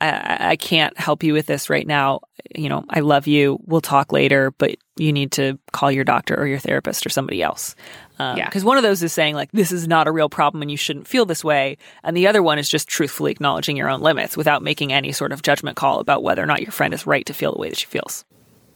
I- 0.00 0.50
I, 0.50 0.56
can't 0.56 0.98
help 0.98 1.22
you 1.22 1.32
with 1.32 1.46
this 1.46 1.70
right 1.70 1.86
now. 1.86 2.20
You 2.54 2.68
know, 2.68 2.84
I 2.90 3.00
love 3.00 3.26
you. 3.26 3.58
We'll 3.64 3.80
talk 3.80 4.12
later, 4.12 4.50
but 4.52 4.76
you 4.96 5.12
need 5.12 5.32
to 5.32 5.58
call 5.72 5.90
your 5.90 6.04
doctor 6.04 6.34
or 6.38 6.46
your 6.46 6.58
therapist 6.58 7.06
or 7.06 7.08
somebody 7.08 7.42
else. 7.42 7.74
Um, 8.18 8.36
Yeah. 8.36 8.44
Because 8.44 8.64
one 8.64 8.76
of 8.76 8.82
those 8.82 9.02
is 9.02 9.12
saying, 9.12 9.34
like, 9.34 9.50
this 9.52 9.72
is 9.72 9.88
not 9.88 10.06
a 10.06 10.12
real 10.12 10.28
problem 10.28 10.60
and 10.62 10.70
you 10.70 10.76
shouldn't 10.76 11.08
feel 11.08 11.24
this 11.24 11.42
way. 11.42 11.78
And 12.04 12.16
the 12.16 12.26
other 12.26 12.42
one 12.42 12.58
is 12.58 12.68
just 12.68 12.88
truthfully 12.88 13.30
acknowledging 13.32 13.76
your 13.76 13.88
own 13.88 14.00
limits 14.00 14.36
without 14.36 14.62
making 14.62 14.92
any 14.92 15.12
sort 15.12 15.32
of 15.32 15.42
judgment 15.42 15.76
call 15.76 16.00
about 16.00 16.22
whether 16.22 16.42
or 16.42 16.46
not 16.46 16.62
your 16.62 16.72
friend 16.72 16.92
is 16.92 17.06
right 17.06 17.24
to 17.26 17.32
feel 17.34 17.52
the 17.52 17.58
way 17.58 17.68
that 17.70 17.78
she 17.78 17.86
feels. 17.86 18.24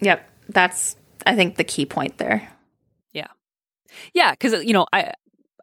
Yep. 0.01 0.27
That's, 0.49 0.97
I 1.27 1.37
think, 1.37 1.57
the 1.57 1.65
key 1.65 1.85
point 1.87 2.17
there. 2.19 2.49
Yeah. 3.13 3.29
Yeah, 4.15 4.31
because 4.33 4.65
you 4.65 4.73
know, 4.73 4.87
I, 4.93 5.13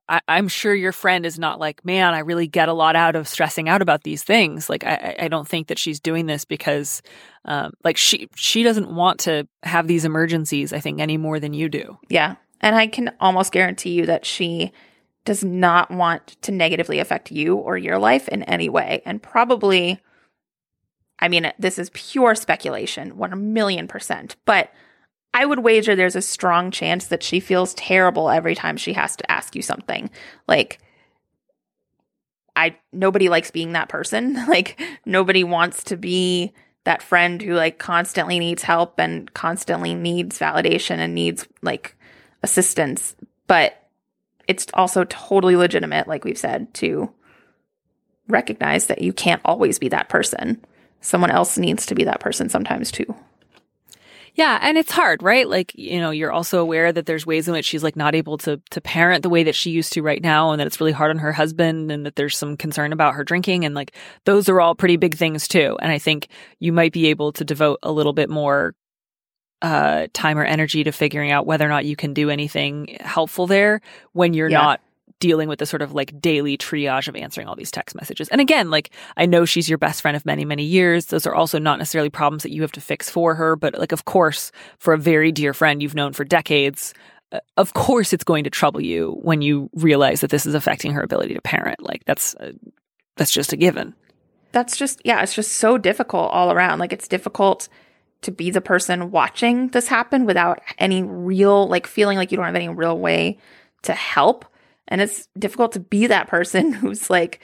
I 0.09 0.21
I'm 0.27 0.47
sure 0.47 0.73
your 0.73 0.91
friend 0.91 1.25
is 1.25 1.37
not 1.37 1.59
like, 1.59 1.83
man, 1.85 2.13
I 2.13 2.19
really 2.19 2.47
get 2.47 2.69
a 2.69 2.73
lot 2.73 2.95
out 2.95 3.15
of 3.15 3.27
stressing 3.27 3.67
out 3.69 3.81
about 3.81 4.03
these 4.03 4.23
things. 4.23 4.69
Like, 4.69 4.83
I 4.83 5.15
I- 5.19 5.27
don't 5.27 5.47
think 5.47 5.67
that 5.67 5.79
she's 5.79 5.99
doing 5.99 6.25
this 6.25 6.45
because, 6.45 7.01
um, 7.45 7.73
like 7.83 7.97
she 7.97 8.29
she 8.35 8.63
doesn't 8.63 8.89
want 8.93 9.19
to 9.21 9.47
have 9.63 9.87
these 9.87 10.05
emergencies. 10.05 10.73
I 10.73 10.79
think 10.79 10.99
any 10.99 11.17
more 11.17 11.39
than 11.39 11.53
you 11.53 11.69
do. 11.69 11.97
Yeah. 12.09 12.35
And 12.61 12.75
I 12.75 12.87
can 12.87 13.11
almost 13.19 13.51
guarantee 13.51 13.91
you 13.91 14.05
that 14.07 14.25
she 14.25 14.71
does 15.25 15.43
not 15.43 15.91
want 15.91 16.37
to 16.41 16.51
negatively 16.51 16.99
affect 16.99 17.31
you 17.31 17.55
or 17.55 17.77
your 17.77 17.99
life 17.99 18.27
in 18.29 18.43
any 18.43 18.69
way. 18.69 19.01
And 19.05 19.21
probably, 19.21 19.99
I 21.19 21.27
mean, 21.27 21.51
this 21.59 21.77
is 21.77 21.89
pure 21.93 22.33
speculation, 22.33 23.17
1 23.17 23.53
million 23.53 23.87
percent. 23.87 24.37
But 24.45 24.71
I 25.37 25.45
would 25.45 25.59
wager 25.59 25.95
there's 25.95 26.15
a 26.15 26.21
strong 26.23 26.71
chance 26.71 27.05
that 27.07 27.21
she 27.21 27.39
feels 27.39 27.75
terrible 27.75 28.31
every 28.31 28.55
time 28.55 28.75
she 28.75 28.93
has 28.93 29.15
to 29.17 29.31
ask 29.31 29.55
you 29.55 29.61
something. 29.61 30.09
Like, 30.47 30.79
I 32.55 32.75
nobody 32.91 33.29
likes 33.29 33.51
being 33.51 33.73
that 33.73 33.87
person. 33.87 34.35
Like 34.47 34.81
nobody 35.05 35.43
wants 35.43 35.83
to 35.85 35.95
be 35.95 36.53
that 36.85 37.03
friend 37.03 37.39
who 37.39 37.53
like 37.53 37.77
constantly 37.77 38.39
needs 38.39 38.63
help 38.63 38.99
and 38.99 39.31
constantly 39.35 39.93
needs 39.93 40.39
validation 40.39 40.97
and 40.97 41.13
needs 41.13 41.47
like 41.61 41.95
assistance. 42.41 43.15
But 43.45 43.87
it's 44.47 44.65
also 44.73 45.03
totally 45.03 45.55
legitimate, 45.55 46.07
like 46.07 46.25
we've 46.25 46.35
said, 46.35 46.73
to 46.75 47.11
recognize 48.27 48.87
that 48.87 49.03
you 49.03 49.13
can't 49.13 49.41
always 49.45 49.77
be 49.77 49.89
that 49.89 50.09
person. 50.09 50.65
Someone 50.99 51.29
else 51.29 51.59
needs 51.59 51.85
to 51.85 51.93
be 51.93 52.05
that 52.05 52.21
person 52.21 52.49
sometimes 52.49 52.89
too. 52.91 53.15
Yeah, 54.37 54.59
and 54.61 54.77
it's 54.77 54.91
hard, 54.91 55.23
right? 55.23 55.49
Like, 55.49 55.71
you 55.73 55.99
know, 55.99 56.11
you're 56.11 56.31
also 56.31 56.59
aware 56.59 56.93
that 56.93 57.07
there's 57.07 57.25
ways 57.25 57.47
in 57.47 57.53
which 57.55 57.65
she's 57.65 57.81
like 57.83 57.95
not 57.95 58.13
able 58.13 58.37
to 58.39 58.61
to 58.69 58.79
parent 58.79 59.23
the 59.23 59.29
way 59.29 59.43
that 59.43 59.55
she 59.55 59.71
used 59.71 59.93
to 59.93 60.03
right 60.03 60.21
now 60.21 60.51
and 60.51 60.59
that 60.59 60.67
it's 60.67 60.79
really 60.79 60.91
hard 60.91 61.09
on 61.09 61.17
her 61.17 61.33
husband 61.33 61.91
and 61.91 62.05
that 62.05 62.15
there's 62.15 62.37
some 62.37 62.55
concern 62.55 62.93
about 62.93 63.15
her 63.15 63.23
drinking 63.23 63.65
and 63.65 63.73
like 63.73 63.93
those 64.25 64.47
are 64.47 64.61
all 64.61 64.75
pretty 64.75 64.95
big 64.95 65.15
things 65.15 65.47
too. 65.47 65.75
And 65.81 65.91
I 65.91 65.97
think 65.97 66.27
you 66.59 66.71
might 66.71 66.93
be 66.93 67.07
able 67.07 67.31
to 67.33 67.43
devote 67.43 67.79
a 67.81 67.91
little 67.91 68.13
bit 68.13 68.29
more 68.29 68.75
uh 69.63 70.05
time 70.13 70.37
or 70.37 70.43
energy 70.43 70.83
to 70.83 70.91
figuring 70.91 71.31
out 71.31 71.47
whether 71.47 71.65
or 71.65 71.69
not 71.69 71.85
you 71.85 71.95
can 71.95 72.13
do 72.13 72.29
anything 72.29 72.95
helpful 72.99 73.47
there 73.47 73.81
when 74.13 74.35
you're 74.35 74.49
Yeah. 74.51 74.61
not 74.61 74.81
dealing 75.19 75.49
with 75.49 75.59
the 75.59 75.65
sort 75.65 75.81
of 75.81 75.93
like 75.93 76.19
daily 76.21 76.57
triage 76.57 77.07
of 77.07 77.15
answering 77.15 77.47
all 77.47 77.55
these 77.55 77.71
text 77.71 77.95
messages. 77.95 78.27
And 78.29 78.39
again, 78.41 78.69
like 78.69 78.91
I 79.15 79.25
know 79.25 79.45
she's 79.45 79.69
your 79.69 79.77
best 79.77 80.01
friend 80.01 80.15
of 80.15 80.25
many, 80.25 80.45
many 80.45 80.63
years. 80.63 81.07
Those 81.07 81.25
are 81.25 81.35
also 81.35 81.59
not 81.59 81.79
necessarily 81.79 82.09
problems 82.09 82.43
that 82.43 82.51
you 82.51 82.61
have 82.61 82.71
to 82.73 82.81
fix 82.81 83.09
for 83.09 83.35
her, 83.35 83.55
but 83.55 83.77
like 83.77 83.91
of 83.91 84.05
course, 84.05 84.51
for 84.77 84.93
a 84.93 84.97
very 84.97 85.31
dear 85.31 85.53
friend 85.53 85.81
you've 85.81 85.95
known 85.95 86.13
for 86.13 86.23
decades, 86.23 86.93
uh, 87.31 87.39
of 87.57 87.73
course 87.73 88.13
it's 88.13 88.23
going 88.23 88.43
to 88.43 88.49
trouble 88.49 88.81
you 88.81 89.19
when 89.21 89.41
you 89.41 89.69
realize 89.73 90.21
that 90.21 90.29
this 90.29 90.45
is 90.45 90.53
affecting 90.53 90.93
her 90.93 91.01
ability 91.01 91.33
to 91.33 91.41
parent. 91.41 91.81
Like 91.81 92.03
that's 92.05 92.35
uh, 92.35 92.51
that's 93.15 93.31
just 93.31 93.53
a 93.53 93.57
given. 93.57 93.95
That's 94.53 94.77
just, 94.77 95.01
yeah, 95.03 95.21
it's 95.21 95.35
just 95.35 95.53
so 95.53 95.77
difficult 95.77 96.31
all 96.31 96.51
around. 96.51 96.79
Like, 96.79 96.93
it's 96.93 97.07
difficult 97.07 97.67
to 98.21 98.31
be 98.31 98.49
the 98.49 98.61
person 98.61 99.11
watching 99.11 99.67
this 99.67 99.87
happen 99.87 100.25
without 100.25 100.61
any 100.79 101.03
real, 101.03 101.67
like, 101.67 101.85
feeling 101.85 102.17
like 102.17 102.31
you 102.31 102.37
don't 102.37 102.45
have 102.45 102.55
any 102.55 102.69
real 102.69 102.97
way 102.97 103.37
to 103.83 103.93
help. 103.93 104.45
And 104.87 105.01
it's 105.01 105.27
difficult 105.37 105.73
to 105.73 105.79
be 105.79 106.07
that 106.07 106.27
person 106.27 106.71
who's 106.73 107.09
like, 107.09 107.41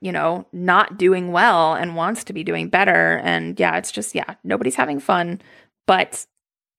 you 0.00 0.12
know, 0.12 0.46
not 0.52 0.98
doing 0.98 1.32
well 1.32 1.74
and 1.74 1.96
wants 1.96 2.24
to 2.24 2.32
be 2.32 2.44
doing 2.44 2.68
better. 2.68 3.20
And 3.24 3.58
yeah, 3.58 3.76
it's 3.76 3.92
just, 3.92 4.14
yeah, 4.14 4.34
nobody's 4.44 4.74
having 4.74 5.00
fun. 5.00 5.40
But 5.86 6.26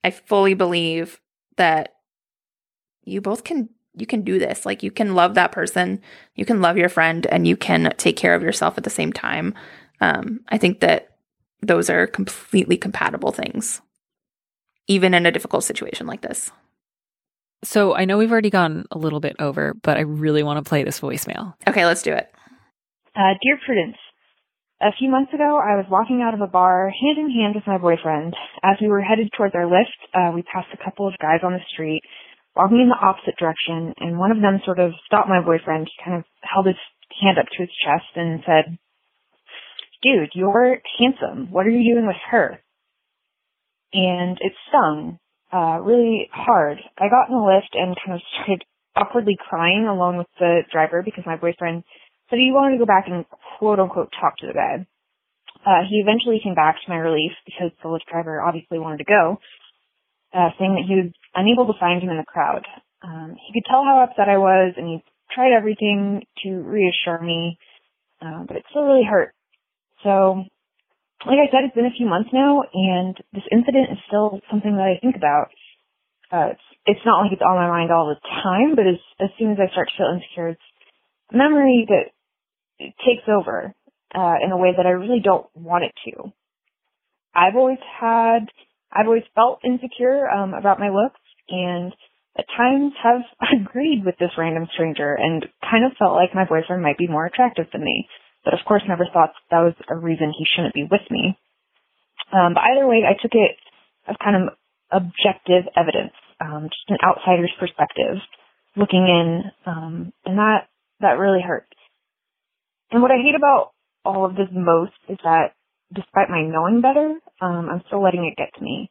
I 0.04 0.12
fully 0.12 0.54
believe 0.54 1.20
that 1.58 1.96
you 3.04 3.22
both 3.22 3.43
can 3.43 3.70
you 3.98 4.06
can 4.06 4.24
do 4.24 4.39
this. 4.39 4.66
Like 4.66 4.84
you 4.84 4.91
can 4.91 5.16
love 5.16 5.36
that 5.36 5.52
person, 5.52 6.02
you 6.36 6.46
can 6.46 6.62
love 6.62 6.78
your 6.78 6.89
friend, 6.89 7.26
and 7.28 7.48
you 7.48 7.56
can 7.56 7.93
take 7.98 8.18
care 8.18 8.36
of 8.36 8.43
yourself 8.43 8.78
at 8.78 8.84
the 8.84 8.89
same 8.89 9.14
time. 9.14 9.54
Um, 10.02 10.41
I 10.50 10.58
think 10.58 10.82
that 10.82 11.16
those 11.62 11.89
are 11.89 12.06
completely 12.06 12.78
compatible 12.78 13.32
things, 13.32 13.82
even 14.88 15.14
in 15.14 15.26
a 15.26 15.32
difficult 15.32 15.64
situation 15.64 16.08
like 16.08 16.22
this. 16.22 16.52
So 17.66 17.95
I 17.95 18.05
know 18.05 18.18
we've 18.18 18.32
already 18.32 18.49
gone 18.49 18.86
a 18.91 18.97
little 18.97 19.20
bit 19.20 19.36
over, 19.39 19.74
but 19.74 19.97
I 19.97 20.01
really 20.01 20.43
want 20.43 20.63
to 20.63 20.68
play 20.68 20.84
this 20.84 20.99
voicemail. 20.99 21.55
Okay, 21.68 21.86
let's 21.86 22.03
do 22.03 22.13
it. 22.13 22.32
Uh, 23.16 23.34
dear 23.41 23.57
Prudence, 23.66 23.97
a 24.82 24.91
few 24.97 25.09
months 25.09 25.34
ago, 25.34 25.57
I 25.57 25.76
was 25.76 25.86
walking 25.89 26.22
out 26.22 26.34
of 26.34 26.41
a 26.41 26.47
bar 26.47 26.89
hand 26.89 27.18
in 27.18 27.32
hand 27.32 27.55
with 27.55 27.66
my 27.66 27.78
boyfriend. 27.78 28.36
As 28.61 28.78
we 28.80 28.88
were 28.88 29.01
headed 29.01 29.30
towards 29.36 29.55
our 29.55 29.66
Lyft, 29.66 29.97
uh, 30.13 30.32
we 30.34 30.43
passed 30.43 30.68
a 30.74 30.84
couple 30.84 31.07
of 31.07 31.18
guys 31.20 31.39
on 31.43 31.53
the 31.53 31.66
street 31.74 32.03
walking 32.55 32.80
in 32.80 32.89
the 32.89 32.95
opposite 32.95 33.36
direction, 33.38 33.93
and 33.99 34.18
one 34.18 34.32
of 34.32 34.41
them 34.41 34.61
sort 34.63 34.80
of 34.80 34.91
stopped 35.05 35.28
my 35.28 35.41
boyfriend. 35.43 35.88
He 35.88 36.03
kind 36.03 36.18
of 36.18 36.24
held 36.41 36.68
his 36.68 36.80
hand 37.22 37.38
up 37.38 37.45
to 37.51 37.61
his 37.63 37.72
chest 37.84 38.16
and 38.16 38.41
said, 38.45 38.78
Dude, 40.01 40.32
you're 40.34 40.82
handsome. 40.99 41.51
What 41.51 41.66
are 41.66 41.72
you 41.72 41.93
doing 41.93 42.07
with 42.07 42.22
her? 42.30 42.61
And 43.93 44.38
it 44.41 44.53
stung 44.70 45.20
uh, 45.56 45.80
really 45.80 46.28
hard. 46.34 46.80
I 46.97 47.08
got 47.08 47.30
in 47.30 47.36
the 47.36 47.39
Lyft 47.39 47.80
and 47.80 47.95
kind 47.95 48.20
of 48.20 48.22
started 48.36 48.66
awkwardly 48.95 49.38
crying 49.39 49.88
along 49.89 50.18
with 50.18 50.28
the 50.38 50.64
driver 50.72 51.01
because 51.03 51.24
my 51.26 51.38
boyfriend 51.38 51.84
said 52.30 52.39
he 52.39 52.51
wanted 52.51 52.76
to 52.76 52.84
go 52.84 52.86
back 52.86 53.06
and 53.08 53.26
quote 53.58 53.80
unquote 53.80 54.12
talk 54.20 54.36
to 54.39 54.47
the 54.47 54.53
guy. 54.53 54.86
Uh, 55.66 55.88
he 55.89 56.03
eventually 56.03 56.41
came 56.43 56.56
back 56.56 56.76
to 56.76 56.91
my 56.91 56.97
relief 56.97 57.32
because 57.45 57.72
the 57.82 57.88
Lyft 57.88 58.06
driver 58.12 58.41
obviously 58.41 58.80
wanted 58.80 58.97
to 58.97 59.06
go, 59.06 59.39
uh, 60.34 60.49
saying 60.60 60.76
that 60.76 60.86
he 60.88 60.95
was 60.95 61.12
unable 61.34 61.68
to 61.72 61.80
find 61.80 62.03
him 62.03 62.10
in 62.10 62.18
the 62.18 62.28
crowd. 62.28 62.68
Um, 63.01 63.36
he 63.39 63.53
could 63.53 63.68
tell 63.70 63.84
how 63.84 64.03
upset 64.03 64.28
I 64.28 64.38
was 64.38 64.74
and 64.76 64.88
he 64.88 65.03
tried 65.32 65.56
everything 65.56 66.24
to 66.43 66.49
reassure 66.49 67.22
me, 67.22 67.58
uh, 68.22 68.43
but 68.47 68.58
it 68.58 68.66
still 68.70 68.84
really 68.84 69.08
hurt. 69.08 69.34
So, 70.03 70.43
like 71.26 71.41
I 71.41 71.49
said, 71.51 71.65
it's 71.65 71.76
been 71.76 71.89
a 71.89 71.97
few 71.97 72.07
months 72.07 72.30
now 72.32 72.63
and 72.73 73.17
this 73.34 73.43
incident 73.51 73.91
is 73.91 73.97
still 74.07 74.39
something 74.49 74.76
that 74.78 74.86
I 74.86 74.99
think 75.01 75.15
about. 75.15 75.49
Uh, 76.32 76.53
it's, 76.53 76.67
it's 76.86 77.05
not 77.05 77.21
like 77.21 77.32
it's 77.34 77.41
on 77.41 77.55
my 77.55 77.67
mind 77.67 77.91
all 77.91 78.09
the 78.09 78.21
time, 78.43 78.76
but 78.76 78.86
as, 78.86 79.01
as 79.19 79.30
soon 79.38 79.51
as 79.51 79.57
I 79.59 79.71
start 79.71 79.89
to 79.89 79.97
feel 79.97 80.13
insecure, 80.13 80.49
it's 80.49 80.69
a 81.34 81.38
memory 81.38 81.88
that 81.89 82.13
takes 82.80 83.26
over 83.28 83.73
uh, 84.13 84.36
in 84.43 84.51
a 84.51 84.57
way 84.57 84.71
that 84.76 84.86
I 84.86 84.97
really 84.97 85.21
don't 85.23 85.47
want 85.55 85.84
it 85.84 85.93
to. 86.05 86.32
I've 87.34 87.55
always 87.55 87.82
had, 87.99 88.47
I've 88.91 89.07
always 89.07 89.28
felt 89.34 89.59
insecure 89.65 90.30
um, 90.30 90.53
about 90.53 90.80
my 90.80 90.89
looks, 90.89 91.19
and 91.49 91.91
at 92.38 92.45
times 92.55 92.93
have 93.03 93.21
agreed 93.61 94.03
with 94.05 94.15
this 94.19 94.32
random 94.38 94.67
stranger 94.73 95.13
and 95.13 95.45
kind 95.61 95.86
of 95.86 95.97
felt 95.97 96.15
like 96.15 96.36
my 96.36 96.45
boyfriend 96.45 96.82
might 96.82 96.97
be 96.97 97.07
more 97.07 97.26
attractive 97.26 97.65
than 97.71 97.84
me, 97.84 98.07
but 98.46 98.54
of 98.54 98.62
course 98.66 98.84
never 98.88 99.06
thought 99.12 99.34
that 99.52 99.60
was 99.60 99.74
a 99.89 99.96
reason 99.98 100.32
he 100.32 100.46
shouldn't 100.46 100.74
be 100.74 100.88
with 100.89 101.02
me. 101.10 101.38
Um, 102.32 102.54
but 102.54 102.64
either 102.64 102.88
way, 102.88 103.04
I 103.04 103.20
took 103.20 103.34
it 103.34 103.58
as 104.08 104.16
kind 104.24 104.36
of 104.38 104.54
objective 104.91 105.66
evidence, 105.76 106.14
um, 106.39 106.70
just 106.70 106.89
an 106.89 106.98
outsider's 107.04 107.54
perspective, 107.60 108.22
looking 108.76 109.06
in, 109.08 109.43
um, 109.66 110.14
and 110.26 110.38
that 110.38 110.70
that 111.02 111.20
really 111.20 111.41
hurt. 111.41 111.68
And 112.91 113.02
what 113.02 113.12
I 113.12 113.18
hate 113.22 113.36
about 113.36 113.72
all 114.06 114.26
of 114.26 114.36
this 114.36 114.48
most 114.52 114.93
is 115.10 115.18
that 115.24 115.54
despite 115.93 116.30
my 116.30 116.43
knowing 116.43 116.82
better, 116.82 117.20
um, 117.41 117.70
I'm 117.70 117.84
still 117.88 118.04
letting 118.04 118.26
it 118.26 118.38
get 118.38 118.54
to 118.58 118.64
me. 118.64 118.89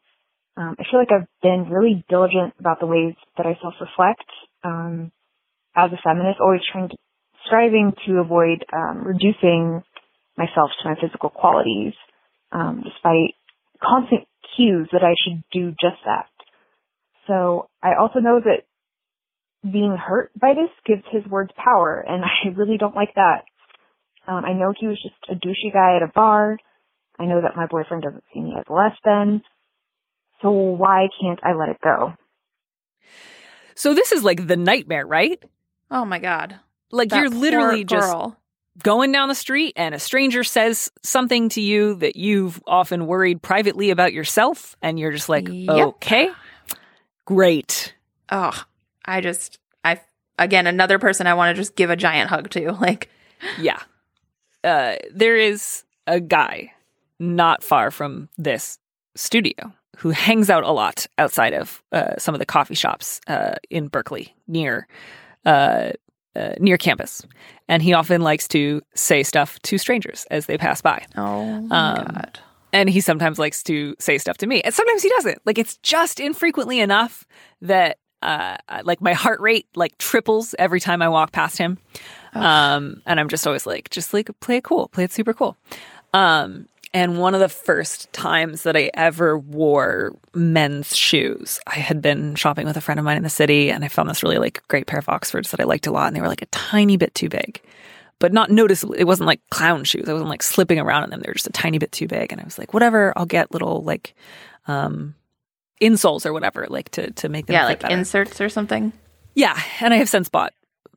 Um, 0.57 0.77
I 0.79 0.85
feel 0.91 1.01
like 1.01 1.11
I've 1.11 1.29
been 1.43 1.71
really 1.71 2.05
diligent 2.09 2.55
about 2.61 2.81
the 2.81 2.87
ways 2.87 3.15
that 3.37 3.47
I 3.47 3.59
self-reflect 3.61 4.29
um, 4.63 5.11
as 5.75 5.91
a 5.91 5.99
feminist, 6.03 6.39
always 6.41 6.61
trying 6.71 6.89
to, 6.91 6.97
striving 7.47 7.93
to 8.07 8.19
avoid 8.19 8.65
um, 8.73 9.05
reducing 9.05 9.83
myself 10.37 10.71
to 10.83 10.89
my 10.89 10.95
physical 11.01 11.31
qualities, 11.31 11.93
um, 12.53 12.83
despite 12.85 13.35
constant 13.83 14.27
cues 14.57 14.89
that 14.93 15.03
I 15.03 15.15
should 15.25 15.43
do 15.53 15.71
just 15.71 16.03
that. 16.05 16.27
So 17.27 17.69
I 17.83 17.95
also 17.99 18.21
know 18.21 18.41
that 18.41 18.65
being 19.63 19.97
hurt 19.97 20.31
by 20.39 20.55
this 20.55 20.71
gives 20.87 21.03
his 21.11 21.31
words 21.31 21.51
power, 21.57 22.05
and 22.07 22.25
I 22.25 22.49
really 22.57 22.79
don't 22.79 22.97
like 22.97 23.15
that. 23.15 23.45
Um, 24.27 24.45
I 24.45 24.53
know 24.53 24.73
he 24.79 24.87
was 24.87 25.01
just 25.03 25.15
a 25.31 25.35
douchey 25.35 25.73
guy 25.73 25.97
at 25.97 26.03
a 26.03 26.13
bar. 26.15 26.57
I 27.19 27.27
know 27.27 27.43
that 27.43 27.57
my 27.57 27.67
boyfriend 27.67 28.03
doesn't 28.03 28.25
see 28.33 28.41
me 28.41 28.55
as 28.59 28.65
less 28.69 28.97
than. 29.05 29.43
So 30.43 30.51
why 30.51 31.09
can't 31.21 31.41
I 31.43 31.55
let 31.55 31.69
it 31.69 31.81
go? 31.83 32.15
So 33.75 33.95
this 33.95 34.13
is 34.13 34.25
like 34.25 34.47
the 34.47 34.57
nightmare, 34.57 35.07
right? 35.07 35.43
Oh 35.91 36.05
my 36.05 36.19
god. 36.19 36.59
Like 36.95 37.11
That 37.11 37.21
you're 37.21 37.29
literally 37.31 37.85
just 37.85 38.15
going 38.83 39.13
down 39.13 39.29
the 39.29 39.35
street 39.35 39.73
and 39.77 39.95
a 39.95 39.99
stranger 39.99 40.45
says 40.45 40.91
something 41.03 41.49
to 41.51 41.61
you 41.61 41.95
that 41.97 42.17
you've 42.17 42.63
often 42.67 43.07
worried 43.07 43.43
privately 43.43 43.91
about 43.91 44.13
yourself 44.13 44.77
and 44.83 44.99
you're 44.99 45.13
just 45.13 45.29
like, 45.29 45.49
Yep. 45.49 45.87
"Okay. 45.87 46.31
Great." 47.25 47.95
Oh, 48.31 48.65
I 49.05 49.21
just 49.21 49.59
I 49.85 50.01
again 50.39 50.67
another 50.67 50.99
person 50.99 51.27
I 51.27 51.35
want 51.35 51.55
to 51.55 51.61
just 51.61 51.77
give 51.77 51.91
a 51.91 51.97
giant 51.97 52.31
hug 52.31 52.51
to. 52.51 52.73
Like 52.81 53.11
Yeah. 53.59 53.81
Uh, 54.63 54.97
there 55.13 55.37
is 55.37 55.85
a 56.07 56.21
guy 56.21 56.73
not 57.19 57.63
far 57.63 57.91
from 57.91 58.29
this 58.39 58.79
studio 59.15 59.73
who 59.99 60.11
hangs 60.11 60.51
out 60.51 60.65
a 60.65 60.71
lot 60.73 61.07
outside 61.19 61.53
of 61.53 61.83
uh, 61.93 62.15
some 62.19 62.35
of 62.35 62.39
the 62.39 62.47
coffee 62.47 62.75
shops 62.75 63.21
uh, 63.27 63.55
in 63.71 63.89
Berkeley 63.89 64.35
near 64.49 64.89
uh, 65.45 65.93
uh, 66.37 66.55
near 66.59 66.77
campus, 66.77 67.23
and 67.69 67.83
he 67.83 67.93
often 67.93 68.21
likes 68.23 68.49
to 68.49 68.83
say 68.95 69.23
stuff 69.23 69.59
to 69.63 69.79
strangers 69.79 70.27
as 70.31 70.47
they 70.47 70.59
pass 70.59 70.81
by. 70.81 71.05
oh 71.17 71.61
my 71.63 71.91
Um, 71.99 72.05
god. 72.07 72.39
And 72.73 72.91
he 72.91 73.01
sometimes 73.01 73.39
likes 73.39 73.63
to 73.65 73.95
say 74.01 74.19
stuff 74.19 74.37
to 74.39 74.47
me, 74.49 74.61
and 74.63 74.75
sometimes 74.75 75.03
he 75.03 75.09
doesn't. 75.11 75.39
Like 75.47 75.59
it's 75.59 75.77
just 75.79 76.19
infrequently 76.19 76.81
enough 76.81 77.25
that 77.63 77.99
uh, 78.23 78.57
like 78.83 79.01
my 79.01 79.13
heart 79.13 79.41
rate 79.41 79.67
like 79.77 79.97
triples 79.99 80.55
every 80.59 80.81
time 80.81 81.01
I 81.03 81.09
walk 81.09 81.31
past 81.31 81.57
him. 81.59 81.79
Um, 82.35 83.01
and 83.07 83.21
I'm 83.21 83.29
just 83.29 83.47
always 83.47 83.65
like, 83.67 83.91
just 83.91 84.13
like 84.13 84.29
play 84.41 84.57
it 84.57 84.65
cool, 84.65 84.89
play 84.89 85.05
it 85.05 85.13
super 85.13 85.33
cool. 85.35 85.57
Um, 86.13 86.67
and 86.95 87.19
one 87.19 87.35
of 87.35 87.41
the 87.41 87.49
first 87.51 88.11
times 88.15 88.63
that 88.63 88.77
I 88.77 88.91
ever 88.95 89.37
wore 89.39 90.17
men's 90.33 90.97
shoes, 90.97 91.61
I 91.67 91.75
had 91.75 92.01
been 92.01 92.35
shopping 92.37 92.65
with 92.67 92.77
a 92.77 92.81
friend 92.81 92.99
of 92.99 93.05
mine 93.05 93.19
in 93.19 93.23
the 93.25 93.29
city, 93.29 93.71
and 93.71 93.85
I 93.85 93.89
found 93.89 94.09
this 94.09 94.23
really 94.23 94.39
like 94.39 94.63
great 94.69 94.87
pair 94.87 94.99
of 95.01 95.09
Oxfords 95.09 95.51
that 95.51 95.61
I 95.61 95.65
liked 95.65 95.87
a 95.87 95.91
lot, 95.91 96.07
and 96.07 96.17
they 96.17 96.21
were 96.23 96.29
like 96.29 96.41
a 96.43 96.47
tiny 96.47 96.97
bit 96.97 97.15
too 97.15 97.29
big, 97.29 97.61
but 98.21 98.33
not 98.33 98.51
noticeable. 98.51 98.95
It 98.95 99.05
wasn't 99.05 99.27
like 99.27 99.41
clown 99.51 99.85
shoes. 99.85 100.09
I 100.09 100.13
wasn't 100.13 100.31
like 100.31 100.43
slipping 100.43 100.79
around 100.79 101.05
in 101.05 101.11
them. 101.11 101.21
They 101.21 101.29
were 101.29 101.35
just 101.35 101.49
a 101.49 101.53
tiny 101.53 101.79
bit 101.79 101.93
too 101.93 102.07
big, 102.09 102.33
and 102.33 102.41
I 102.41 102.45
was 102.45 102.59
like, 102.59 102.73
whatever, 102.73 103.13
I'll 103.17 103.27
get 103.27 103.53
little 103.53 103.83
like 103.83 104.15
um 104.67 105.15
insoles 105.83 106.25
or 106.25 106.33
whatever, 106.33 106.67
like 106.71 106.89
to 106.93 107.11
to 107.11 107.29
make 107.29 107.47
them 107.47 107.55
Yeah, 107.55 107.65
like 107.67 107.81
better. 107.81 107.93
inserts 107.93 108.41
or 108.41 108.49
something. 108.49 108.93
Yeah, 109.35 109.61
and 109.81 109.93
I 109.93 109.97
have 109.97 110.09
since 110.09 110.29
bought 110.29 110.53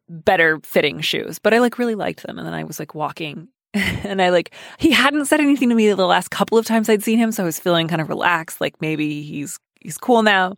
better 0.07 0.59
fitting 0.63 1.01
shoes, 1.01 1.39
but 1.39 1.53
I 1.53 1.59
like 1.59 1.79
really 1.79 1.95
liked 1.95 2.23
them. 2.23 2.37
And 2.37 2.45
then 2.47 2.53
I 2.53 2.63
was 2.63 2.77
like 2.79 2.93
walking, 2.95 3.47
and 4.03 4.21
I 4.21 4.29
like 4.29 4.53
he 4.77 4.91
hadn't 4.91 5.25
said 5.25 5.39
anything 5.39 5.69
to 5.69 5.75
me 5.75 5.91
the 5.91 6.05
last 6.05 6.29
couple 6.31 6.57
of 6.57 6.65
times 6.65 6.89
I'd 6.89 7.03
seen 7.03 7.17
him, 7.17 7.31
so 7.31 7.43
I 7.43 7.45
was 7.45 7.59
feeling 7.59 7.87
kind 7.87 8.01
of 8.01 8.09
relaxed, 8.09 8.59
like 8.61 8.79
maybe 8.81 9.21
he's 9.23 9.59
he's 9.81 9.97
cool 9.97 10.23
now. 10.23 10.55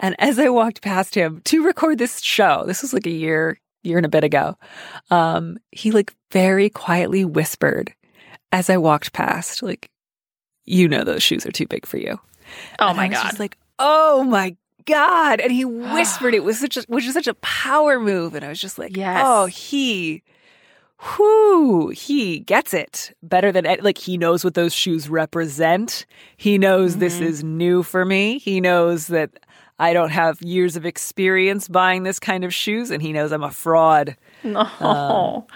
And 0.00 0.14
as 0.20 0.38
I 0.38 0.48
walked 0.48 0.82
past 0.82 1.14
him 1.14 1.40
to 1.46 1.64
record 1.64 1.98
this 1.98 2.20
show, 2.20 2.64
this 2.66 2.82
was 2.82 2.92
like 2.92 3.06
a 3.06 3.10
year 3.10 3.58
year 3.82 3.96
and 3.98 4.06
a 4.06 4.08
bit 4.10 4.24
ago, 4.24 4.56
um, 5.10 5.58
he 5.72 5.90
like 5.90 6.14
very 6.32 6.68
quietly 6.68 7.24
whispered 7.24 7.94
as 8.52 8.68
I 8.70 8.76
walked 8.76 9.12
past, 9.12 9.62
like, 9.62 9.90
"You 10.64 10.88
know 10.88 11.04
those 11.04 11.22
shoes 11.22 11.46
are 11.46 11.52
too 11.52 11.66
big 11.66 11.86
for 11.86 11.96
you." 11.98 12.18
Oh 12.78 12.88
And 12.88 12.96
my 12.96 13.08
god. 13.08 13.38
like, 13.38 13.56
oh 13.78 14.22
my 14.24 14.56
god! 14.86 15.40
And 15.40 15.52
he 15.52 15.64
whispered 15.94 16.34
it 16.34 16.44
was 16.44 16.58
such 16.58 16.76
a, 16.76 16.82
which 16.88 17.04
is 17.04 17.12
such 17.14 17.26
a 17.28 17.34
power 17.34 18.00
move, 18.00 18.34
and 18.34 18.44
I 18.44 18.48
was 18.48 18.60
just 18.60 18.78
like, 18.78 18.96
Yes. 18.96 19.22
oh, 19.24 19.46
he, 19.46 20.22
whoo, 21.18 21.88
he 21.88 22.40
gets 22.40 22.74
it 22.74 23.14
better 23.22 23.52
than 23.52 23.64
like 23.80 23.98
he 23.98 24.16
knows 24.18 24.44
what 24.44 24.54
those 24.54 24.74
shoes 24.74 25.08
represent. 25.08 26.06
He 26.36 26.58
knows 26.58 26.96
this 26.96 27.18
Mhm. 27.18 27.22
is 27.22 27.44
new 27.44 27.82
for 27.82 28.04
me. 28.04 28.38
He 28.38 28.60
knows 28.60 29.06
that. 29.08 29.30
I 29.80 29.92
don't 29.92 30.10
have 30.10 30.42
years 30.42 30.74
of 30.74 30.84
experience 30.84 31.68
buying 31.68 32.02
this 32.02 32.18
kind 32.18 32.42
of 32.42 32.52
shoes, 32.52 32.90
and 32.90 33.00
he 33.00 33.12
knows 33.12 33.30
I'm 33.30 33.44
a 33.44 33.50
fraud. 33.52 34.16
No. 34.42 34.60
Um, 34.80 35.46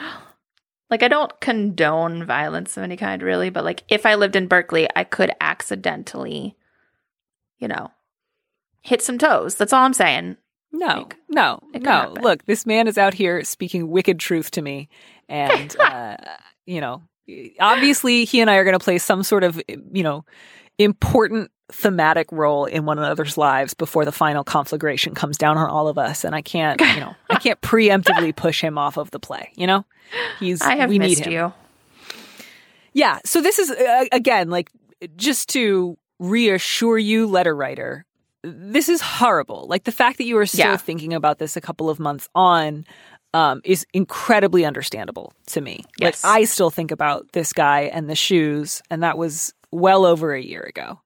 like 0.91 1.03
I 1.03 1.09
don't 1.09 1.33
condone 1.41 2.25
violence 2.25 2.77
of 2.77 2.85
any 2.85 2.97
kind 2.97 3.21
really, 3.21 3.51
but 3.51 3.65
like 3.65 3.83
if 3.89 4.07
I 4.07 4.15
lived 4.15 4.37
in 4.37 4.47
Berkeley, 4.47 4.89
I 4.95 5.03
could 5.03 5.33
accidentally, 5.41 6.55
you 7.59 7.67
know, 7.67 7.91
hit 8.83 9.03
some 9.03 9.19
toes. 9.19 9.57
That's 9.57 9.73
all 9.73 9.83
I'm 9.85 9.93
saying. 9.95 10.37
No, 10.71 10.87
Like, 10.87 11.17
no, 11.29 11.59
no. 11.75 11.91
happen. 11.91 12.23
Look, 12.23 12.45
this 12.47 12.65
man 12.65 12.87
is 12.89 12.97
out 12.99 13.15
here 13.15 13.43
speaking 13.45 13.91
wicked 13.91 14.19
truth 14.21 14.51
to 14.53 14.63
me. 14.63 14.89
And, 15.33 15.75
uh, 15.81 16.17
you 16.67 16.81
know, 16.81 17.03
obviously 17.59 18.25
he 18.25 18.41
and 18.41 18.51
I 18.51 18.57
are 18.57 18.65
going 18.65 18.79
to 18.79 18.85
play 18.85 18.99
some 18.99 19.23
sort 19.23 19.43
of, 19.45 19.61
you 19.69 20.03
know, 20.03 20.25
important 20.79 21.51
thematic 21.71 22.31
role 22.31 22.67
in 22.67 22.85
one 22.85 22.99
another's 22.99 23.39
lives 23.39 23.73
before 23.73 24.05
the 24.05 24.13
final 24.13 24.45
conflagration 24.45 25.15
comes 25.15 25.39
down 25.39 25.57
on 25.57 25.71
all 25.71 25.89
of 25.89 25.97
us. 25.97 26.23
And 26.25 26.35
I 26.35 26.43
can't, 26.43 26.81
you 26.81 27.01
know, 27.01 27.15
I 27.31 27.37
can't 27.37 27.61
preemptively 27.63 28.35
push 28.37 28.61
him 28.61 28.77
off 28.77 28.97
of 28.99 29.11
the 29.11 29.19
play, 29.19 29.53
you 29.57 29.67
know? 29.67 29.85
He's, 30.39 30.61
I 30.61 30.77
have 30.77 30.91
we 30.91 30.99
need 30.99 31.09
missed 31.11 31.25
him. 31.25 31.33
you. 31.33 31.53
Yeah. 32.93 33.21
So 33.25 33.41
this 33.41 33.59
is 33.59 33.71
uh, 33.71 34.05
again 34.13 34.51
like 34.51 34.71
just 35.17 35.49
to 35.51 35.97
reassure 36.19 36.99
you, 36.99 37.27
letter 37.27 37.57
writer. 37.57 38.05
This 38.43 38.89
is 38.89 39.01
horrible. 39.01 39.67
Like 39.69 39.85
the 39.85 39.93
fact 39.93 40.19
that 40.19 40.25
you 40.25 40.37
are 40.37 40.47
still 40.47 40.73
Yeah. 40.73 40.77
thinking 40.77 41.15
about 41.15 41.39
this 41.39 41.57
a 41.57 41.61
couple 41.61 41.89
of 41.89 41.99
months 41.99 42.29
on 42.35 42.85
um, 43.35 43.61
is 43.65 43.87
incredibly 43.93 44.65
understandable 44.65 45.33
to 45.47 45.61
me. 45.61 45.85
Yes. 45.99 46.23
Like 46.25 46.41
I 46.41 46.45
still 46.45 46.71
think 46.71 46.91
about 46.91 47.33
this 47.33 47.53
guy 47.53 47.83
and 47.83 48.09
the 48.09 48.15
shoes, 48.15 48.83
and 48.91 49.03
that 49.03 49.19
was 49.19 49.55
well 49.71 50.05
over 50.05 50.35
a 50.35 50.43
year 50.43 50.63
ago. 50.63 51.01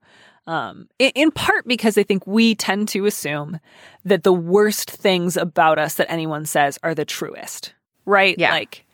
Um, 0.49 0.89
in, 0.99 1.11
in 1.15 1.31
part 1.33 1.67
because 1.67 1.99
I 1.99 2.05
think 2.05 2.27
we 2.27 2.55
tend 2.55 2.89
to 2.89 3.07
assume 3.07 3.59
that 4.05 4.23
the 4.23 4.33
worst 4.33 4.91
things 4.91 5.37
about 5.37 5.79
us 5.79 5.95
that 5.95 6.11
anyone 6.11 6.47
says 6.47 6.79
are 6.85 6.95
the 6.95 7.05
truest, 7.05 7.75
right? 8.05 8.37
Yeah. 8.39 8.53
Like, 8.53 8.86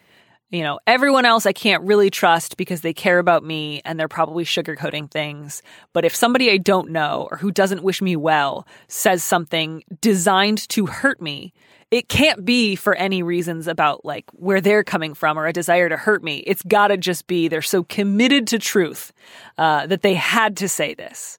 you 0.52 0.62
know, 0.62 0.78
everyone 0.86 1.24
else 1.24 1.46
I 1.46 1.54
can't 1.54 1.82
really 1.82 2.10
trust 2.10 2.58
because 2.58 2.82
they 2.82 2.92
care 2.92 3.18
about 3.18 3.42
me 3.42 3.80
and 3.86 3.98
they're 3.98 4.06
probably 4.06 4.44
sugarcoating 4.44 5.10
things. 5.10 5.62
But 5.94 6.04
if 6.04 6.14
somebody 6.14 6.50
I 6.50 6.58
don't 6.58 6.90
know 6.90 7.26
or 7.30 7.38
who 7.38 7.50
doesn't 7.50 7.82
wish 7.82 8.02
me 8.02 8.16
well 8.16 8.66
says 8.86 9.24
something 9.24 9.82
designed 10.02 10.68
to 10.68 10.86
hurt 10.86 11.22
me, 11.22 11.54
it 11.90 12.08
can't 12.10 12.44
be 12.44 12.76
for 12.76 12.94
any 12.94 13.22
reasons 13.22 13.66
about 13.66 14.04
like 14.04 14.26
where 14.32 14.60
they're 14.60 14.84
coming 14.84 15.14
from 15.14 15.38
or 15.38 15.46
a 15.46 15.54
desire 15.54 15.88
to 15.88 15.96
hurt 15.96 16.22
me. 16.22 16.38
It's 16.46 16.62
got 16.62 16.88
to 16.88 16.98
just 16.98 17.26
be 17.26 17.48
they're 17.48 17.62
so 17.62 17.82
committed 17.84 18.46
to 18.48 18.58
truth 18.58 19.12
uh, 19.56 19.86
that 19.86 20.02
they 20.02 20.14
had 20.14 20.58
to 20.58 20.68
say 20.68 20.92
this. 20.92 21.38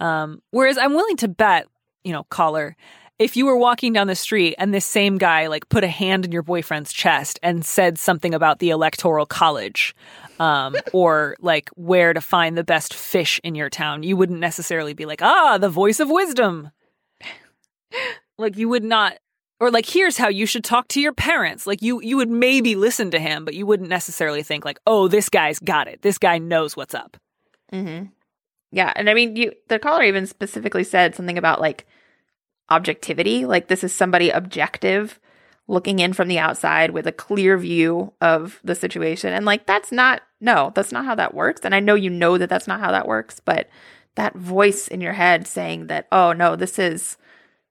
Um, 0.00 0.42
whereas 0.50 0.78
I'm 0.78 0.94
willing 0.94 1.16
to 1.18 1.28
bet, 1.28 1.68
you 2.02 2.12
know, 2.12 2.24
caller, 2.24 2.76
if 3.18 3.36
you 3.36 3.46
were 3.46 3.56
walking 3.56 3.92
down 3.92 4.06
the 4.06 4.14
street 4.14 4.54
and 4.58 4.72
this 4.72 4.84
same 4.84 5.18
guy 5.18 5.46
like 5.46 5.68
put 5.68 5.84
a 5.84 5.88
hand 5.88 6.24
in 6.24 6.32
your 6.32 6.42
boyfriend's 6.42 6.92
chest 6.92 7.38
and 7.42 7.64
said 7.64 7.98
something 7.98 8.34
about 8.34 8.58
the 8.58 8.70
electoral 8.70 9.26
college 9.26 9.94
um, 10.38 10.76
or 10.92 11.36
like 11.40 11.68
where 11.70 12.12
to 12.12 12.20
find 12.20 12.56
the 12.56 12.64
best 12.64 12.94
fish 12.94 13.40
in 13.42 13.54
your 13.54 13.70
town, 13.70 14.02
you 14.02 14.16
wouldn't 14.16 14.40
necessarily 14.40 14.94
be 14.94 15.06
like, 15.06 15.22
ah, 15.22 15.58
the 15.58 15.68
voice 15.68 16.00
of 16.00 16.10
wisdom. 16.10 16.70
like 18.38 18.56
you 18.56 18.68
would 18.68 18.84
not 18.84 19.18
or 19.60 19.70
like 19.70 19.86
here's 19.86 20.16
how 20.16 20.28
you 20.28 20.46
should 20.46 20.62
talk 20.62 20.86
to 20.86 21.00
your 21.00 21.12
parents 21.12 21.66
like 21.66 21.82
you 21.82 22.00
you 22.02 22.16
would 22.16 22.28
maybe 22.28 22.76
listen 22.76 23.10
to 23.10 23.18
him 23.18 23.44
but 23.46 23.54
you 23.54 23.64
wouldn't 23.64 23.88
necessarily 23.88 24.42
think 24.42 24.64
like 24.64 24.78
oh 24.86 25.08
this 25.08 25.30
guy's 25.30 25.58
got 25.58 25.88
it 25.88 26.02
this 26.02 26.18
guy 26.18 26.36
knows 26.38 26.76
what's 26.76 26.94
up 26.94 27.16
Mm-hmm. 27.72 28.06
Yeah, 28.70 28.92
and 28.96 29.08
I 29.08 29.14
mean, 29.14 29.36
you 29.36 29.52
the 29.68 29.78
caller 29.78 30.02
even 30.02 30.26
specifically 30.26 30.84
said 30.84 31.14
something 31.14 31.38
about 31.38 31.60
like 31.60 31.86
objectivity. 32.70 33.44
Like 33.44 33.68
this 33.68 33.84
is 33.84 33.92
somebody 33.92 34.30
objective, 34.30 35.18
looking 35.66 35.98
in 35.98 36.12
from 36.12 36.28
the 36.28 36.38
outside 36.38 36.90
with 36.90 37.06
a 37.06 37.12
clear 37.12 37.58
view 37.58 38.12
of 38.20 38.60
the 38.64 38.74
situation, 38.74 39.32
and 39.32 39.44
like 39.44 39.66
that's 39.66 39.92
not 39.92 40.22
no, 40.40 40.72
that's 40.74 40.92
not 40.92 41.04
how 41.04 41.14
that 41.16 41.34
works. 41.34 41.62
And 41.64 41.74
I 41.74 41.80
know 41.80 41.94
you 41.94 42.10
know 42.10 42.38
that 42.38 42.48
that's 42.48 42.68
not 42.68 42.80
how 42.80 42.92
that 42.92 43.08
works, 43.08 43.40
but 43.40 43.68
that 44.14 44.34
voice 44.34 44.88
in 44.88 45.00
your 45.00 45.12
head 45.12 45.46
saying 45.46 45.88
that 45.88 46.06
oh 46.12 46.32
no, 46.32 46.56
this 46.56 46.78
is 46.78 47.16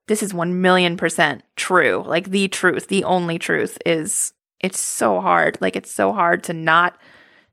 this 0.07 0.23
is 0.23 0.33
one 0.33 0.61
million 0.61 0.97
percent 0.97 1.43
true, 1.55 2.03
like 2.05 2.31
the 2.31 2.47
truth, 2.47 2.87
the 2.87 3.03
only 3.03 3.39
truth 3.39 3.77
is 3.85 4.33
it's 4.59 4.79
so 4.79 5.21
hard. 5.21 5.57
Like 5.61 5.75
it's 5.75 5.91
so 5.91 6.13
hard 6.13 6.43
to 6.45 6.53
not 6.53 6.97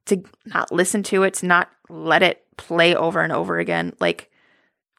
to 0.07 0.23
not 0.47 0.73
listen 0.73 1.03
to 1.05 1.23
it, 1.23 1.35
to 1.35 1.47
not 1.47 1.71
let 1.89 2.23
it 2.23 2.45
play 2.57 2.95
over 2.95 3.21
and 3.21 3.33
over 3.33 3.59
again. 3.59 3.93
Like, 4.01 4.31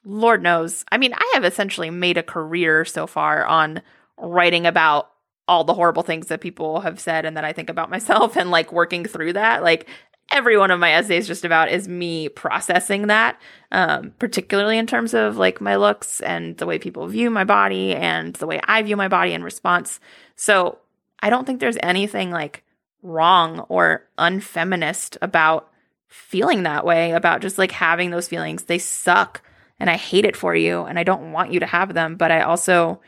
Lord 0.06 0.44
knows. 0.44 0.86
I 0.92 0.98
mean, 0.98 1.14
I 1.14 1.32
have 1.34 1.44
essentially 1.44 1.90
made 1.90 2.18
a 2.18 2.24
career 2.24 2.86
so 2.86 3.08
far 3.08 3.46
on 3.46 3.82
writing 4.18 4.66
about 4.66 5.12
all 5.48 5.64
the 5.64 5.74
horrible 5.74 6.04
things 6.04 6.28
that 6.28 6.42
people 6.42 6.82
have 6.82 7.00
said 7.00 7.26
and 7.26 7.38
that 7.38 7.46
I 7.46 7.54
think 7.54 7.70
about 7.70 7.90
myself 7.96 8.38
and 8.38 8.52
like 8.52 8.72
working 8.72 9.06
through 9.06 9.34
that. 9.34 9.64
Like, 9.64 9.90
every 10.32 10.58
one 10.58 10.72
of 10.72 10.80
my 10.80 10.92
essays 10.94 11.28
just 11.28 11.46
about 11.46 11.70
is 11.70 11.88
me 11.88 12.30
processing 12.30 13.08
that, 13.08 13.40
um, 13.72 14.14
particularly 14.18 14.78
in 14.78 14.88
terms 14.88 15.14
of 15.14 15.38
like 15.38 15.62
my 15.62 15.76
looks 15.76 16.20
and 16.22 16.58
the 16.58 16.66
way 16.66 16.80
people 16.80 17.08
view 17.08 17.30
my 17.30 17.44
body 17.44 17.96
and 17.96 18.34
the 18.36 18.48
way 18.48 18.60
I 18.64 18.82
view 18.82 18.98
my 18.98 19.08
body 19.08 19.34
in 19.34 19.44
response. 19.44 20.00
So 20.36 20.80
I 21.20 21.30
don't 21.30 21.46
think 21.46 21.60
there's 21.60 21.78
anything 21.84 22.32
like 22.32 22.64
wrong 23.04 23.62
or 23.70 24.08
unfeminist 24.18 25.18
about 25.22 25.70
feeling 26.08 26.64
that 26.64 26.86
way, 26.86 27.12
about 27.12 27.42
just 27.42 27.58
like 27.58 27.72
having 27.72 28.10
those 28.10 28.28
feelings. 28.28 28.64
They 28.64 28.80
suck 28.80 29.42
and 29.80 29.90
I 29.90 29.98
hate 29.98 30.26
it 30.26 30.36
for 30.36 30.56
you 30.56 30.84
and 30.84 30.98
I 30.98 31.04
don't 31.04 31.32
want 31.32 31.52
you 31.52 31.60
to 31.60 31.66
have 31.66 31.94
them, 31.94 32.16
but 32.16 32.32
I 32.32 32.42
also 32.42 33.02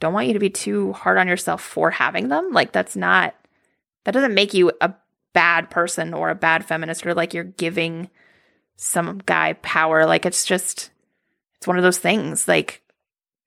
don't 0.00 0.12
want 0.12 0.26
you 0.26 0.34
to 0.34 0.38
be 0.38 0.50
too 0.50 0.92
hard 0.92 1.18
on 1.18 1.28
yourself 1.28 1.62
for 1.62 1.90
having 1.90 2.28
them. 2.28 2.52
Like 2.52 2.72
that's 2.72 2.96
not 2.96 3.34
that 4.04 4.12
doesn't 4.12 4.34
make 4.34 4.54
you 4.54 4.72
a 4.80 4.94
bad 5.32 5.68
person 5.70 6.14
or 6.14 6.30
a 6.30 6.34
bad 6.34 6.64
feminist 6.64 7.06
or 7.06 7.14
like 7.14 7.34
you're 7.34 7.44
giving 7.44 8.08
some 8.76 9.20
guy 9.26 9.54
power. 9.54 10.06
Like 10.06 10.26
it's 10.26 10.44
just 10.44 10.90
it's 11.56 11.66
one 11.66 11.76
of 11.76 11.82
those 11.82 11.98
things. 11.98 12.46
Like 12.46 12.82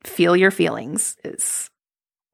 feel 0.03 0.35
your 0.35 0.51
feelings 0.51 1.17
is 1.23 1.69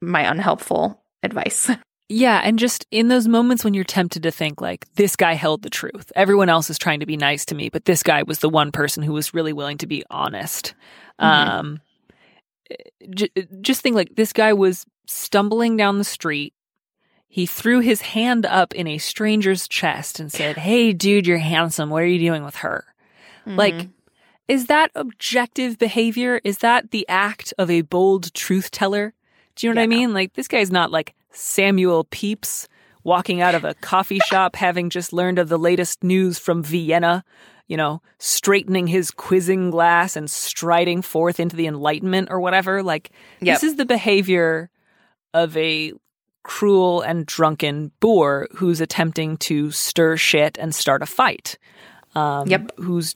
my 0.02 0.30
unhelpful 0.30 1.02
advice. 1.24 1.70
Yeah, 2.08 2.40
and 2.44 2.60
just 2.60 2.86
in 2.92 3.08
those 3.08 3.28
moments 3.28 3.64
when 3.64 3.74
you're 3.74 3.84
tempted 3.84 4.22
to 4.24 4.32
think 4.32 4.62
like 4.62 4.86
this 4.96 5.16
guy 5.16 5.34
held 5.34 5.64
the 5.64 5.70
truth. 5.72 6.12
Everyone 6.16 6.50
else 6.50 6.70
is 6.70 6.78
trying 6.78 7.00
to 7.00 7.06
be 7.08 7.18
nice 7.18 7.46
to 7.46 7.56
me, 7.56 7.70
but 7.70 7.86
this 7.86 8.04
guy 8.04 8.22
was 8.24 8.40
the 8.40 8.50
one 8.50 8.72
person 8.72 9.02
who 9.02 9.14
was 9.14 9.34
really 9.34 9.54
willing 9.54 9.78
to 9.80 9.88
be 9.88 10.04
honest. 10.12 10.76
Mhm. 11.20 11.26
Um 11.50 11.82
j- 13.14 13.30
just 13.62 13.82
think 13.82 13.96
like 13.96 14.16
this 14.16 14.34
guy 14.34 14.54
was 14.54 14.86
stumbling 15.08 15.78
down 15.78 15.98
the 15.98 16.04
street. 16.04 16.54
He 17.28 17.46
threw 17.46 17.80
his 17.80 18.02
hand 18.02 18.46
up 18.46 18.74
in 18.74 18.88
a 18.88 18.98
stranger's 18.98 19.68
chest 19.68 20.20
and 20.20 20.32
said, 20.32 20.58
"Hey 20.58 20.94
dude, 20.94 21.28
you're 21.28 21.38
handsome. 21.38 21.90
What 21.90 22.04
are 22.04 22.08
you 22.08 22.20
doing 22.20 22.44
with 22.44 22.58
her?" 22.58 22.86
Like 23.48 23.74
Mhm. 23.76 23.90
is 24.48 24.68
that 24.68 24.92
objective 24.96 25.78
behavior? 25.78 26.40
Is 26.44 26.60
that 26.60 26.92
the 26.92 27.06
act 27.10 27.54
of 27.58 27.70
a 27.70 27.82
bold 27.82 28.34
truth 28.34 28.72
teller? 28.72 29.14
Do 29.56 29.66
you 29.68 29.74
know 29.74 29.80
what 29.80 29.84
I 29.84 29.88
mean? 29.88 30.14
Like 30.14 30.34
this 30.34 30.48
guy's 30.48 30.72
not 30.72 30.92
like 30.92 31.14
Samuel 31.36 32.06
Pepys 32.06 32.68
walking 33.04 33.42
out 33.42 33.54
of 33.56 33.64
a 33.64 33.76
coffee 33.76 34.20
shop 34.20 34.56
having 34.56 34.90
just 34.90 35.14
learned 35.14 35.38
of 35.38 35.50
the 35.50 35.60
latest 35.60 36.04
news 36.04 36.40
from 36.40 36.64
Vienna, 36.64 37.24
you 37.68 37.78
know, 37.78 38.02
straightening 38.18 38.88
his 38.88 39.12
quizzing 39.12 39.70
glass 39.70 40.16
and 40.16 40.30
striding 40.30 41.02
forth 41.02 41.40
into 41.40 41.56
the 41.56 41.68
enlightenment 41.68 42.30
or 42.32 42.40
whatever. 42.40 42.82
Like 42.82 43.12
Yep. 43.42 43.56
this 43.56 43.64
is 43.64 43.76
the 43.76 43.86
behavior 43.86 44.70
of 45.34 45.56
a 45.56 45.94
cruel 46.44 47.02
and 47.02 47.26
drunken 47.26 47.92
boor 48.00 48.48
who's 48.56 48.82
attempting 48.82 49.38
to 49.38 49.72
stir 49.72 50.16
shit 50.18 50.58
and 50.60 50.74
start 50.74 51.02
a 51.04 51.06
fight. 51.06 51.58
Um, 52.16 52.48
Yep. 52.48 52.72
Who's 52.78 53.16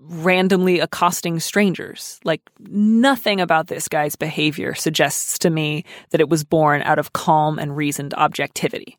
randomly 0.00 0.80
accosting 0.80 1.38
strangers. 1.40 2.18
Like 2.24 2.40
nothing 2.60 3.40
about 3.40 3.66
this 3.66 3.86
guy's 3.88 4.16
behavior 4.16 4.74
suggests 4.74 5.38
to 5.40 5.50
me 5.50 5.84
that 6.10 6.20
it 6.20 6.28
was 6.28 6.42
born 6.42 6.82
out 6.82 6.98
of 6.98 7.12
calm 7.12 7.58
and 7.58 7.76
reasoned 7.76 8.14
objectivity. 8.14 8.96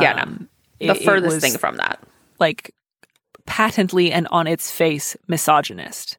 Yeah, 0.00 0.12
no. 0.14 0.22
Um, 0.22 0.48
the 0.78 0.90
it- 0.90 0.96
it 0.98 1.04
furthest 1.04 1.34
was, 1.34 1.42
thing 1.42 1.58
from 1.58 1.76
that. 1.76 1.98
like 2.38 2.74
patently 3.46 4.12
and 4.12 4.28
on 4.30 4.46
its 4.46 4.70
face 4.70 5.16
misogynist. 5.26 6.18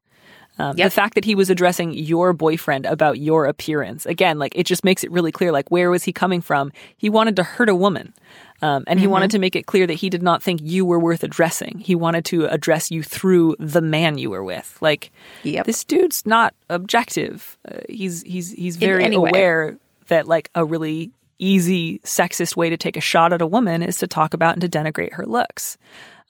Um, 0.60 0.78
Yep. 0.78 0.86
The 0.86 0.92
fact 0.92 1.16
that 1.16 1.26
he 1.26 1.36
was 1.36 1.50
addressing 1.50 1.94
your 1.94 2.32
boyfriend 2.34 2.86
about 2.86 3.20
your 3.20 3.46
appearance, 3.46 4.06
again, 4.06 4.38
like 4.40 4.54
it 4.56 4.66
just 4.66 4.84
makes 4.84 5.04
it 5.04 5.12
really 5.12 5.32
clear, 5.32 5.52
like 5.52 5.70
where 5.72 5.90
was 5.90 6.04
he 6.04 6.14
coming 6.14 6.42
from? 6.42 6.72
He 6.98 7.10
wanted 7.10 7.36
to 7.38 7.44
hurt 7.44 7.70
a 7.70 7.76
woman. 7.76 8.14
Um, 8.62 8.86
and 8.88 8.98
he 8.98 9.08
wanted 9.08 9.32
to 9.32 9.40
make 9.40 9.58
it 9.58 9.66
clear 9.66 9.86
that 9.88 9.96
he 9.96 10.10
did 10.10 10.24
not 10.24 10.42
think 10.42 10.62
you 10.64 10.86
were 10.86 11.00
worth 11.00 11.22
addressing. 11.22 11.80
He 11.80 11.96
wanted 11.96 12.24
to 12.26 12.46
address 12.46 12.92
you 12.92 13.04
through 13.04 13.58
the 13.60 13.82
man 13.82 14.18
you 14.18 14.30
were 14.30 14.44
with. 14.44 14.78
Like, 14.80 15.12
Yep. 15.44 15.66
this 15.66 15.84
dude's 15.84 16.26
not 16.26 16.54
objective. 16.70 17.58
Uh, 17.70 17.80
he's 17.90 18.22
he's 18.22 18.52
he's 18.52 18.78
very 18.78 19.14
aware 19.14 19.78
that 20.08 20.30
like 20.30 20.50
a 20.56 20.64
really 20.64 21.12
easy 21.40 22.00
sexist 22.06 22.56
way 22.56 22.70
to 22.70 22.78
take 22.78 22.96
a 22.96 23.02
shot 23.02 23.34
at 23.34 23.42
a 23.42 23.48
woman 23.48 23.84
is 23.84 23.98
to 23.98 24.08
talk 24.08 24.34
about 24.34 24.54
and 24.54 24.62
to 24.62 24.70
denigrate 24.70 25.12
her 25.14 25.26
looks. 25.26 25.78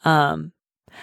Um, 0.03 0.53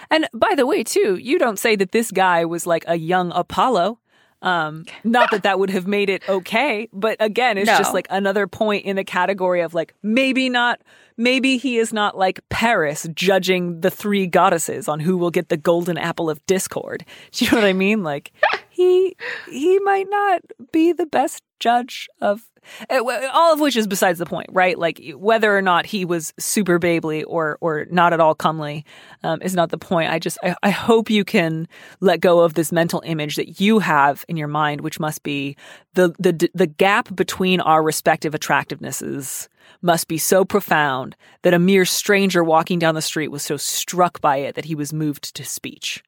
and 0.09 0.27
by 0.33 0.53
the 0.55 0.65
way, 0.65 0.83
too, 0.83 1.15
you 1.15 1.39
don't 1.39 1.59
say 1.59 1.75
that 1.75 1.91
this 1.91 2.11
guy 2.11 2.45
was 2.45 2.65
like 2.65 2.83
a 2.87 2.95
young 2.95 3.31
Apollo. 3.33 3.99
Um, 4.43 4.85
not 5.03 5.29
that 5.29 5.43
that 5.43 5.59
would 5.59 5.69
have 5.69 5.85
made 5.85 6.09
it 6.09 6.27
okay, 6.27 6.89
but 6.91 7.15
again, 7.19 7.59
it's 7.59 7.69
just 7.69 7.93
like 7.93 8.07
another 8.09 8.47
point 8.47 8.85
in 8.85 8.95
the 8.95 9.03
category 9.03 9.61
of 9.61 9.75
like 9.75 9.93
maybe 10.01 10.49
not, 10.49 10.81
maybe 11.15 11.57
he 11.57 11.77
is 11.77 11.93
not 11.93 12.17
like 12.17 12.39
Paris 12.49 13.07
judging 13.13 13.81
the 13.81 13.91
three 13.91 14.25
goddesses 14.25 14.87
on 14.87 14.99
who 14.99 15.15
will 15.15 15.29
get 15.29 15.49
the 15.49 15.57
golden 15.57 15.95
apple 15.95 16.27
of 16.27 16.43
discord. 16.47 17.05
Do 17.33 17.45
you 17.45 17.51
know 17.51 17.57
what 17.57 17.67
I 17.67 17.73
mean? 17.73 18.01
Like 18.01 18.31
he 18.71 19.15
he 19.47 19.77
might 19.79 20.09
not 20.09 20.41
be 20.71 20.91
the 20.91 21.05
best 21.05 21.43
judge 21.59 22.09
of 22.19 22.41
all 22.89 23.53
of 23.53 23.59
which 23.59 23.75
is 23.75 23.87
besides 23.87 24.19
the 24.19 24.25
point, 24.25 24.49
right? 24.51 24.77
Like 24.77 25.01
whether 25.15 25.55
or 25.55 25.61
not 25.61 25.85
he 25.85 26.05
was 26.05 26.33
super 26.39 26.79
babely 26.79 27.23
or 27.27 27.57
or 27.61 27.85
not 27.91 28.13
at 28.13 28.19
all 28.19 28.35
comely 28.35 28.85
um, 29.23 29.41
is 29.41 29.55
not 29.55 29.69
the 29.69 29.77
point. 29.77 30.11
I 30.11 30.19
just 30.19 30.37
I, 30.43 30.55
I 30.63 30.69
hope 30.69 31.09
you 31.09 31.23
can 31.25 31.67
let 31.99 32.21
go 32.21 32.39
of 32.41 32.53
this 32.53 32.71
mental 32.71 33.01
image 33.05 33.35
that 33.35 33.59
you 33.59 33.79
have 33.79 34.23
in 34.27 34.37
your 34.37 34.47
mind, 34.47 34.81
which 34.81 34.99
must 34.99 35.23
be 35.23 35.55
the 35.93 36.13
the 36.19 36.49
the 36.53 36.67
gap 36.67 37.15
between 37.15 37.59
our 37.61 37.83
respective 37.83 38.33
attractivenesses 38.33 39.47
must 39.81 40.07
be 40.07 40.17
so 40.17 40.45
profound 40.45 41.15
that 41.41 41.53
a 41.53 41.59
mere 41.59 41.85
stranger 41.85 42.43
walking 42.43 42.77
down 42.79 42.93
the 42.95 43.01
street 43.01 43.29
was 43.29 43.41
so 43.43 43.57
struck 43.57 44.21
by 44.21 44.37
it 44.37 44.55
that 44.55 44.65
he 44.65 44.75
was 44.75 44.93
moved 44.93 45.33
to 45.35 45.43
speech, 45.43 46.03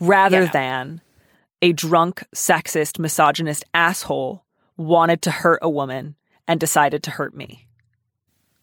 rather 0.00 0.42
Yeah. 0.42 0.50
than 0.52 1.00
a 1.62 1.72
drunk, 1.72 2.22
sexist, 2.34 2.98
misogynist 2.98 3.64
asshole 3.74 4.44
wanted 4.76 5.22
to 5.22 5.30
hurt 5.30 5.58
a 5.62 5.70
woman 5.70 6.14
and 6.48 6.60
decided 6.60 7.02
to 7.04 7.10
hurt 7.10 7.34
me. 7.34 7.66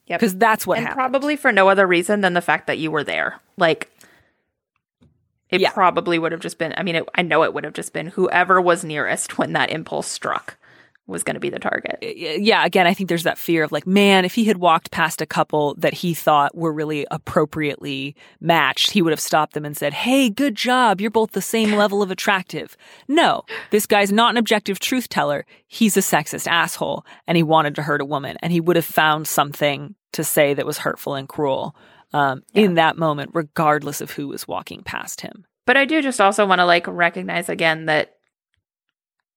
Yep. 0.07 0.19
Because 0.19 0.35
that's 0.37 0.67
what 0.67 0.77
and 0.77 0.87
happened. 0.87 0.97
probably 1.11 1.35
for 1.35 1.51
no 1.51 1.69
other 1.69 1.87
reason 1.87 2.21
than 2.21 2.33
the 2.33 2.41
fact 2.41 2.67
that 2.67 2.77
you 2.77 2.91
were 2.91 3.03
there. 3.03 3.39
Like, 3.57 3.89
it 5.49 5.61
Yeah. 5.61 5.71
probably 5.71 6.19
would 6.19 6.31
have 6.31 6.41
just 6.41 6.57
been. 6.57 6.73
I 6.77 6.83
mean, 6.83 6.95
it, 6.95 7.07
I 7.15 7.21
know 7.21 7.43
it 7.43 7.53
would 7.53 7.63
have 7.63 7.73
just 7.73 7.93
been 7.93 8.07
whoever 8.07 8.59
was 8.61 8.83
nearest 8.83 9.37
when 9.37 9.53
that 9.53 9.69
impulse 9.69 10.07
struck 10.07 10.57
was 11.05 11.23
going 11.23 11.33
to 11.33 11.39
be 11.39 11.49
the 11.49 11.59
target. 11.59 11.97
yeah, 12.01 12.65
again, 12.65 12.87
I 12.87 12.93
think 12.93 13.09
there's 13.09 13.23
that 13.23 13.37
fear 13.37 13.63
of 13.63 13.71
like, 13.71 13.85
man, 13.85 14.23
if 14.23 14.35
he 14.35 14.45
had 14.45 14.57
walked 14.57 14.91
past 14.91 15.21
a 15.21 15.25
couple 15.25 15.75
that 15.75 15.93
he 15.93 16.13
thought 16.13 16.55
were 16.55 16.71
really 16.71 17.05
appropriately 17.11 18.15
matched, 18.39 18.91
he 18.91 19.01
would 19.01 19.11
have 19.11 19.19
stopped 19.19 19.53
them 19.53 19.65
and 19.65 19.75
said, 19.75 19.93
hey, 19.93 20.29
good 20.29 20.55
job. 20.55 21.01
You're 21.01 21.11
both 21.11 21.31
the 21.31 21.41
same 21.41 21.71
level 21.75 22.01
of 22.01 22.09
attractive. 22.09 22.77
No, 23.07 23.43
this 23.69 23.85
guy's 23.85 24.11
not 24.11 24.31
an 24.31 24.37
objective 24.37 24.79
truth 24.79 25.09
teller. 25.09 25.45
He's 25.67 25.97
a 25.97 26.01
sexist 26.01 26.47
asshole 26.47 27.05
and 27.27 27.35
he 27.35 27.43
wanted 27.43 27.75
to 27.75 27.83
hurt 27.83 28.01
a 28.01 28.05
woman 28.05 28.37
and 28.41 28.53
he 28.53 28.61
would 28.61 28.77
have 28.77 28.85
found 28.85 29.27
something 29.27 29.95
to 30.13 30.23
say 30.23 30.53
that 30.53 30.65
was 30.65 30.77
hurtful 30.79 31.15
and 31.15 31.27
cruel 31.27 31.75
um, 32.13 32.43
in 32.53 32.75
that 32.75 32.97
moment, 32.97 33.31
regardless 33.33 33.99
of 33.99 34.11
who 34.11 34.27
was 34.27 34.47
walking 34.47 34.83
past 34.83 35.21
him. 35.21 35.45
But 35.65 35.77
I 35.77 35.85
do 35.85 36.01
just 36.01 36.21
also 36.21 36.45
want 36.45 36.59
to 36.59 36.65
like 36.65 36.87
recognize 36.87 37.49
again 37.49 37.85
that 37.85 38.12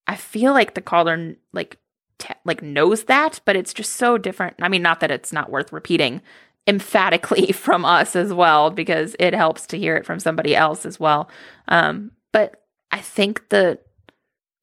I 0.06 0.16
feel 0.16 0.52
like 0.52 0.74
the 0.74 0.80
caller 0.80 1.36
like 1.52 1.78
te- 2.18 2.34
like 2.44 2.62
knows 2.62 3.04
that, 3.04 3.40
but 3.44 3.56
it's 3.56 3.74
just 3.74 3.94
so 3.94 4.18
different. 4.18 4.56
I 4.60 4.68
mean, 4.68 4.82
not 4.82 5.00
that 5.00 5.10
it's 5.10 5.32
not 5.32 5.50
worth 5.50 5.72
repeating 5.72 6.22
emphatically 6.66 7.52
from 7.52 7.84
us 7.84 8.16
as 8.16 8.32
well 8.32 8.70
because 8.70 9.16
it 9.18 9.34
helps 9.34 9.66
to 9.68 9.78
hear 9.78 9.96
it 9.96 10.06
from 10.06 10.20
somebody 10.20 10.54
else 10.54 10.86
as 10.86 10.98
well. 10.98 11.28
Um, 11.68 12.12
but 12.32 12.62
I 12.90 13.00
think 13.00 13.48
the 13.48 13.78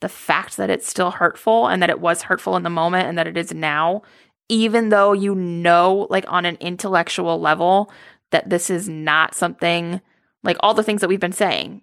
the 0.01 0.09
fact 0.09 0.57
that 0.57 0.69
it's 0.69 0.87
still 0.87 1.11
hurtful 1.11 1.67
and 1.67 1.81
that 1.81 1.89
it 1.89 2.01
was 2.01 2.23
hurtful 2.23 2.57
in 2.57 2.63
the 2.63 2.69
moment 2.69 3.07
and 3.07 3.17
that 3.17 3.27
it 3.27 3.37
is 3.37 3.53
now, 3.53 4.01
even 4.49 4.89
though 4.89 5.13
you 5.13 5.33
know, 5.33 6.07
like 6.09 6.25
on 6.27 6.45
an 6.45 6.57
intellectual 6.59 7.39
level, 7.39 7.89
that 8.31 8.49
this 8.49 8.69
is 8.69 8.89
not 8.89 9.33
something 9.33 10.01
like 10.43 10.57
all 10.59 10.73
the 10.73 10.83
things 10.83 10.99
that 10.99 11.07
we've 11.07 11.21
been 11.21 11.31
saying, 11.31 11.81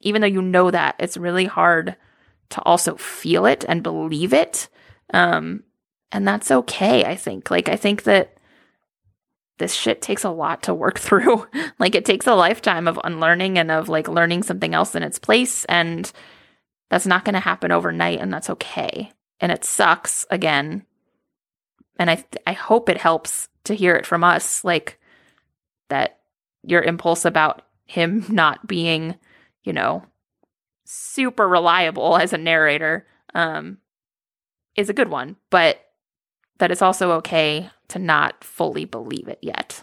even 0.00 0.20
though 0.20 0.28
you 0.28 0.40
know 0.40 0.70
that, 0.70 0.94
it's 1.00 1.16
really 1.16 1.46
hard 1.46 1.96
to 2.50 2.62
also 2.62 2.96
feel 2.96 3.46
it 3.46 3.64
and 3.68 3.82
believe 3.82 4.32
it. 4.32 4.68
Um, 5.12 5.62
and 6.12 6.26
that's 6.26 6.50
okay, 6.50 7.04
I 7.04 7.16
think. 7.16 7.50
Like, 7.50 7.68
I 7.68 7.76
think 7.76 8.04
that 8.04 8.36
this 9.58 9.74
shit 9.74 10.02
takes 10.02 10.24
a 10.24 10.30
lot 10.30 10.62
to 10.64 10.74
work 10.74 10.98
through. 10.98 11.46
like, 11.78 11.94
it 11.94 12.04
takes 12.04 12.26
a 12.26 12.34
lifetime 12.34 12.86
of 12.88 13.00
unlearning 13.04 13.58
and 13.58 13.70
of 13.70 13.88
like 13.88 14.08
learning 14.08 14.42
something 14.42 14.74
else 14.74 14.94
in 14.94 15.02
its 15.02 15.18
place. 15.18 15.64
And 15.66 16.10
that's 16.88 17.06
not 17.06 17.24
going 17.24 17.34
to 17.34 17.40
happen 17.40 17.72
overnight, 17.72 18.20
and 18.20 18.32
that's 18.32 18.50
okay. 18.50 19.12
And 19.40 19.50
it 19.50 19.64
sucks 19.64 20.24
again. 20.30 20.84
And 21.98 22.10
I, 22.10 22.24
I 22.46 22.52
hope 22.52 22.88
it 22.88 22.98
helps 22.98 23.48
to 23.64 23.74
hear 23.74 23.96
it 23.96 24.06
from 24.06 24.22
us, 24.22 24.64
like 24.64 24.98
that 25.88 26.20
your 26.62 26.82
impulse 26.82 27.24
about 27.24 27.62
him 27.86 28.24
not 28.28 28.66
being, 28.66 29.16
you 29.64 29.72
know, 29.72 30.04
super 30.86 31.48
reliable 31.48 32.16
as 32.16 32.32
a 32.32 32.38
narrator 32.38 33.06
um, 33.34 33.78
is 34.76 34.88
a 34.88 34.94
good 34.94 35.08
one, 35.08 35.36
but 35.50 35.80
that 36.58 36.70
it's 36.70 36.82
also 36.82 37.12
okay 37.12 37.68
to 37.88 37.98
not 37.98 38.42
fully 38.42 38.84
believe 38.84 39.28
it 39.28 39.38
yet. 39.42 39.82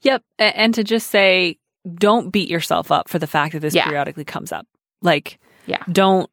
Yep. 0.00 0.22
And 0.38 0.74
to 0.74 0.84
just 0.84 1.08
say, 1.10 1.58
don't 1.94 2.30
beat 2.30 2.48
yourself 2.50 2.90
up 2.90 3.08
for 3.08 3.18
the 3.18 3.26
fact 3.26 3.52
that 3.52 3.60
this 3.60 3.74
Yeah. 3.74 3.84
periodically 3.84 4.24
comes 4.24 4.52
up. 4.52 4.66
Like, 5.02 5.38
Yeah. 5.66 5.82
don't 5.90 6.30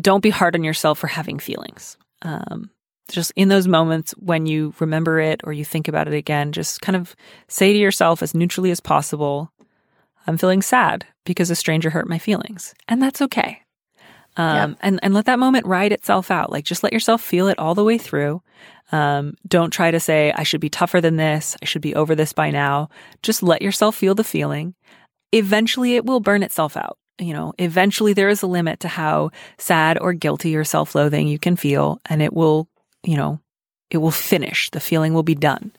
don't 0.00 0.22
be 0.22 0.30
hard 0.30 0.54
on 0.54 0.62
yourself 0.62 1.00
for 1.00 1.08
having 1.08 1.40
feelings. 1.40 1.96
Um, 2.22 2.70
just 3.10 3.32
in 3.34 3.48
those 3.48 3.66
moments 3.66 4.12
when 4.18 4.46
you 4.46 4.72
remember 4.78 5.18
it 5.18 5.40
or 5.42 5.52
you 5.52 5.64
think 5.64 5.88
about 5.88 6.06
it 6.06 6.14
again, 6.14 6.52
just 6.52 6.80
kind 6.80 6.94
of 6.94 7.16
say 7.48 7.72
to 7.72 7.78
yourself 7.78 8.22
as 8.22 8.32
neutrally 8.32 8.70
as 8.70 8.78
possible, 8.78 9.50
"I'm 10.28 10.38
feeling 10.38 10.62
sad 10.62 11.06
because 11.30 11.48
a 11.50 11.54
stranger 11.54 11.90
hurt 11.90 12.08
my 12.08 12.18
feelings," 12.18 12.74
and 12.88 13.00
that's 13.00 13.22
okay. 13.22 13.62
Um, 14.36 14.76
and 14.80 14.98
and 15.02 15.14
let 15.14 15.26
that 15.26 15.38
moment 15.38 15.66
ride 15.66 15.92
itself 15.92 16.30
out. 16.30 16.50
Like 16.50 16.64
just 16.64 16.82
let 16.82 16.92
yourself 16.92 17.22
feel 17.22 17.46
it 17.48 17.58
all 17.58 17.74
the 17.74 17.84
way 17.84 17.98
through. 17.98 18.42
Um, 18.92 19.36
don't 19.46 19.70
try 19.70 19.90
to 19.92 20.00
say 20.00 20.32
I 20.34 20.42
should 20.42 20.60
be 20.60 20.68
tougher 20.70 21.00
than 21.00 21.16
this. 21.16 21.56
I 21.62 21.64
should 21.64 21.82
be 21.82 21.94
over 21.94 22.14
this 22.16 22.32
by 22.32 22.50
now. 22.50 22.88
Just 23.22 23.42
let 23.42 23.62
yourself 23.62 23.94
feel 23.96 24.14
the 24.16 24.24
feeling. 24.24 24.74
Eventually, 25.32 25.94
it 25.94 26.04
will 26.04 26.20
burn 26.20 26.42
itself 26.42 26.76
out. 26.76 26.98
You 27.18 27.32
know, 27.32 27.52
eventually 27.58 28.12
there 28.14 28.28
is 28.30 28.42
a 28.42 28.46
limit 28.48 28.80
to 28.80 28.88
how 28.88 29.30
sad 29.58 29.98
or 30.00 30.12
guilty 30.12 30.56
or 30.56 30.64
self-loathing 30.64 31.28
you 31.28 31.38
can 31.38 31.54
feel, 31.54 32.00
and 32.06 32.22
it 32.22 32.32
will, 32.32 32.66
you 33.04 33.16
know, 33.16 33.38
it 33.90 33.98
will 33.98 34.10
finish. 34.10 34.70
The 34.70 34.80
feeling 34.80 35.12
will 35.12 35.22
be 35.22 35.34
done, 35.34 35.70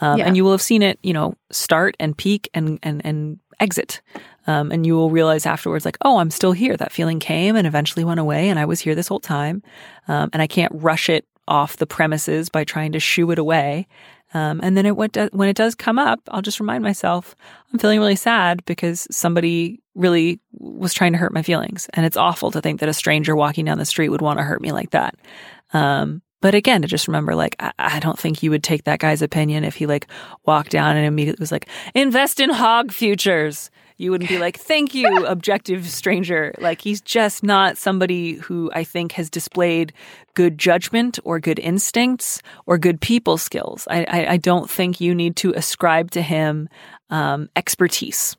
um, 0.00 0.18
Yeah. 0.18 0.26
and 0.26 0.36
you 0.36 0.44
will 0.44 0.52
have 0.52 0.62
seen 0.62 0.82
it, 0.82 0.98
you 1.02 1.12
know, 1.12 1.34
start 1.50 1.96
and 2.00 2.16
peak 2.16 2.48
and 2.54 2.78
and 2.82 3.04
and 3.04 3.38
exit. 3.60 4.00
Um, 4.46 4.70
and 4.70 4.86
you 4.86 4.94
will 4.94 5.10
realize 5.10 5.46
afterwards, 5.46 5.84
like, 5.84 5.98
oh, 6.02 6.18
I'm 6.18 6.30
still 6.30 6.52
here. 6.52 6.76
That 6.76 6.92
feeling 6.92 7.18
came 7.18 7.56
and 7.56 7.66
eventually 7.66 8.04
went 8.04 8.20
away, 8.20 8.48
and 8.48 8.58
I 8.58 8.64
was 8.64 8.80
here 8.80 8.94
this 8.94 9.08
whole 9.08 9.20
time. 9.20 9.62
Um, 10.08 10.30
and 10.32 10.40
I 10.40 10.46
can't 10.46 10.72
rush 10.74 11.08
it 11.08 11.26
off 11.48 11.76
the 11.76 11.86
premises 11.86 12.48
by 12.48 12.64
trying 12.64 12.92
to 12.92 13.00
shoo 13.00 13.30
it 13.30 13.38
away. 13.38 13.86
Um, 14.34 14.60
and 14.62 14.76
then 14.76 14.86
it 14.86 14.96
went 14.96 15.16
when 15.32 15.48
it 15.48 15.56
does 15.56 15.74
come 15.74 15.98
up, 15.98 16.20
I'll 16.28 16.42
just 16.42 16.60
remind 16.60 16.82
myself 16.82 17.36
I'm 17.72 17.78
feeling 17.78 18.00
really 18.00 18.16
sad 18.16 18.64
because 18.64 19.06
somebody 19.10 19.80
really 19.94 20.40
was 20.52 20.92
trying 20.92 21.12
to 21.12 21.18
hurt 21.18 21.32
my 21.32 21.42
feelings, 21.42 21.88
and 21.94 22.04
it's 22.04 22.16
awful 22.16 22.50
to 22.50 22.60
think 22.60 22.80
that 22.80 22.88
a 22.88 22.94
stranger 22.94 23.36
walking 23.36 23.64
down 23.64 23.78
the 23.78 23.84
street 23.84 24.08
would 24.08 24.20
want 24.20 24.38
to 24.38 24.44
hurt 24.44 24.60
me 24.60 24.72
like 24.72 24.90
that. 24.90 25.14
Um, 25.72 26.22
but 26.42 26.54
again, 26.54 26.82
to 26.82 26.88
just 26.88 27.08
remember, 27.08 27.34
like, 27.34 27.56
I, 27.60 27.72
I 27.78 28.00
don't 28.00 28.18
think 28.18 28.42
you 28.42 28.50
would 28.50 28.62
take 28.62 28.84
that 28.84 28.98
guy's 28.98 29.22
opinion 29.22 29.64
if 29.64 29.76
he 29.76 29.86
like 29.86 30.06
walked 30.44 30.70
down 30.70 30.96
and 30.96 31.06
immediately 31.06 31.42
was 31.42 31.52
like, 31.52 31.68
invest 31.94 32.40
in 32.40 32.50
hog 32.50 32.92
futures. 32.92 33.70
You 33.98 34.10
wouldn't 34.10 34.28
be 34.28 34.38
like, 34.38 34.58
thank 34.58 34.94
you, 34.94 35.26
objective 35.26 35.86
stranger. 35.88 36.54
Like, 36.58 36.80
he's 36.82 37.00
just 37.00 37.42
not 37.42 37.78
somebody 37.78 38.34
who 38.34 38.70
I 38.74 38.84
think 38.84 39.12
has 39.12 39.30
displayed 39.30 39.92
good 40.34 40.58
judgment 40.58 41.18
or 41.24 41.40
good 41.40 41.58
instincts 41.58 42.42
or 42.66 42.76
good 42.76 43.00
people 43.00 43.38
skills. 43.38 43.88
I, 43.90 44.04
I, 44.04 44.32
I 44.32 44.36
don't 44.36 44.68
think 44.68 45.00
you 45.00 45.14
need 45.14 45.36
to 45.36 45.52
ascribe 45.54 46.10
to 46.12 46.22
him 46.22 46.68
um, 47.10 47.48
expertise. 47.56 48.36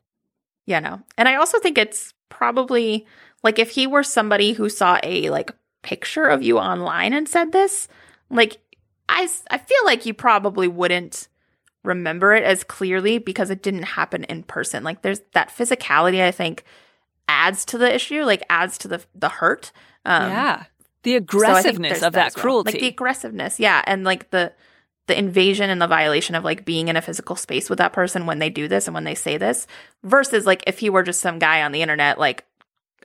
Yeah, 0.65 0.79
no. 0.79 1.01
And 1.17 1.27
I 1.27 1.35
also 1.35 1.59
think 1.59 1.77
it's 1.77 2.13
probably 2.29 3.07
like 3.43 3.57
if 3.57 3.71
he 3.71 3.87
were 3.87 4.03
somebody 4.03 4.53
who 4.53 4.69
saw 4.69 4.99
a 5.01 5.29
like 5.29 5.51
picture 5.81 6.25
of 6.25 6.43
you 6.43 6.59
online 6.59 7.13
and 7.13 7.27
said 7.27 7.51
this, 7.51 7.87
like 8.29 8.57
I, 9.09 9.27
I 9.49 9.57
feel 9.57 9.85
like 9.85 10.05
you 10.05 10.13
probably 10.13 10.67
wouldn't 10.67 11.29
remember 11.87 12.33
it 12.33 12.43
as 12.43 12.63
clearly 12.63 13.17
because 13.17 13.49
it 13.49 13.63
didn't 13.63 13.83
happen 13.83 14.23
in 14.25 14.43
person. 14.43 14.83
Like 14.83 15.01
there's 15.01 15.21
that 15.33 15.49
physicality 15.49 16.21
I 16.21 16.31
think 16.31 16.63
adds 17.27 17.65
to 17.65 17.77
the 17.77 17.93
issue, 17.93 18.23
like 18.23 18.43
adds 18.49 18.77
to 18.79 18.87
the 18.87 19.03
the 19.15 19.29
hurt. 19.29 19.71
Um 20.05 20.29
yeah. 20.29 20.63
The 21.03 21.13
so 21.13 21.17
aggressiveness 21.17 21.91
there's 21.91 22.03
of 22.03 22.13
that 22.13 22.27
as 22.27 22.35
well. 22.35 22.41
cruelty. 22.43 22.71
Like 22.73 22.81
the 22.81 22.87
aggressiveness, 22.87 23.59
yeah, 23.59 23.81
and 23.85 24.03
like 24.03 24.29
the 24.31 24.53
the 25.07 25.17
invasion 25.17 25.69
and 25.69 25.81
the 25.81 25.87
violation 25.87 26.35
of 26.35 26.43
like 26.43 26.65
being 26.65 26.89
in 26.89 26.97
a 26.97 27.01
physical 27.01 27.37
space 27.37 27.69
with 27.69 27.77
that 27.77 27.93
person 27.93 28.25
when 28.25 28.39
they 28.39 28.49
do 28.49 28.67
this 28.67 28.87
and 28.87 28.93
when 28.93 29.05
they 29.05 29.15
say 29.15 29.37
this 29.37 29.65
versus 30.03 30.45
like 30.45 30.63
if 30.67 30.79
he 30.79 30.89
were 30.89 31.03
just 31.03 31.21
some 31.21 31.39
guy 31.39 31.63
on 31.63 31.71
the 31.71 31.81
internet 31.81 32.19
like 32.19 32.43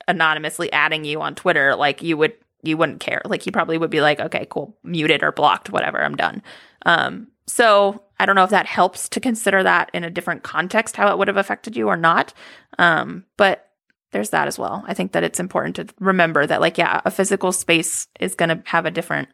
anonymously 0.09 0.73
adding 0.73 1.05
you 1.05 1.21
on 1.21 1.35
Twitter, 1.35 1.77
like 1.77 2.03
you 2.03 2.17
would 2.17 2.35
you 2.63 2.77
wouldn't 2.77 3.01
care. 3.01 3.23
Like 3.25 3.43
he 3.43 3.51
probably 3.51 3.79
would 3.79 3.91
be 3.91 4.01
like, 4.01 4.21
okay, 4.21 4.47
cool, 4.49 4.77
muted 4.83 5.23
or 5.23 5.33
blocked, 5.33 5.71
whatever, 5.71 6.03
I'm 6.03 6.17
done. 6.17 6.43
Um, 6.87 7.29
so 7.47 8.03
I 8.21 8.27
don't 8.27 8.37
know 8.37 8.45
if 8.45 8.51
that 8.51 8.67
helps 8.67 9.09
to 9.11 9.21
consider 9.21 9.63
that 9.63 9.91
in 9.93 10.05
a 10.05 10.11
different 10.11 10.43
context, 10.43 10.97
how 10.97 11.11
it 11.11 11.19
would 11.19 11.29
have 11.29 11.37
affected 11.37 11.77
you 11.77 11.89
or 11.89 11.97
not. 11.97 12.33
Um, 12.79 13.25
but 13.37 13.69
there's 14.13 14.31
that 14.31 14.47
as 14.47 14.59
well. 14.59 14.85
I 14.87 14.95
think 14.95 15.13
that 15.13 15.25
it's 15.25 15.41
important 15.41 15.77
to 15.77 15.87
remember 15.99 16.47
that, 16.47 16.61
like, 16.61 16.79
yeah, 16.79 17.01
a 17.05 17.11
physical 17.11 17.51
space 17.53 18.07
is 18.21 18.35
going 18.35 18.51
to 18.51 18.63
have 18.67 18.87
a 18.87 18.91
different 18.91 19.29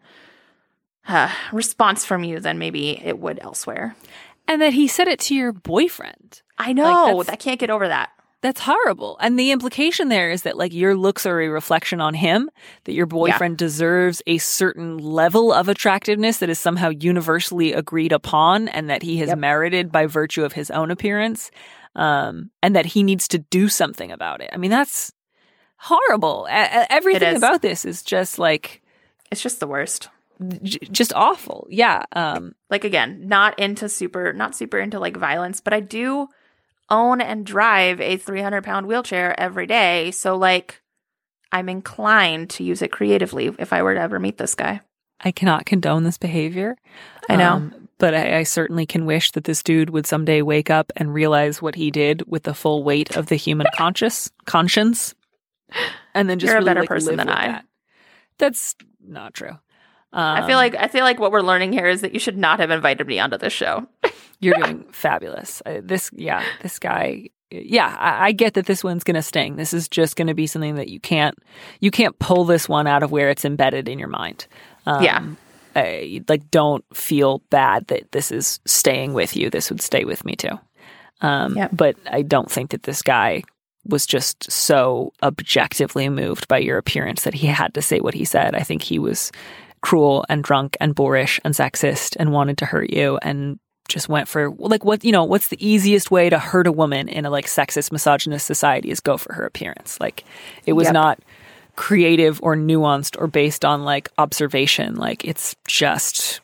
uh, 1.09 1.31
response 1.53 2.05
from 2.05 2.23
you 2.25 2.39
than 2.41 2.59
maybe 2.59 3.01
it 3.05 3.19
would 3.19 3.39
elsewhere. 3.43 3.97
and 4.47 4.63
that 4.63 4.73
he 4.73 4.89
said 4.89 5.09
it 5.09 5.19
to 5.21 5.35
your 5.35 5.53
boyfriend. 5.53 6.41
I 6.57 6.73
know. 6.73 6.85
that's- 7.19 7.29
I 7.29 7.37
can't 7.37 7.61
get 7.61 7.69
over 7.71 7.89
that. 7.89 8.11
That's 8.41 8.61
horrible. 8.61 9.17
And 9.21 9.37
the 9.37 9.51
implication 9.51 10.09
there 10.11 10.31
is 10.31 10.43
that 10.43 10.57
like 10.57 10.73
your 10.73 10.95
looks 10.95 11.27
are 11.27 11.41
a 11.41 11.49
reflection 11.49 12.01
on 12.01 12.15
him, 12.15 12.49
that 12.85 12.93
your 12.95 13.07
boyfriend 13.07 13.59
deserves 13.59 14.23
a 14.29 14.39
certain 14.39 14.97
level 14.99 15.53
of 15.53 15.69
attractiveness 15.69 16.39
that 16.39 16.49
is 16.49 16.59
somehow 16.61 16.91
universally 16.91 17.73
agreed 17.73 18.13
upon 18.13 18.69
and 18.69 18.89
that 18.91 19.03
he 19.03 19.17
has 19.19 19.29
Yep. 19.31 19.39
merited 19.39 19.91
by 19.93 20.07
virtue 20.07 20.45
of 20.45 20.53
his 20.53 20.71
own 20.71 20.91
appearance. 20.93 21.51
Um, 21.97 22.51
and 22.63 22.77
that 22.77 22.87
he 22.87 23.03
needs 23.03 23.27
to 23.29 23.39
do 23.39 23.69
something 23.69 24.13
about 24.13 24.41
it. 24.41 24.51
I 24.53 24.57
mean, 24.57 24.71
that's 24.71 25.11
horrible. 25.79 26.47
A- 26.49 26.83
a- 26.83 26.93
everything 26.93 27.37
about 27.37 27.61
this 27.63 27.85
is 27.85 28.03
just 28.03 28.39
like 28.39 28.83
It's 29.33 29.43
just 29.43 29.59
the 29.59 29.67
worst. 29.67 30.09
j- 30.63 30.79
just 30.93 31.13
awful. 31.15 31.67
Yeah. 31.71 32.05
Um, 32.15 32.55
Like 32.71 32.85
again, 32.85 33.27
not 33.27 33.59
into 33.59 33.89
super, 33.89 34.33
not 34.33 34.55
super 34.55 34.79
into 34.79 35.01
like 35.01 35.17
violence, 35.17 35.61
but 35.61 35.73
I 35.73 35.81
do 35.81 36.29
own 36.91 37.21
and 37.21 37.45
drive 37.45 38.01
a 38.01 38.17
300 38.17 38.65
pound 38.65 38.87
wheelchair 38.87 39.39
every 39.39 39.67
day. 39.67 40.11
So 40.11 40.37
like, 40.37 40.81
I'm 41.53 41.69
inclined 41.69 42.51
to 42.51 42.65
use 42.65 42.83
it 42.83 42.93
creatively 42.93 43.55
if 43.59 43.73
I 43.73 43.83
were 43.83 43.95
to 43.95 44.01
ever 44.01 44.19
meet 44.19 44.39
this 44.39 44.55
guy. 44.55 44.81
I 45.21 45.33
cannot 45.33 45.67
condone 45.67 46.05
this 46.05 46.19
behavior. 46.19 46.77
I 47.29 47.37
know. 47.37 47.53
Um, 47.53 47.89
but 47.99 48.15
I, 48.15 48.39
I 48.39 48.43
certainly 48.45 48.87
can 48.87 49.07
wish 49.07 49.33
that 49.33 49.45
this 49.45 49.63
dude 49.63 49.91
would 49.91 50.07
someday 50.07 50.43
wake 50.43 50.71
up 50.71 50.93
and 50.97 51.13
realize 51.13 51.61
what 51.61 51.75
he 51.75 51.91
did 51.91 52.23
with 52.27 52.45
the 52.45 52.55
full 52.55 52.85
weight 52.85 53.17
of 53.17 53.27
the 53.27 53.37
human 53.37 53.67
conscious 53.75 54.31
conscience, 54.45 55.15
and 56.15 56.31
then 56.31 56.39
just 56.39 56.53
You're 56.53 56.63
a 56.63 56.65
better 56.65 56.81
like, 56.81 56.89
person 56.89 57.17
than 57.17 57.29
I. 57.29 57.49
That. 57.49 57.65
That's 58.39 58.77
not 59.05 59.35
true. 59.35 59.59
I 60.13 60.41
feel 60.47 60.57
Um, 60.57 60.63
like 60.65 60.75
I 60.77 60.89
feel 60.89 61.05
like 61.05 61.19
what 61.21 61.33
we're 61.33 61.43
learning 61.43 61.73
here 61.73 61.87
is 61.87 62.01
that 62.01 62.15
you 62.15 62.21
should 62.21 62.37
not 62.39 62.61
have 62.61 62.71
invited 62.71 63.07
me 63.07 63.19
onto 63.19 63.37
this 63.39 63.53
show. 63.53 63.87
you're 64.41 64.55
doing 64.55 64.85
fabulous. 64.93 65.63
Uh, 65.67 65.81
this, 65.83 66.11
yeah, 66.15 66.45
this 66.63 66.79
guy. 66.79 67.29
Yeah, 67.51 67.97
I, 67.99 68.27
I 68.27 68.33
get 68.33 68.55
that 68.55 68.67
this 68.67 68.85
one's 68.85 69.05
going 69.05 69.15
to 69.15 69.23
sting. 69.23 69.57
This 69.57 69.73
is 69.73 69.89
just 69.89 70.17
going 70.17 70.27
to 70.29 70.35
be 70.35 70.47
something 70.47 70.75
that 70.75 70.89
you 70.89 71.01
can't 71.01 71.37
you 71.81 71.91
can't 71.91 72.19
pull 72.19 72.45
this 72.45 72.69
one 72.69 72.87
out 72.87 73.03
of 73.03 73.11
where 73.11 73.31
it's 73.31 73.45
embedded 73.45 73.89
in 73.89 73.99
your 73.99 74.09
mind. 74.09 74.47
Um, 74.87 75.03
Yeah. 75.03 75.25
I, 75.77 76.23
like 76.29 76.51
don't 76.51 76.85
feel 76.95 77.39
bad 77.51 77.87
that 77.89 78.11
this 78.13 78.33
is 78.33 78.61
staying 78.67 79.13
with 79.15 79.37
you. 79.37 79.49
This 79.51 79.71
would 79.71 79.81
stay 79.81 80.05
with 80.05 80.25
me 80.25 80.35
too. 80.37 80.59
Um, 81.21 81.57
Yep. 81.57 81.71
But 81.73 81.97
I 82.11 82.23
don't 82.23 82.51
think 82.51 82.71
that 82.71 82.83
this 82.83 83.01
guy 83.03 83.43
was 83.85 84.05
just 84.07 84.51
so 84.51 85.13
objectively 85.23 86.09
moved 86.09 86.49
by 86.49 86.59
your 86.59 86.79
appearance 86.79 87.23
that 87.23 87.35
he 87.35 87.47
had 87.47 87.73
to 87.75 87.83
say 87.83 88.01
what 88.01 88.15
he 88.15 88.25
said. 88.25 88.55
I 88.55 88.61
think 88.63 88.83
he 88.83 88.99
was 88.99 89.33
cruel 89.81 90.25
and 90.29 90.43
drunk 90.45 90.77
and 90.81 90.95
boorish 90.95 91.41
and 91.45 91.55
sexist 91.55 92.17
and 92.19 92.33
wanted 92.33 92.59
to 92.59 92.67
hurt 92.67 92.91
you 92.91 93.19
and 93.23 93.59
just 93.89 94.09
went 94.09 94.29
for 94.29 94.51
like 94.59 94.85
what 94.85 95.03
you 95.03 95.13
know 95.13 95.25
what's 95.25 95.49
the 95.49 95.67
easiest 95.67 96.11
way 96.11 96.29
to 96.29 96.39
hurt 96.39 96.67
a 96.67 96.73
woman 96.73 97.09
in 97.09 97.25
a 97.25 97.31
like 97.31 97.47
sexist 97.47 97.91
misogynist 97.91 98.47
society 98.47 98.91
is 98.91 99.01
go 99.01 99.17
for 99.17 99.33
her 99.33 99.47
appearance. 99.47 99.99
Like 100.01 100.25
it 100.67 100.75
was 100.75 100.87
Yep. 100.87 100.93
not 100.95 101.19
creative 101.77 102.39
or 102.43 102.55
nuanced 102.57 103.17
or 103.19 103.27
based 103.29 103.65
on 103.65 103.85
like 103.85 104.11
observation. 104.19 104.97
Like 104.97 105.25
it's 105.25 105.57
just 105.67 106.41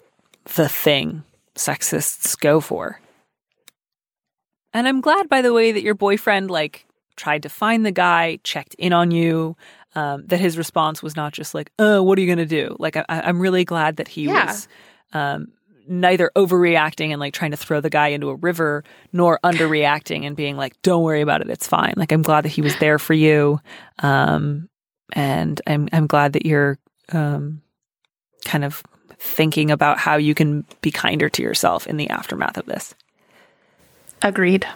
the 0.54 0.68
thing 0.68 1.22
sexists 1.54 2.38
go 2.38 2.60
for. 2.60 2.98
And 4.72 4.88
i'm 4.88 5.00
glad 5.00 5.28
by 5.28 5.42
the 5.42 5.52
way 5.52 5.72
that 5.72 5.82
your 5.82 5.94
boyfriend 5.94 6.50
like 6.50 6.86
tried 7.16 7.42
to 7.44 7.48
find 7.48 7.86
the 7.86 7.92
guy 7.92 8.38
checked 8.42 8.74
in 8.78 8.92
on 8.92 9.10
you 9.10 9.56
um, 9.94 10.26
that 10.26 10.38
his 10.40 10.58
response 10.58 11.02
was 11.02 11.16
not 11.16 11.32
just 11.32 11.54
like 11.54 11.70
uh 11.78 12.00
what 12.00 12.18
are 12.18 12.20
you 12.22 12.28
gonna 12.28 12.46
do 12.46 12.74
like 12.78 12.96
I, 12.96 13.04
i'm 13.08 13.40
really 13.40 13.64
glad 13.64 13.96
that 13.96 14.08
he 14.08 14.24
Yeah. 14.28 14.46
was 14.46 14.68
um, 15.12 15.48
neither 15.86 16.30
overreacting 16.34 17.10
and 17.10 17.20
like 17.20 17.34
trying 17.34 17.50
to 17.52 17.56
throw 17.56 17.80
the 17.80 17.90
guy 17.90 18.08
into 18.08 18.30
a 18.30 18.34
river 18.36 18.82
nor 19.12 19.38
underreacting 19.44 20.24
and 20.26 20.34
being 20.36 20.56
like 20.56 20.80
don't 20.82 21.02
worry 21.02 21.20
about 21.20 21.40
it 21.42 21.50
it's 21.50 21.66
fine 21.68 21.94
like 21.96 22.10
i'm 22.12 22.22
glad 22.22 22.44
that 22.44 22.48
he 22.50 22.62
was 22.62 22.74
there 22.76 22.98
for 22.98 23.14
you 23.14 23.60
um, 24.02 24.68
and 25.12 25.60
i'm 25.66 25.88
i'm 25.92 26.06
glad 26.06 26.32
that 26.32 26.46
you're 26.46 26.78
um, 27.12 27.60
kind 28.44 28.64
of 28.64 28.82
thinking 29.18 29.70
about 29.70 29.98
how 29.98 30.16
you 30.16 30.34
can 30.34 30.64
be 30.80 30.90
kinder 30.90 31.28
to 31.28 31.42
yourself 31.42 31.86
in 31.86 31.96
the 31.98 32.10
aftermath 32.10 32.56
of 32.58 32.66
this 32.66 32.94
Agreed. 34.22 34.66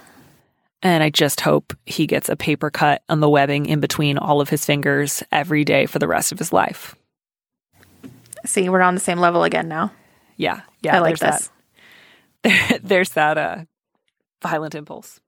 And 0.82 1.02
I 1.02 1.10
just 1.10 1.40
hope 1.40 1.76
he 1.86 2.06
gets 2.06 2.28
a 2.28 2.36
paper 2.36 2.70
cut 2.70 3.02
on 3.08 3.20
the 3.20 3.28
webbing 3.28 3.66
in 3.66 3.80
between 3.80 4.18
all 4.18 4.40
of 4.40 4.48
his 4.48 4.64
fingers 4.64 5.22
every 5.32 5.64
day 5.64 5.86
for 5.86 5.98
the 5.98 6.08
rest 6.08 6.32
of 6.32 6.38
his 6.38 6.52
life. 6.52 6.94
See, 8.46 8.68
we're 8.68 8.80
on 8.80 8.94
the 8.94 9.00
same 9.00 9.18
level 9.18 9.44
again 9.44 9.68
now. 9.68 9.92
Yeah, 10.36 10.60
yeah. 10.82 10.96
I 10.96 11.00
like 11.00 11.18
this. 11.18 11.50
That, 12.44 12.80
there's 12.84 13.10
that. 13.10 13.36
Uh, 13.36 13.64
violent 14.40 14.76
impulse. 14.76 15.20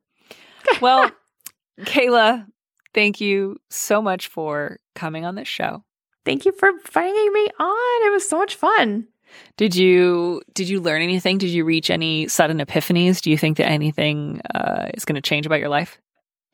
Well, 0.80 1.10
Kayla, 1.80 2.46
thank 2.94 3.20
you 3.20 3.56
so 3.68 4.00
much 4.00 4.28
for 4.28 4.78
coming 4.94 5.24
on 5.24 5.34
this 5.34 5.48
show. 5.48 5.84
Thank 6.24 6.44
you 6.44 6.52
for 6.52 6.70
bringing 6.92 7.32
me 7.32 7.48
on. 7.58 8.06
It 8.06 8.12
was 8.12 8.28
so 8.28 8.38
much 8.38 8.54
fun. 8.54 9.08
Did 9.56 9.74
you 9.74 10.42
did 10.54 10.68
you 10.68 10.80
learn 10.80 11.02
anything? 11.02 11.38
Did 11.38 11.50
you 11.50 11.64
reach 11.64 11.90
any 11.90 12.28
sudden 12.28 12.58
epiphanies? 12.58 13.20
Do 13.20 13.30
you 13.30 13.38
think 13.38 13.56
that 13.58 13.66
anything 13.66 14.40
uh, 14.54 14.88
is 14.94 15.04
going 15.04 15.16
to 15.16 15.22
change 15.22 15.46
about 15.46 15.60
your 15.60 15.68
life? 15.68 15.98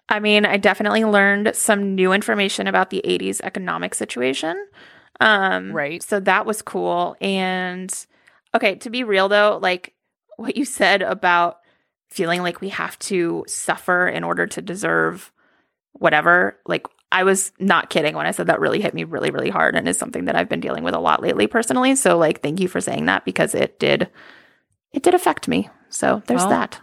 I 0.08 0.20
mean, 0.20 0.46
I 0.46 0.56
definitely 0.56 1.04
learned 1.04 1.54
some 1.56 1.94
new 1.94 2.12
information 2.12 2.68
about 2.68 2.90
the 2.90 3.02
80s 3.04 3.40
economic 3.42 3.94
situation. 3.94 4.56
Um, 5.20 5.72
Right. 5.72 6.02
So 6.02 6.20
that 6.20 6.46
was 6.46 6.62
cool. 6.62 7.16
And 7.20 7.92
okay, 8.54 8.76
to 8.76 8.90
be 8.90 9.02
real 9.04 9.28
though, 9.28 9.58
like 9.60 9.94
what 10.36 10.56
you 10.56 10.64
said 10.64 11.02
about 11.02 11.58
feeling 12.08 12.42
like 12.42 12.60
we 12.60 12.68
have 12.68 12.98
to 13.00 13.44
suffer 13.48 14.06
in 14.06 14.22
order 14.22 14.46
to 14.46 14.62
deserve 14.62 15.32
whatever, 15.92 16.58
like 16.66 16.86
I 17.16 17.22
was 17.22 17.50
not 17.58 17.88
kidding 17.88 18.14
when 18.14 18.26
I 18.26 18.30
said 18.30 18.46
that 18.48 18.60
really 18.60 18.78
hit 18.82 18.92
me 18.92 19.04
really, 19.04 19.30
really 19.30 19.48
hard 19.48 19.74
and 19.74 19.88
is 19.88 19.96
something 19.96 20.26
that 20.26 20.36
I've 20.36 20.50
been 20.50 20.60
dealing 20.60 20.84
with 20.84 20.92
a 20.94 20.98
lot 21.00 21.22
lately 21.22 21.46
personally. 21.46 21.96
So 21.96 22.18
like 22.18 22.42
thank 22.42 22.60
you 22.60 22.68
for 22.68 22.78
saying 22.78 23.06
that 23.06 23.24
because 23.24 23.54
it 23.54 23.78
did 23.78 24.10
it 24.92 25.02
did 25.02 25.14
affect 25.14 25.48
me. 25.48 25.70
So 25.88 26.22
there's 26.26 26.42
Well, 26.42 26.50
that. 26.50 26.78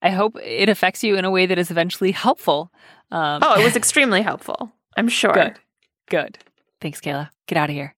I 0.00 0.10
hope 0.10 0.36
it 0.40 0.68
affects 0.68 1.02
you 1.02 1.16
in 1.16 1.24
a 1.24 1.30
way 1.30 1.46
that 1.46 1.58
is 1.58 1.72
eventually 1.72 2.12
helpful. 2.12 2.70
Um, 3.10 3.40
Oh, 3.42 3.60
it 3.60 3.64
was 3.64 3.74
extremely 3.82 4.22
helpful. 4.22 4.70
I'm 4.96 5.08
sure. 5.08 5.32
Good. 5.32 5.58
Good. 6.08 6.38
Thanks, 6.80 7.00
Kayla. 7.00 7.30
Get 7.48 7.58
out 7.58 7.68
of 7.68 7.74
here. 7.74 7.96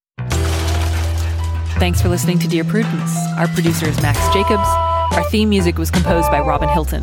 Thanks 1.78 2.00
for 2.00 2.08
listening 2.08 2.38
to 2.38 2.48
Dear 2.48 2.64
Prudence. 2.64 3.14
Our 3.38 3.48
producer 3.48 3.86
is 3.86 4.00
Max 4.00 4.18
Jacobs. 4.32 4.66
Our 5.14 5.24
theme 5.30 5.50
music 5.50 5.76
was 5.76 5.90
composed 5.90 6.30
by 6.30 6.40
Robin 6.40 6.68
Hilton. 6.70 7.02